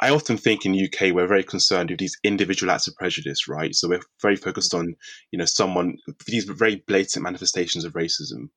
I 0.01 0.09
often 0.09 0.39
think 0.39 0.65
in 0.65 0.73
the 0.73 0.87
UK 0.87 1.15
we're 1.15 1.27
very 1.27 1.45
concerned 1.45 1.91
with 1.91 1.99
these 1.99 2.17
individual 2.25 2.73
acts 2.73 2.89
of 2.89 2.95
prejudice, 2.95 3.47
right? 3.47 3.75
So 3.75 3.89
we're 3.89 4.01
very 4.23 4.37
focused 4.37 4.73
on, 4.73 4.95
you 5.33 5.39
know, 5.39 5.45
someone 5.45 5.99
these 6.27 6.45
very 6.45 6.77
blatant 6.87 7.25
manifestations 7.25 7.85
of 7.85 7.93
racism, 7.93 8.49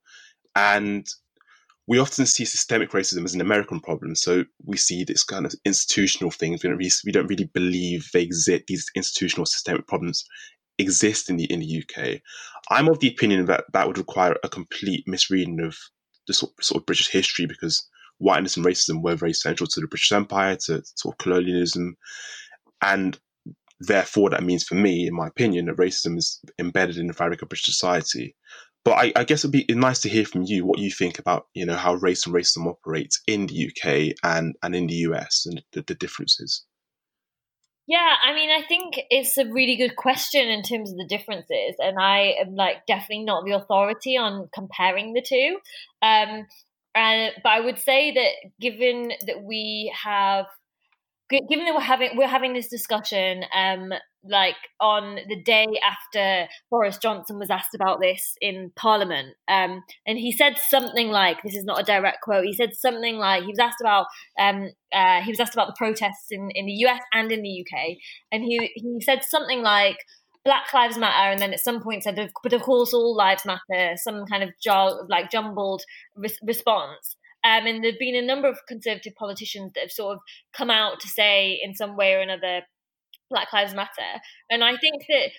and 0.56 1.06
we 1.86 1.98
often 1.98 2.24
see 2.24 2.44
systemic 2.44 2.90
racism 2.90 3.24
as 3.24 3.34
an 3.34 3.40
American 3.40 3.78
problem. 3.80 4.14
So 4.14 4.44
we 4.64 4.76
see 4.76 5.04
this 5.04 5.22
kind 5.22 5.44
of 5.44 5.54
institutional 5.64 6.30
things. 6.30 6.62
We 6.62 6.70
don't 6.70 6.78
really, 6.78 6.90
we 7.04 7.12
don't 7.12 7.26
really 7.26 7.50
believe 7.52 8.08
they 8.12 8.22
exist. 8.22 8.64
These 8.66 8.90
institutional 8.94 9.46
systemic 9.46 9.86
problems 9.86 10.24
exist 10.78 11.30
in 11.30 11.36
the 11.36 11.44
in 11.44 11.60
the 11.60 11.82
UK. 11.82 12.20
I'm 12.70 12.88
of 12.88 13.00
the 13.00 13.08
opinion 13.08 13.46
that 13.46 13.64
that 13.72 13.86
would 13.86 13.98
require 13.98 14.36
a 14.42 14.48
complete 14.48 15.04
misreading 15.06 15.60
of 15.60 15.76
the 16.26 16.32
sort, 16.32 16.52
sort 16.64 16.82
of 16.82 16.86
British 16.86 17.10
history 17.10 17.46
because 17.46 17.86
whiteness 18.18 18.56
and 18.56 18.64
racism 18.64 19.02
were 19.02 19.16
very 19.16 19.34
central 19.34 19.66
to 19.66 19.80
the 19.80 19.86
British 19.86 20.12
Empire, 20.12 20.56
to 20.56 20.82
sort 20.94 21.14
of 21.14 21.18
colonialism, 21.18 21.96
and 22.80 23.18
therefore 23.80 24.30
that 24.30 24.42
means 24.42 24.64
for 24.64 24.76
me, 24.76 25.06
in 25.06 25.14
my 25.14 25.26
opinion, 25.26 25.66
that 25.66 25.76
racism 25.76 26.16
is 26.16 26.40
embedded 26.58 26.96
in 26.96 27.08
the 27.08 27.12
fabric 27.12 27.42
of 27.42 27.48
British 27.48 27.66
society. 27.66 28.34
But 28.84 28.92
I, 28.92 29.12
I 29.16 29.24
guess 29.24 29.44
it'd 29.44 29.52
be 29.52 29.66
nice 29.74 30.00
to 30.00 30.10
hear 30.10 30.26
from 30.26 30.42
you 30.42 30.66
what 30.66 30.78
you 30.78 30.90
think 30.90 31.18
about 31.18 31.46
you 31.54 31.64
know 31.64 31.76
how 31.76 31.94
race 31.94 32.26
and 32.26 32.34
racism 32.34 32.66
operates 32.68 33.22
in 33.26 33.46
the 33.46 33.68
UK 33.68 34.16
and 34.22 34.54
and 34.62 34.74
in 34.74 34.86
the 34.86 34.94
US 34.94 35.46
and 35.46 35.62
the, 35.72 35.82
the 35.82 35.94
differences. 35.94 36.64
Yeah, 37.86 38.14
I 38.24 38.32
mean, 38.32 38.48
I 38.48 38.66
think 38.66 38.94
it's 39.10 39.36
a 39.36 39.44
really 39.44 39.76
good 39.76 39.96
question 39.96 40.48
in 40.48 40.62
terms 40.62 40.90
of 40.90 40.96
the 40.96 41.06
differences, 41.06 41.74
and 41.78 41.98
I 42.00 42.34
am 42.40 42.54
like 42.54 42.86
definitely 42.86 43.24
not 43.24 43.44
the 43.44 43.52
authority 43.52 44.16
on 44.16 44.48
comparing 44.54 45.12
the 45.12 45.22
two. 45.22 45.58
Um, 46.00 46.46
and 46.94 47.32
but 47.42 47.50
I 47.50 47.60
would 47.60 47.78
say 47.78 48.12
that 48.12 48.50
given 48.60 49.12
that 49.26 49.42
we 49.42 49.92
have 50.02 50.46
given 51.30 51.64
that 51.64 51.74
we're 51.74 51.80
having 51.80 52.16
we're 52.16 52.26
having 52.28 52.52
this 52.52 52.68
discussion 52.68 53.44
um 53.54 53.92
like 54.26 54.56
on 54.80 55.18
the 55.28 55.42
day 55.42 55.66
after 55.82 56.48
Boris 56.70 56.96
Johnson 56.98 57.38
was 57.38 57.50
asked 57.50 57.74
about 57.74 58.00
this 58.00 58.34
in 58.40 58.72
Parliament 58.76 59.34
um 59.48 59.82
and 60.06 60.18
he 60.18 60.32
said 60.32 60.56
something 60.58 61.08
like 61.08 61.42
this 61.42 61.54
is 61.54 61.64
not 61.64 61.80
a 61.80 61.84
direct 61.84 62.22
quote 62.22 62.44
he 62.44 62.52
said 62.52 62.74
something 62.74 63.16
like 63.16 63.42
he 63.42 63.50
was 63.50 63.58
asked 63.58 63.80
about 63.80 64.06
um 64.38 64.70
uh, 64.92 65.20
he 65.22 65.30
was 65.30 65.40
asked 65.40 65.54
about 65.54 65.66
the 65.66 65.74
protests 65.76 66.28
in 66.30 66.50
in 66.54 66.66
the 66.66 66.84
US 66.86 67.00
and 67.12 67.32
in 67.32 67.42
the 67.42 67.60
UK 67.66 67.96
and 68.32 68.44
he 68.44 68.70
he 68.74 69.00
said 69.00 69.22
something 69.24 69.62
like 69.62 69.98
Black 70.44 70.72
Lives 70.74 70.98
Matter, 70.98 71.32
and 71.32 71.40
then 71.40 71.54
at 71.54 71.60
some 71.60 71.82
point 71.82 72.02
said, 72.02 72.30
but 72.42 72.52
of 72.52 72.60
course 72.60 72.92
all 72.92 73.16
lives 73.16 73.46
matter. 73.46 73.96
Some 73.96 74.26
kind 74.26 74.42
of 74.42 74.50
like 75.08 75.30
jumbled 75.30 75.82
re- 76.16 76.28
response. 76.42 77.16
Um, 77.44 77.66
and 77.66 77.84
there've 77.84 77.98
been 77.98 78.16
a 78.16 78.26
number 78.26 78.48
of 78.48 78.58
conservative 78.66 79.14
politicians 79.16 79.72
that 79.74 79.82
have 79.82 79.92
sort 79.92 80.14
of 80.14 80.20
come 80.56 80.70
out 80.70 81.00
to 81.00 81.08
say, 81.08 81.60
in 81.62 81.74
some 81.74 81.96
way 81.96 82.14
or 82.14 82.20
another, 82.20 82.62
Black 83.30 83.52
Lives 83.52 83.74
Matter. 83.74 84.20
And 84.50 84.64
I 84.64 84.76
think 84.76 85.02
that 85.08 85.30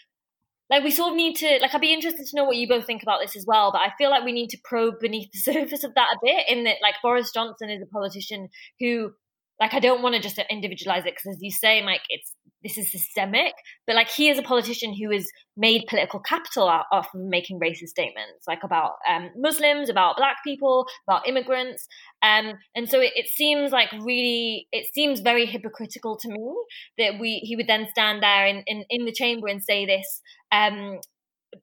like 0.70 0.84
we 0.84 0.92
sort 0.92 1.12
of 1.12 1.16
need 1.16 1.36
to 1.38 1.60
like 1.62 1.74
I'd 1.76 1.82
be 1.82 1.94
interested 1.94 2.26
to 2.26 2.36
know 2.36 2.44
what 2.44 2.58
you 2.58 2.68
both 2.68 2.86
think 2.86 3.04
about 3.04 3.20
this 3.22 3.36
as 3.36 3.46
well. 3.48 3.72
But 3.72 3.82
I 3.82 3.92
feel 3.98 4.10
like 4.10 4.26
we 4.26 4.32
need 4.32 4.50
to 4.50 4.58
probe 4.64 4.96
beneath 5.00 5.32
the 5.32 5.40
surface 5.54 5.84
of 5.84 5.94
that 5.96 6.16
a 6.16 6.20
bit. 6.24 6.46
In 6.50 6.64
that, 6.66 6.78
like 6.82 6.96
Boris 7.02 7.32
Johnson 7.32 7.70
is 7.70 7.82
a 7.82 7.88
politician 7.88 8.50
who 8.80 9.12
like 9.60 9.74
I 9.74 9.80
don't 9.80 10.02
want 10.02 10.16
to 10.16 10.22
just 10.22 10.40
individualize 10.50 11.06
it 11.06 11.16
because 11.16 11.38
as 11.38 11.42
you 11.42 11.52
say, 11.52 11.84
Mike, 11.84 12.02
it's 12.10 12.34
this 12.64 12.78
is 12.78 12.92
systemic. 12.92 13.54
But 13.86 13.96
like 13.96 14.10
he 14.10 14.30
is 14.30 14.40
a 14.40 14.44
politician 14.44 14.94
who 14.94 15.12
has 15.12 15.28
made 15.56 15.86
political 15.88 16.20
capital 16.20 16.68
off 16.68 16.86
of 16.92 17.06
making 17.14 17.60
racist 17.60 17.90
statements, 17.90 18.46
like 18.48 18.64
about 18.64 18.94
um, 19.10 19.30
Muslims, 19.38 19.90
about 19.90 20.18
black 20.18 20.38
people, 20.44 20.88
about 21.08 21.28
immigrants. 21.28 21.88
Um, 22.22 22.54
and 22.76 22.90
so 22.90 23.00
it, 23.00 23.14
it, 23.16 23.28
seems 23.28 23.72
like 23.72 23.92
really, 23.92 24.68
it 24.72 24.88
seems 24.94 25.20
very 25.20 25.46
hypocritical 25.46 26.18
to 26.18 26.30
me 26.30 26.56
that 26.98 27.20
we 27.20 27.40
he 27.44 27.56
would 27.56 27.68
then 27.68 27.88
stand 27.92 28.24
there 28.24 28.46
in, 28.48 28.64
in, 28.68 28.84
in 28.90 29.06
the 29.06 29.14
chamber 29.14 29.48
and 29.48 29.62
say 29.62 29.86
this, 29.86 30.22
um, 30.52 31.00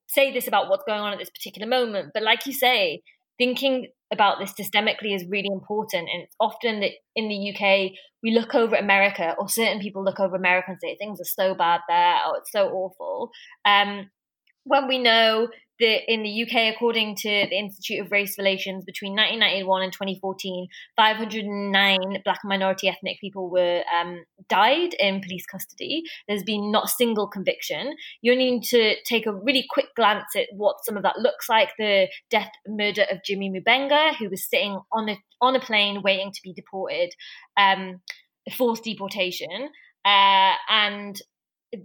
say 0.08 0.32
this 0.32 0.46
about 0.46 0.68
what's 0.68 0.84
going 0.86 1.00
on 1.00 1.12
at 1.12 1.18
this 1.18 1.30
particular 1.30 1.68
moment. 1.68 2.10
But 2.14 2.22
like 2.22 2.46
you 2.46 2.52
say, 2.52 3.02
thinking 3.42 3.88
about 4.12 4.38
this 4.38 4.52
systemically 4.52 5.14
is 5.14 5.24
really 5.28 5.48
important. 5.50 6.08
And 6.12 6.22
it's 6.22 6.36
often 6.38 6.78
that 6.80 6.92
in 7.16 7.28
the 7.28 7.50
UK, 7.50 7.90
we 8.22 8.30
look 8.30 8.54
over 8.54 8.76
America, 8.76 9.34
or 9.36 9.48
certain 9.48 9.80
people 9.80 10.04
look 10.04 10.20
over 10.20 10.36
America 10.36 10.66
and 10.68 10.78
say 10.80 10.96
things 10.96 11.20
are 11.20 11.24
so 11.24 11.54
bad 11.54 11.80
there, 11.88 12.18
oh, 12.24 12.34
it's 12.38 12.52
so 12.52 12.68
awful. 12.68 13.30
Um, 13.64 14.10
when 14.64 14.86
we 14.86 14.98
know 14.98 15.48
that 15.82 16.12
in 16.12 16.22
the 16.22 16.42
UK, 16.42 16.72
according 16.72 17.16
to 17.16 17.28
the 17.28 17.58
Institute 17.58 18.00
of 18.00 18.12
Race 18.12 18.38
Relations, 18.38 18.84
between 18.84 19.12
1991 19.12 19.82
and 19.82 19.92
2014, 19.92 20.68
509 20.96 21.98
Black 22.24 22.38
and 22.42 22.48
minority 22.48 22.88
ethnic 22.88 23.20
people 23.20 23.50
were 23.50 23.82
um, 23.92 24.24
died 24.48 24.94
in 25.00 25.20
police 25.20 25.44
custody. 25.44 26.04
There's 26.28 26.44
been 26.44 26.70
not 26.70 26.84
a 26.84 26.88
single 26.88 27.26
conviction. 27.26 27.94
You 28.20 28.32
only 28.32 28.52
need 28.52 28.64
to 28.64 28.94
take 29.04 29.26
a 29.26 29.34
really 29.34 29.66
quick 29.68 29.88
glance 29.96 30.36
at 30.36 30.46
what 30.52 30.76
some 30.84 30.96
of 30.96 31.02
that 31.02 31.18
looks 31.18 31.48
like. 31.48 31.70
The 31.78 32.06
death 32.30 32.52
murder 32.66 33.04
of 33.10 33.24
Jimmy 33.24 33.50
Mubenga, 33.50 34.14
who 34.14 34.30
was 34.30 34.48
sitting 34.48 34.78
on 34.92 35.08
a 35.08 35.18
on 35.40 35.56
a 35.56 35.60
plane 35.60 36.02
waiting 36.02 36.30
to 36.30 36.40
be 36.44 36.52
deported, 36.52 37.10
um, 37.56 38.00
forced 38.56 38.84
deportation. 38.84 39.70
Uh, 40.04 40.54
and 40.68 41.20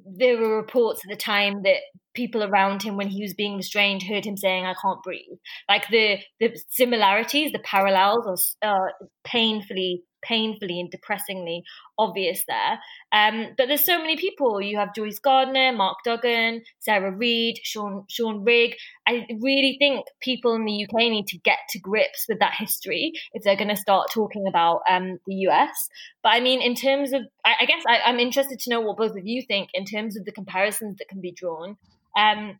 there 0.05 0.37
were 0.37 0.57
reports 0.57 1.01
at 1.03 1.09
the 1.09 1.15
time 1.15 1.63
that 1.63 1.77
people 2.13 2.43
around 2.43 2.81
him 2.81 2.97
when 2.97 3.07
he 3.07 3.21
was 3.21 3.33
being 3.33 3.57
restrained 3.57 4.03
heard 4.03 4.25
him 4.25 4.35
saying 4.35 4.65
i 4.65 4.73
can't 4.81 5.03
breathe. 5.03 5.37
Like 5.69 5.87
the 5.89 6.17
the 6.39 6.57
similarities 6.69 7.51
the 7.51 7.59
parallels 7.59 8.55
are 8.63 8.89
uh, 8.89 9.05
painfully 9.23 10.03
painfully 10.27 10.79
and 10.79 10.91
depressingly 10.91 11.63
obvious 11.97 12.43
there. 12.47 12.79
Um, 13.11 13.53
but 13.57 13.67
there's 13.67 13.85
so 13.85 13.97
many 13.97 14.17
people. 14.17 14.61
You 14.61 14.77
have 14.77 14.93
Joyce 14.93 15.19
Gardner, 15.19 15.71
Mark 15.71 15.97
Duggan, 16.03 16.63
Sarah 16.79 17.11
Reed, 17.11 17.59
Sean 17.63 18.05
Sean 18.09 18.43
Rigg. 18.43 18.75
I 19.07 19.25
really 19.41 19.77
think 19.79 20.05
people 20.21 20.53
in 20.55 20.65
the 20.65 20.85
UK 20.85 21.09
need 21.09 21.27
to 21.27 21.37
get 21.37 21.59
to 21.69 21.79
grips 21.79 22.25
with 22.27 22.39
that 22.39 22.55
history 22.55 23.13
if 23.33 23.43
they're 23.43 23.55
going 23.55 23.69
to 23.69 23.75
start 23.75 24.11
talking 24.11 24.45
about 24.47 24.81
um, 24.89 25.19
the 25.25 25.35
US. 25.47 25.89
But 26.23 26.29
I 26.29 26.39
mean, 26.39 26.61
in 26.61 26.75
terms 26.75 27.13
of, 27.13 27.21
I, 27.45 27.53
I 27.61 27.65
guess 27.65 27.83
I, 27.87 28.09
am 28.09 28.19
interested 28.19 28.59
to 28.59 28.69
know 28.69 28.81
what 28.81 28.97
both 28.97 29.15
of 29.15 29.25
you 29.25 29.41
think 29.41 29.69
in 29.73 29.85
terms 29.85 30.17
of 30.17 30.25
the 30.25 30.31
comparisons 30.31 30.97
that 30.97 31.07
can 31.07 31.21
be 31.21 31.31
drawn. 31.31 31.77
Um, 32.17 32.59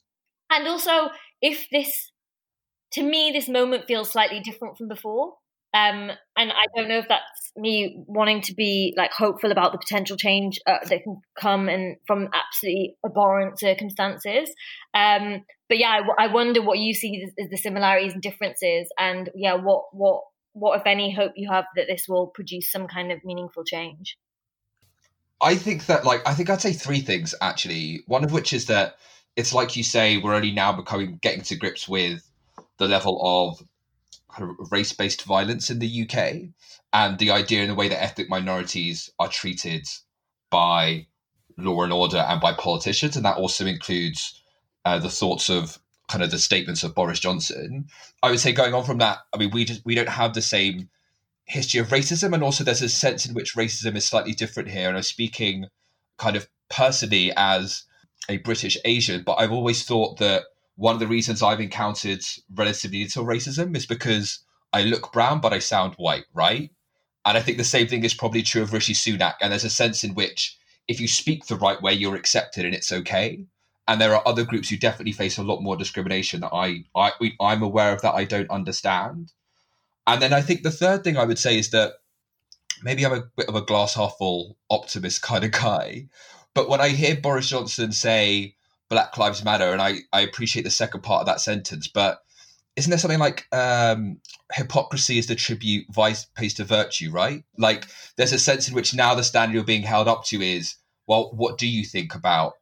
and 0.49 0.67
also, 0.67 1.09
if 1.41 1.67
this, 1.71 2.11
to 2.93 3.03
me, 3.03 3.31
this 3.31 3.49
moment 3.49 3.85
feels 3.85 4.09
slightly 4.09 4.39
different 4.39 4.77
from 4.77 4.87
before. 4.87 5.33
Um, 5.73 6.11
and 6.37 6.51
I 6.51 6.65
don't 6.75 6.87
know 6.87 6.97
if 6.97 7.07
that's 7.09 7.51
me 7.55 8.03
wanting 8.07 8.41
to 8.43 8.55
be 8.55 8.93
like 8.97 9.11
hopeful 9.11 9.51
about 9.51 9.73
the 9.73 9.77
potential 9.77 10.15
change 10.15 10.59
uh, 10.65 10.77
that 10.89 11.03
can 11.03 11.21
come 11.39 11.67
and 11.67 11.97
from 12.07 12.29
absolutely 12.33 12.95
abhorrent 13.05 13.59
circumstances. 13.59 14.49
Um, 14.93 15.43
but 15.67 15.77
yeah, 15.77 16.01
I, 16.17 16.25
I, 16.25 16.33
wonder 16.33 16.61
what 16.61 16.79
you 16.79 16.93
see 16.93 17.27
as 17.37 17.49
the 17.49 17.57
similarities 17.57 18.13
and 18.13 18.21
differences, 18.21 18.87
and 18.97 19.29
yeah, 19.35 19.55
what 19.55 19.85
what 19.91 20.21
what 20.53 20.79
if 20.79 20.87
any 20.87 21.13
hope 21.13 21.33
you 21.35 21.49
have 21.51 21.65
that 21.75 21.87
this 21.87 22.05
will 22.07 22.27
produce 22.27 22.71
some 22.71 22.87
kind 22.87 23.11
of 23.11 23.19
meaningful 23.25 23.63
change. 23.63 24.17
I 25.41 25.55
think 25.55 25.85
that 25.87 26.05
like 26.05 26.27
I 26.27 26.33
think 26.33 26.49
I'd 26.49 26.61
say 26.61 26.73
three 26.73 27.01
things 27.01 27.35
actually. 27.41 28.03
One 28.07 28.23
of 28.23 28.31
which 28.31 28.53
is 28.53 28.67
that 28.67 28.95
it's 29.35 29.53
like 29.53 29.75
you 29.75 29.83
say 29.83 30.17
we're 30.17 30.33
only 30.33 30.51
now 30.51 30.71
becoming 30.71 31.19
getting 31.21 31.43
to 31.43 31.55
grips 31.55 31.87
with 31.87 32.27
the 32.77 32.87
level 32.87 33.19
of 33.23 33.61
kind 34.37 34.51
of 34.59 34.71
race 34.71 34.93
based 34.93 35.23
violence 35.23 35.69
in 35.69 35.79
the 35.79 36.03
UK 36.03 36.49
and 36.93 37.17
the 37.17 37.31
idea 37.31 37.61
in 37.61 37.69
the 37.69 37.75
way 37.75 37.87
that 37.89 38.01
ethnic 38.01 38.29
minorities 38.29 39.09
are 39.19 39.27
treated 39.27 39.85
by 40.49 41.07
law 41.57 41.83
and 41.83 41.93
order 41.93 42.17
and 42.17 42.39
by 42.39 42.53
politicians. 42.53 43.15
And 43.15 43.25
that 43.25 43.37
also 43.37 43.65
includes 43.65 44.41
uh, 44.85 44.99
the 44.99 45.09
thoughts 45.09 45.49
of 45.49 45.79
kind 46.07 46.23
of 46.23 46.31
the 46.31 46.39
statements 46.39 46.83
of 46.83 46.95
Boris 46.95 47.19
Johnson. 47.19 47.87
I 48.23 48.29
would 48.29 48.39
say 48.39 48.53
going 48.53 48.73
on 48.73 48.85
from 48.85 48.99
that, 48.99 49.19
I 49.33 49.37
mean, 49.37 49.51
we 49.51 49.65
just, 49.65 49.85
we 49.85 49.95
don't 49.95 50.09
have 50.09 50.33
the 50.33 50.41
same 50.41 50.89
history 51.45 51.79
of 51.79 51.87
racism. 51.87 52.33
And 52.33 52.43
also 52.43 52.63
there's 52.63 52.81
a 52.81 52.89
sense 52.89 53.25
in 53.25 53.33
which 53.33 53.55
racism 53.55 53.95
is 53.95 54.05
slightly 54.05 54.33
different 54.33 54.69
here. 54.69 54.87
And 54.87 54.97
I'm 54.97 55.03
speaking 55.03 55.65
kind 56.17 56.35
of 56.35 56.47
personally 56.69 57.31
as 57.35 57.83
a 58.29 58.37
British 58.37 58.77
Asian, 58.85 59.23
but 59.25 59.35
I've 59.35 59.51
always 59.51 59.83
thought 59.83 60.19
that 60.19 60.43
one 60.77 60.93
of 60.93 60.99
the 60.99 61.07
reasons 61.07 61.43
I've 61.43 61.59
encountered 61.59 62.23
relatively 62.53 63.03
little 63.03 63.25
racism 63.25 63.75
is 63.75 63.85
because 63.85 64.39
I 64.71 64.83
look 64.83 65.11
brown, 65.11 65.41
but 65.41 65.51
I 65.51 65.59
sound 65.59 65.95
white, 65.95 66.25
right? 66.33 66.69
And 67.25 67.37
I 67.37 67.41
think 67.41 67.57
the 67.57 67.63
same 67.63 67.87
thing 67.87 68.03
is 68.03 68.13
probably 68.13 68.43
true 68.43 68.61
of 68.61 68.71
Rishi 68.71 68.93
Sunak. 68.93 69.33
And 69.41 69.51
there's 69.51 69.63
a 69.63 69.69
sense 69.69 70.03
in 70.03 70.13
which 70.13 70.55
if 70.87 71.01
you 71.01 71.07
speak 71.07 71.47
the 71.47 71.55
right 71.55 71.81
way, 71.81 71.93
you're 71.93 72.15
accepted 72.15 72.63
and 72.63 72.75
it's 72.75 72.91
okay. 72.91 73.45
And 73.87 73.99
there 73.99 74.13
are 74.13 74.25
other 74.25 74.45
groups 74.45 74.69
who 74.69 74.77
definitely 74.77 75.13
face 75.13 75.37
a 75.37 75.43
lot 75.43 75.61
more 75.61 75.75
discrimination 75.75 76.41
that 76.41 76.53
I, 76.53 76.83
I 76.95 77.11
I'm 77.41 77.63
aware 77.63 77.91
of 77.91 78.01
that 78.03 78.13
I 78.13 78.25
don't 78.25 78.49
understand. 78.51 79.33
And 80.05 80.21
then 80.21 80.31
I 80.31 80.41
think 80.41 80.61
the 80.61 80.71
third 80.71 81.03
thing 81.03 81.17
I 81.17 81.25
would 81.25 81.39
say 81.39 81.57
is 81.57 81.71
that 81.71 81.93
maybe 82.83 83.05
I'm 83.05 83.13
a 83.13 83.23
bit 83.35 83.49
of 83.49 83.55
a 83.55 83.61
glass 83.61 83.95
half 83.95 84.15
full 84.17 84.57
optimist 84.69 85.21
kind 85.21 85.43
of 85.43 85.51
guy. 85.51 86.07
But 86.53 86.69
when 86.69 86.81
I 86.81 86.89
hear 86.89 87.15
Boris 87.15 87.49
Johnson 87.49 87.91
say, 87.91 88.56
Black 88.89 89.17
Lives 89.17 89.43
Matter, 89.43 89.71
and 89.71 89.81
I, 89.81 89.99
I 90.13 90.21
appreciate 90.21 90.63
the 90.63 90.71
second 90.71 91.01
part 91.01 91.21
of 91.21 91.27
that 91.27 91.41
sentence, 91.41 91.87
but 91.87 92.19
isn't 92.75 92.89
there 92.91 92.99
something 92.99 93.19
like 93.19 93.47
um, 93.51 94.19
hypocrisy 94.53 95.17
is 95.17 95.25
the 95.25 95.35
tribute 95.35 95.87
vice 95.91 96.25
pays 96.35 96.53
to 96.55 96.63
virtue, 96.63 97.11
right? 97.11 97.43
Like 97.57 97.87
there's 98.17 98.33
a 98.33 98.39
sense 98.39 98.69
in 98.69 98.75
which 98.75 98.93
now 98.93 99.15
the 99.15 99.23
standard 99.23 99.55
you're 99.55 99.63
being 99.63 99.81
held 99.81 100.07
up 100.07 100.25
to 100.25 100.41
is, 100.41 100.75
well, 101.07 101.31
what 101.33 101.57
do 101.57 101.67
you 101.67 101.83
think 101.83 102.13
about 102.13 102.53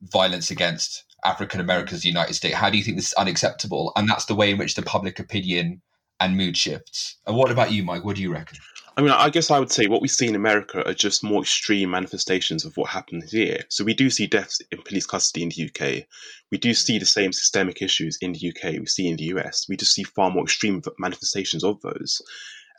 violence 0.00 0.50
against 0.50 1.04
African 1.24 1.60
Americans 1.60 2.00
in 2.04 2.08
the 2.08 2.18
United 2.18 2.34
States? 2.34 2.56
How 2.56 2.70
do 2.70 2.78
you 2.78 2.84
think 2.84 2.96
this 2.96 3.08
is 3.08 3.12
unacceptable? 3.14 3.92
And 3.96 4.08
that's 4.08 4.24
the 4.24 4.34
way 4.34 4.50
in 4.50 4.56
which 4.56 4.76
the 4.76 4.82
public 4.82 5.18
opinion 5.18 5.82
and 6.18 6.38
mood 6.38 6.56
shifts. 6.56 7.18
And 7.26 7.36
what 7.36 7.50
about 7.50 7.70
you, 7.70 7.82
Mike? 7.82 8.02
What 8.02 8.16
do 8.16 8.22
you 8.22 8.32
reckon? 8.32 8.58
I 9.00 9.02
mean, 9.02 9.12
I 9.12 9.30
guess 9.30 9.50
I 9.50 9.58
would 9.58 9.72
say 9.72 9.86
what 9.86 10.02
we 10.02 10.08
see 10.08 10.28
in 10.28 10.34
America 10.34 10.86
are 10.86 10.92
just 10.92 11.24
more 11.24 11.40
extreme 11.40 11.90
manifestations 11.90 12.66
of 12.66 12.76
what 12.76 12.90
happens 12.90 13.32
here. 13.32 13.64
So 13.70 13.82
we 13.82 13.94
do 13.94 14.10
see 14.10 14.26
deaths 14.26 14.60
in 14.70 14.82
police 14.82 15.06
custody 15.06 15.42
in 15.42 15.48
the 15.48 15.70
UK. 15.70 16.04
We 16.52 16.58
do 16.58 16.74
see 16.74 16.98
the 16.98 17.06
same 17.06 17.32
systemic 17.32 17.80
issues 17.80 18.18
in 18.20 18.32
the 18.32 18.50
UK 18.50 18.78
we 18.78 18.84
see 18.84 19.08
in 19.08 19.16
the 19.16 19.24
US. 19.36 19.64
We 19.70 19.78
just 19.78 19.94
see 19.94 20.02
far 20.02 20.30
more 20.30 20.42
extreme 20.42 20.82
manifestations 20.98 21.64
of 21.64 21.80
those. 21.80 22.20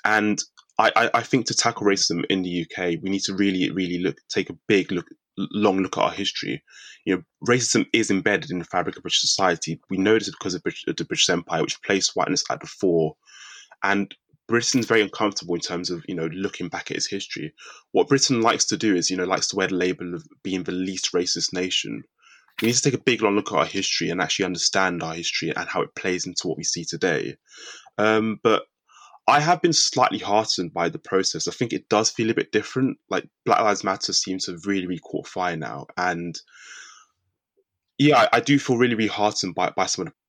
And 0.05 0.39
I, 0.77 1.09
I 1.11 1.23
think 1.23 1.47
to 1.47 1.55
tackle 1.55 1.87
racism 1.87 2.23
in 2.29 2.43
the 2.43 2.67
UK, 2.67 3.01
we 3.01 3.09
need 3.09 3.23
to 3.23 3.33
really, 3.33 3.71
really 3.71 3.97
look, 3.97 4.17
take 4.29 4.51
a 4.51 4.57
big 4.67 4.91
look, 4.91 5.07
long 5.37 5.79
look 5.79 5.97
at 5.97 6.03
our 6.03 6.11
history. 6.11 6.61
You 7.03 7.15
know, 7.15 7.23
racism 7.49 7.87
is 7.93 8.11
embedded 8.11 8.51
in 8.51 8.59
the 8.59 8.65
fabric 8.65 8.95
of 8.95 9.01
British 9.01 9.21
society. 9.21 9.81
We 9.89 9.97
know 9.97 10.19
this 10.19 10.29
because 10.29 10.53
of 10.53 10.61
the 10.61 11.03
British 11.03 11.29
Empire, 11.31 11.63
which 11.63 11.81
placed 11.81 12.15
whiteness 12.15 12.43
at 12.51 12.61
the 12.61 12.67
fore. 12.67 13.15
And 13.83 14.13
Britain's 14.51 14.85
very 14.85 15.01
uncomfortable 15.01 15.55
in 15.55 15.61
terms 15.61 15.89
of 15.89 16.03
you 16.07 16.15
know 16.15 16.27
looking 16.27 16.69
back 16.69 16.91
at 16.91 16.97
its 16.97 17.07
history. 17.07 17.53
What 17.91 18.07
Britain 18.07 18.41
likes 18.41 18.65
to 18.65 18.77
do 18.77 18.95
is 18.95 19.09
you 19.09 19.17
know 19.17 19.23
likes 19.23 19.47
to 19.47 19.55
wear 19.55 19.67
the 19.67 19.75
label 19.75 20.13
of 20.13 20.25
being 20.43 20.63
the 20.63 20.71
least 20.71 21.11
racist 21.13 21.53
nation. 21.53 22.03
We 22.61 22.67
need 22.67 22.75
to 22.75 22.81
take 22.81 22.93
a 22.93 23.03
big 23.03 23.21
long 23.21 23.35
look 23.35 23.51
at 23.51 23.57
our 23.57 23.65
history 23.65 24.09
and 24.09 24.21
actually 24.21 24.45
understand 24.45 25.01
our 25.01 25.15
history 25.15 25.49
and 25.55 25.67
how 25.67 25.81
it 25.81 25.95
plays 25.95 26.27
into 26.27 26.47
what 26.47 26.57
we 26.57 26.63
see 26.63 26.83
today. 26.83 27.37
Um, 27.97 28.39
but 28.43 28.63
I 29.27 29.39
have 29.39 29.61
been 29.61 29.73
slightly 29.73 30.19
heartened 30.19 30.73
by 30.73 30.89
the 30.89 30.99
process. 30.99 31.47
I 31.47 31.51
think 31.51 31.73
it 31.73 31.89
does 31.89 32.11
feel 32.11 32.29
a 32.29 32.35
bit 32.35 32.51
different. 32.51 32.97
Like 33.09 33.27
Black 33.45 33.61
Lives 33.61 33.83
Matter 33.83 34.13
seems 34.13 34.45
to 34.45 34.51
have 34.51 34.65
really, 34.65 34.85
really 34.85 34.99
caught 34.99 35.27
fire 35.27 35.55
now, 35.55 35.87
and 35.97 36.39
yeah, 37.97 38.17
I, 38.31 38.37
I 38.37 38.39
do 38.39 38.59
feel 38.59 38.77
really, 38.77 38.95
really 38.95 39.07
heartened 39.07 39.55
by 39.55 39.69
by 39.71 39.85
some 39.85 40.07
of 40.07 40.13
the 40.13 40.20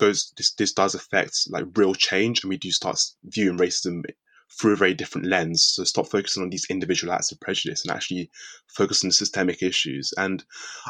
goes 0.00 0.32
this 0.36 0.52
this 0.54 0.72
does 0.72 0.94
affect 0.94 1.34
like 1.48 1.66
real 1.76 1.94
change, 1.94 2.42
and 2.42 2.48
we 2.48 2.56
do 2.56 2.70
start 2.70 3.00
viewing 3.24 3.58
racism 3.58 4.02
through 4.58 4.72
a 4.72 4.76
very 4.76 4.94
different 4.94 5.28
lens. 5.28 5.64
So 5.64 5.84
stop 5.84 6.08
focusing 6.08 6.42
on 6.42 6.50
these 6.50 6.66
individual 6.68 7.12
acts 7.12 7.30
of 7.30 7.40
prejudice 7.40 7.84
and 7.84 7.94
actually 7.94 8.30
focus 8.66 9.04
on 9.04 9.08
the 9.08 9.14
systemic 9.14 9.62
issues. 9.62 10.12
And 10.16 10.44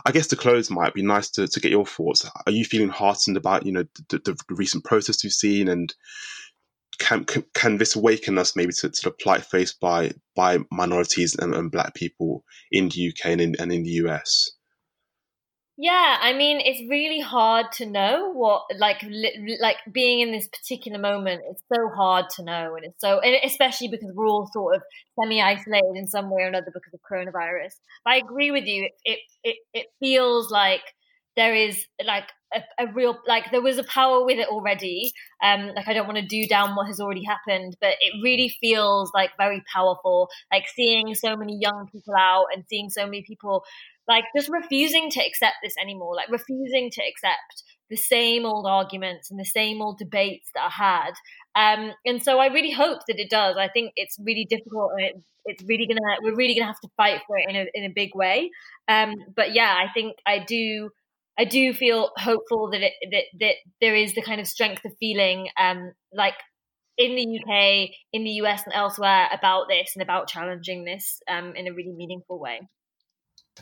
I 0.07 0.13
guess 0.13 0.29
to 0.29 0.37
close, 0.37 0.71
might 0.71 0.95
be 0.95 1.03
nice 1.03 1.29
to, 1.33 1.47
to 1.47 1.61
get 1.61 1.71
your 1.71 1.85
thoughts. 1.85 2.29
Are 2.47 2.53
you 2.53 2.65
feeling 2.65 2.89
heartened 2.89 3.37
about 3.37 3.67
you 3.67 3.73
know 3.73 3.85
the, 4.09 4.19
the, 4.19 4.33
the 4.49 4.55
recent 4.55 4.85
protests 4.85 5.25
we've 5.25 5.33
seen, 5.33 5.69
and 5.69 5.95
can, 6.99 7.25
can 7.55 7.79
this 7.79 7.97
awaken 7.97 8.39
us 8.39 8.57
maybe 8.57 8.73
to, 8.75 8.89
to 8.89 9.03
the 9.05 9.11
plight 9.11 9.45
faced 9.45 9.81
by 9.81 10.13
by 10.35 10.59
minorities 10.71 11.35
and, 11.37 11.55
and 11.55 11.71
black 11.71 11.95
people 11.95 12.45
in 12.71 12.89
the 12.89 13.09
UK 13.09 13.33
and 13.33 13.41
in, 13.41 13.57
and 13.59 13.73
in 13.73 13.83
the 13.83 13.91
US? 14.05 14.51
Yeah, 15.83 16.19
I 16.21 16.35
mean, 16.35 16.61
it's 16.61 16.87
really 16.91 17.21
hard 17.21 17.73
to 17.77 17.87
know 17.87 18.33
what, 18.35 18.65
like, 18.77 19.01
li- 19.03 19.57
like 19.63 19.79
being 19.91 20.21
in 20.21 20.31
this 20.31 20.47
particular 20.47 20.99
moment. 20.99 21.41
It's 21.51 21.63
so 21.75 21.89
hard 21.89 22.27
to 22.37 22.43
know, 22.43 22.77
and 22.77 22.85
it's 22.85 23.01
so, 23.01 23.19
and 23.21 23.35
especially 23.45 23.89
because 23.89 24.13
we're 24.15 24.27
all 24.27 24.47
sort 24.53 24.77
of 24.77 24.83
semi-isolated 25.19 25.95
in 25.97 26.07
some 26.07 26.29
way 26.31 26.43
or 26.43 26.49
another 26.49 26.71
because 26.75 26.93
of 26.93 27.01
coronavirus. 27.11 27.73
But 28.05 28.11
I 28.13 28.17
agree 28.17 28.51
with 28.51 28.67
you. 28.67 28.91
It 29.07 29.21
it 29.43 29.57
it, 29.73 29.87
feels 30.01 30.51
like 30.51 30.83
there 31.35 31.55
is 31.55 31.87
like 32.05 32.29
a, 32.55 32.61
a, 32.79 32.93
real 32.93 33.19
like 33.27 33.51
there 33.51 33.63
was 33.63 33.79
a 33.79 33.85
power 33.85 34.23
with 34.23 34.39
it 34.39 34.49
already. 34.49 35.13
Um, 35.43 35.69
like 35.75 35.89
I 35.89 35.95
don't 35.95 36.07
want 36.07 36.19
to 36.19 36.27
do 36.27 36.47
down 36.47 36.75
what 36.77 36.89
has 36.89 37.01
already 37.01 37.25
happened, 37.25 37.77
but 37.81 37.95
it 38.01 38.21
really 38.23 38.55
feels 38.61 39.11
like 39.15 39.31
very 39.39 39.63
powerful. 39.73 40.29
Like 40.53 40.67
seeing 40.75 41.15
so 41.15 41.37
many 41.37 41.57
young 41.59 41.89
people 41.91 42.15
out 42.19 42.47
and 42.55 42.65
seeing 42.69 42.91
so 42.91 43.05
many 43.07 43.23
people 43.23 43.65
like 44.11 44.25
just 44.37 44.49
refusing 44.51 45.09
to 45.09 45.25
accept 45.25 45.57
this 45.63 45.75
anymore, 45.81 46.17
like 46.17 46.29
refusing 46.29 46.91
to 46.91 47.01
accept 47.01 47.63
the 47.89 47.97
same 47.97 48.45
old 48.45 48.67
arguments 48.67 49.31
and 49.31 49.39
the 49.39 49.45
same 49.45 49.81
old 49.81 49.99
debates 49.99 50.51
that 50.55 50.69
I 50.69 50.71
had. 50.71 51.13
Um, 51.55 51.93
and 52.05 52.23
so 52.23 52.41
I 52.41 52.47
really 52.47 52.73
hope 52.73 52.99
that 53.07 53.21
it 53.21 53.31
does. 53.31 53.57
I 53.57 53.69
think 53.69 53.93
it's 53.95 54.17
really 54.19 54.47
difficult 54.51 54.91
and 54.97 55.03
it, 55.03 55.15
it's 55.45 55.63
really 55.63 55.87
gonna 55.87 56.17
we're 56.23 56.35
really 56.35 56.55
gonna 56.55 56.67
have 56.67 56.81
to 56.81 56.89
fight 56.97 57.21
for 57.27 57.39
it 57.39 57.49
in 57.49 57.55
a 57.55 57.67
in 57.73 57.85
a 57.85 57.93
big 57.95 58.11
way. 58.17 58.51
Um, 58.89 59.15
but 59.37 59.55
yeah, 59.55 59.73
I 59.73 59.93
think 59.93 60.17
I 60.27 60.41
do 60.41 60.91
I 61.39 61.45
do 61.45 61.73
feel 61.73 62.11
hopeful 62.17 62.71
that 62.73 62.83
it 62.83 62.93
that 63.13 63.25
that 63.39 63.55
there 63.81 63.95
is 63.95 64.15
the 64.15 64.23
kind 64.23 64.41
of 64.41 64.49
strength 64.49 64.85
of 64.85 64.93
feeling 64.99 65.49
um, 65.57 65.93
like 66.13 66.35
in 66.99 67.15
the 67.15 67.39
UK, 67.39 67.91
in 68.13 68.25
the 68.25 68.43
US, 68.43 68.65
and 68.65 68.75
elsewhere 68.75 69.29
about 69.33 69.69
this 69.69 69.93
and 69.95 70.03
about 70.03 70.29
challenging 70.29 70.85
this 70.85 71.21
um, 71.31 71.55
in 71.55 71.69
a 71.69 71.73
really 71.73 71.93
meaningful 71.93 72.41
way. 72.41 72.61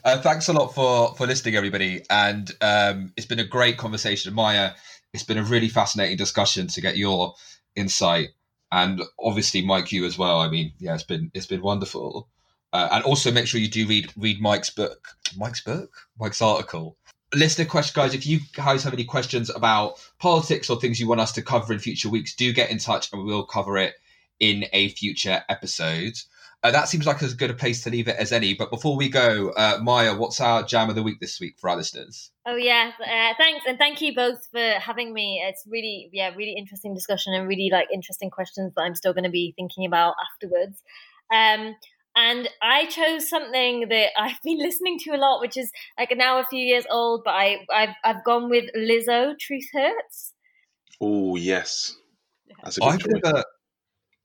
Uh, 0.04 0.20
thanks 0.20 0.48
a 0.48 0.52
lot 0.52 0.74
for 0.74 1.14
for 1.16 1.26
listening, 1.26 1.56
everybody, 1.56 2.02
and 2.08 2.50
um, 2.60 3.12
it's 3.16 3.26
been 3.26 3.38
a 3.38 3.44
great 3.44 3.76
conversation, 3.76 4.32
Maya. 4.32 4.72
It's 5.12 5.22
been 5.24 5.38
a 5.38 5.42
really 5.42 5.68
fascinating 5.68 6.16
discussion 6.16 6.68
to 6.68 6.80
get 6.80 6.96
your 6.96 7.34
insight, 7.74 8.28
and 8.70 9.02
obviously 9.18 9.62
Mike, 9.62 9.90
you 9.92 10.04
as 10.04 10.16
well. 10.16 10.40
I 10.40 10.48
mean, 10.48 10.72
yeah, 10.78 10.94
it's 10.94 11.02
been 11.02 11.30
it's 11.34 11.46
been 11.46 11.62
wonderful, 11.62 12.28
uh, 12.72 12.88
and 12.92 13.04
also 13.04 13.32
make 13.32 13.46
sure 13.46 13.60
you 13.60 13.68
do 13.68 13.86
read 13.86 14.12
read 14.16 14.40
Mike's 14.40 14.70
book, 14.70 15.08
Mike's 15.36 15.62
book, 15.62 15.90
Mike's 16.18 16.42
article. 16.42 16.96
Listener 17.34 17.66
question, 17.66 17.92
guys. 18.00 18.14
If 18.14 18.26
you 18.26 18.40
guys 18.54 18.84
have 18.84 18.94
any 18.94 19.04
questions 19.04 19.50
about 19.50 19.94
politics 20.18 20.70
or 20.70 20.80
things 20.80 21.00
you 21.00 21.08
want 21.08 21.20
us 21.20 21.32
to 21.32 21.42
cover 21.42 21.72
in 21.72 21.78
future 21.78 22.08
weeks, 22.08 22.34
do 22.34 22.52
get 22.52 22.70
in 22.70 22.78
touch, 22.78 23.12
and 23.12 23.22
we 23.22 23.32
will 23.32 23.44
cover 23.44 23.76
it 23.76 23.94
in 24.40 24.64
a 24.72 24.90
future 24.90 25.42
episode. 25.48 26.14
Uh, 26.64 26.72
that 26.72 26.88
seems 26.88 27.06
like 27.06 27.22
as 27.22 27.34
good 27.34 27.50
a 27.50 27.54
place 27.54 27.84
to 27.84 27.90
leave 27.90 28.08
it 28.08 28.16
as 28.16 28.32
any. 28.32 28.52
But 28.52 28.70
before 28.70 28.96
we 28.96 29.08
go, 29.08 29.50
uh, 29.50 29.78
Maya, 29.80 30.16
what's 30.16 30.40
our 30.40 30.64
jam 30.64 30.88
of 30.88 30.96
the 30.96 31.04
week 31.04 31.20
this 31.20 31.38
week 31.38 31.54
for 31.56 31.70
our 31.70 31.76
listeners? 31.76 32.32
Oh 32.46 32.56
yeah, 32.56 32.90
uh, 33.00 33.34
thanks 33.38 33.64
and 33.68 33.78
thank 33.78 34.00
you 34.00 34.12
both 34.12 34.44
for 34.50 34.72
having 34.80 35.12
me. 35.12 35.40
It's 35.46 35.62
really 35.68 36.10
yeah, 36.12 36.34
really 36.34 36.54
interesting 36.58 36.94
discussion 36.94 37.32
and 37.32 37.46
really 37.46 37.68
like 37.70 37.86
interesting 37.94 38.30
questions 38.30 38.72
that 38.74 38.82
I'm 38.82 38.96
still 38.96 39.12
going 39.12 39.24
to 39.24 39.30
be 39.30 39.54
thinking 39.56 39.86
about 39.86 40.14
afterwards. 40.32 40.82
Um, 41.32 41.76
and 42.16 42.48
I 42.60 42.86
chose 42.86 43.28
something 43.28 43.86
that 43.90 44.08
I've 44.18 44.42
been 44.42 44.58
listening 44.58 44.98
to 45.04 45.10
a 45.12 45.16
lot, 45.16 45.40
which 45.40 45.56
is 45.56 45.70
like 45.96 46.12
now 46.16 46.40
a 46.40 46.44
few 46.44 46.64
years 46.64 46.84
old, 46.90 47.22
but 47.24 47.34
I 47.34 47.58
I've 47.72 47.94
I've 48.04 48.24
gone 48.24 48.50
with 48.50 48.64
Lizzo. 48.76 49.38
Truth 49.38 49.68
hurts. 49.72 50.34
Oh 51.00 51.36
yes, 51.36 51.94
that's 52.64 52.78
a 52.78 52.80
good 52.80 52.88
I've 52.88 52.98
choice. 52.98 53.20
never 53.22 53.44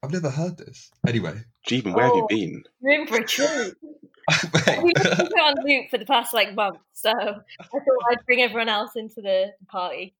I've 0.03 0.11
never 0.11 0.29
heard 0.29 0.57
this. 0.57 0.91
Anyway. 1.07 1.33
Jeevan, 1.67 1.95
where 1.95 2.05
oh, 2.05 2.07
have 2.07 2.15
you 2.15 2.23
oh, 2.23 2.27
been? 2.27 2.63
You're 2.81 3.01
in 3.01 3.07
for 3.07 3.17
a 3.17 3.25
treat. 3.25 3.73
We've 4.83 4.93
been 4.95 5.39
on 5.39 5.55
loop 5.65 5.89
for 5.89 5.97
the 5.97 6.05
past 6.05 6.33
like 6.33 6.53
month, 6.53 6.77
so 6.93 7.09
I 7.09 7.33
thought 7.71 8.11
I'd 8.11 8.25
bring 8.25 8.41
everyone 8.41 8.69
else 8.69 8.91
into 8.95 9.21
the 9.21 9.53
party. 9.69 10.15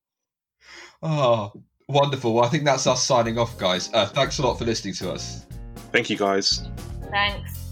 Oh, 1.02 1.54
wonderful. 1.88 2.34
Well, 2.34 2.46
I 2.46 2.50
think 2.50 2.66
that's 2.66 2.88
us 2.88 3.04
signing 3.04 3.38
off, 3.38 3.58
guys. 3.58 3.90
Uh, 3.94 4.06
thanks 4.06 4.40
a 4.40 4.42
lot 4.42 4.58
for 4.58 4.66
listening 4.66 4.94
to 4.96 5.12
us. 5.12 5.46
Thank 5.92 6.10
you, 6.10 6.18
guys. 6.18 6.68
Thanks. 7.12 7.63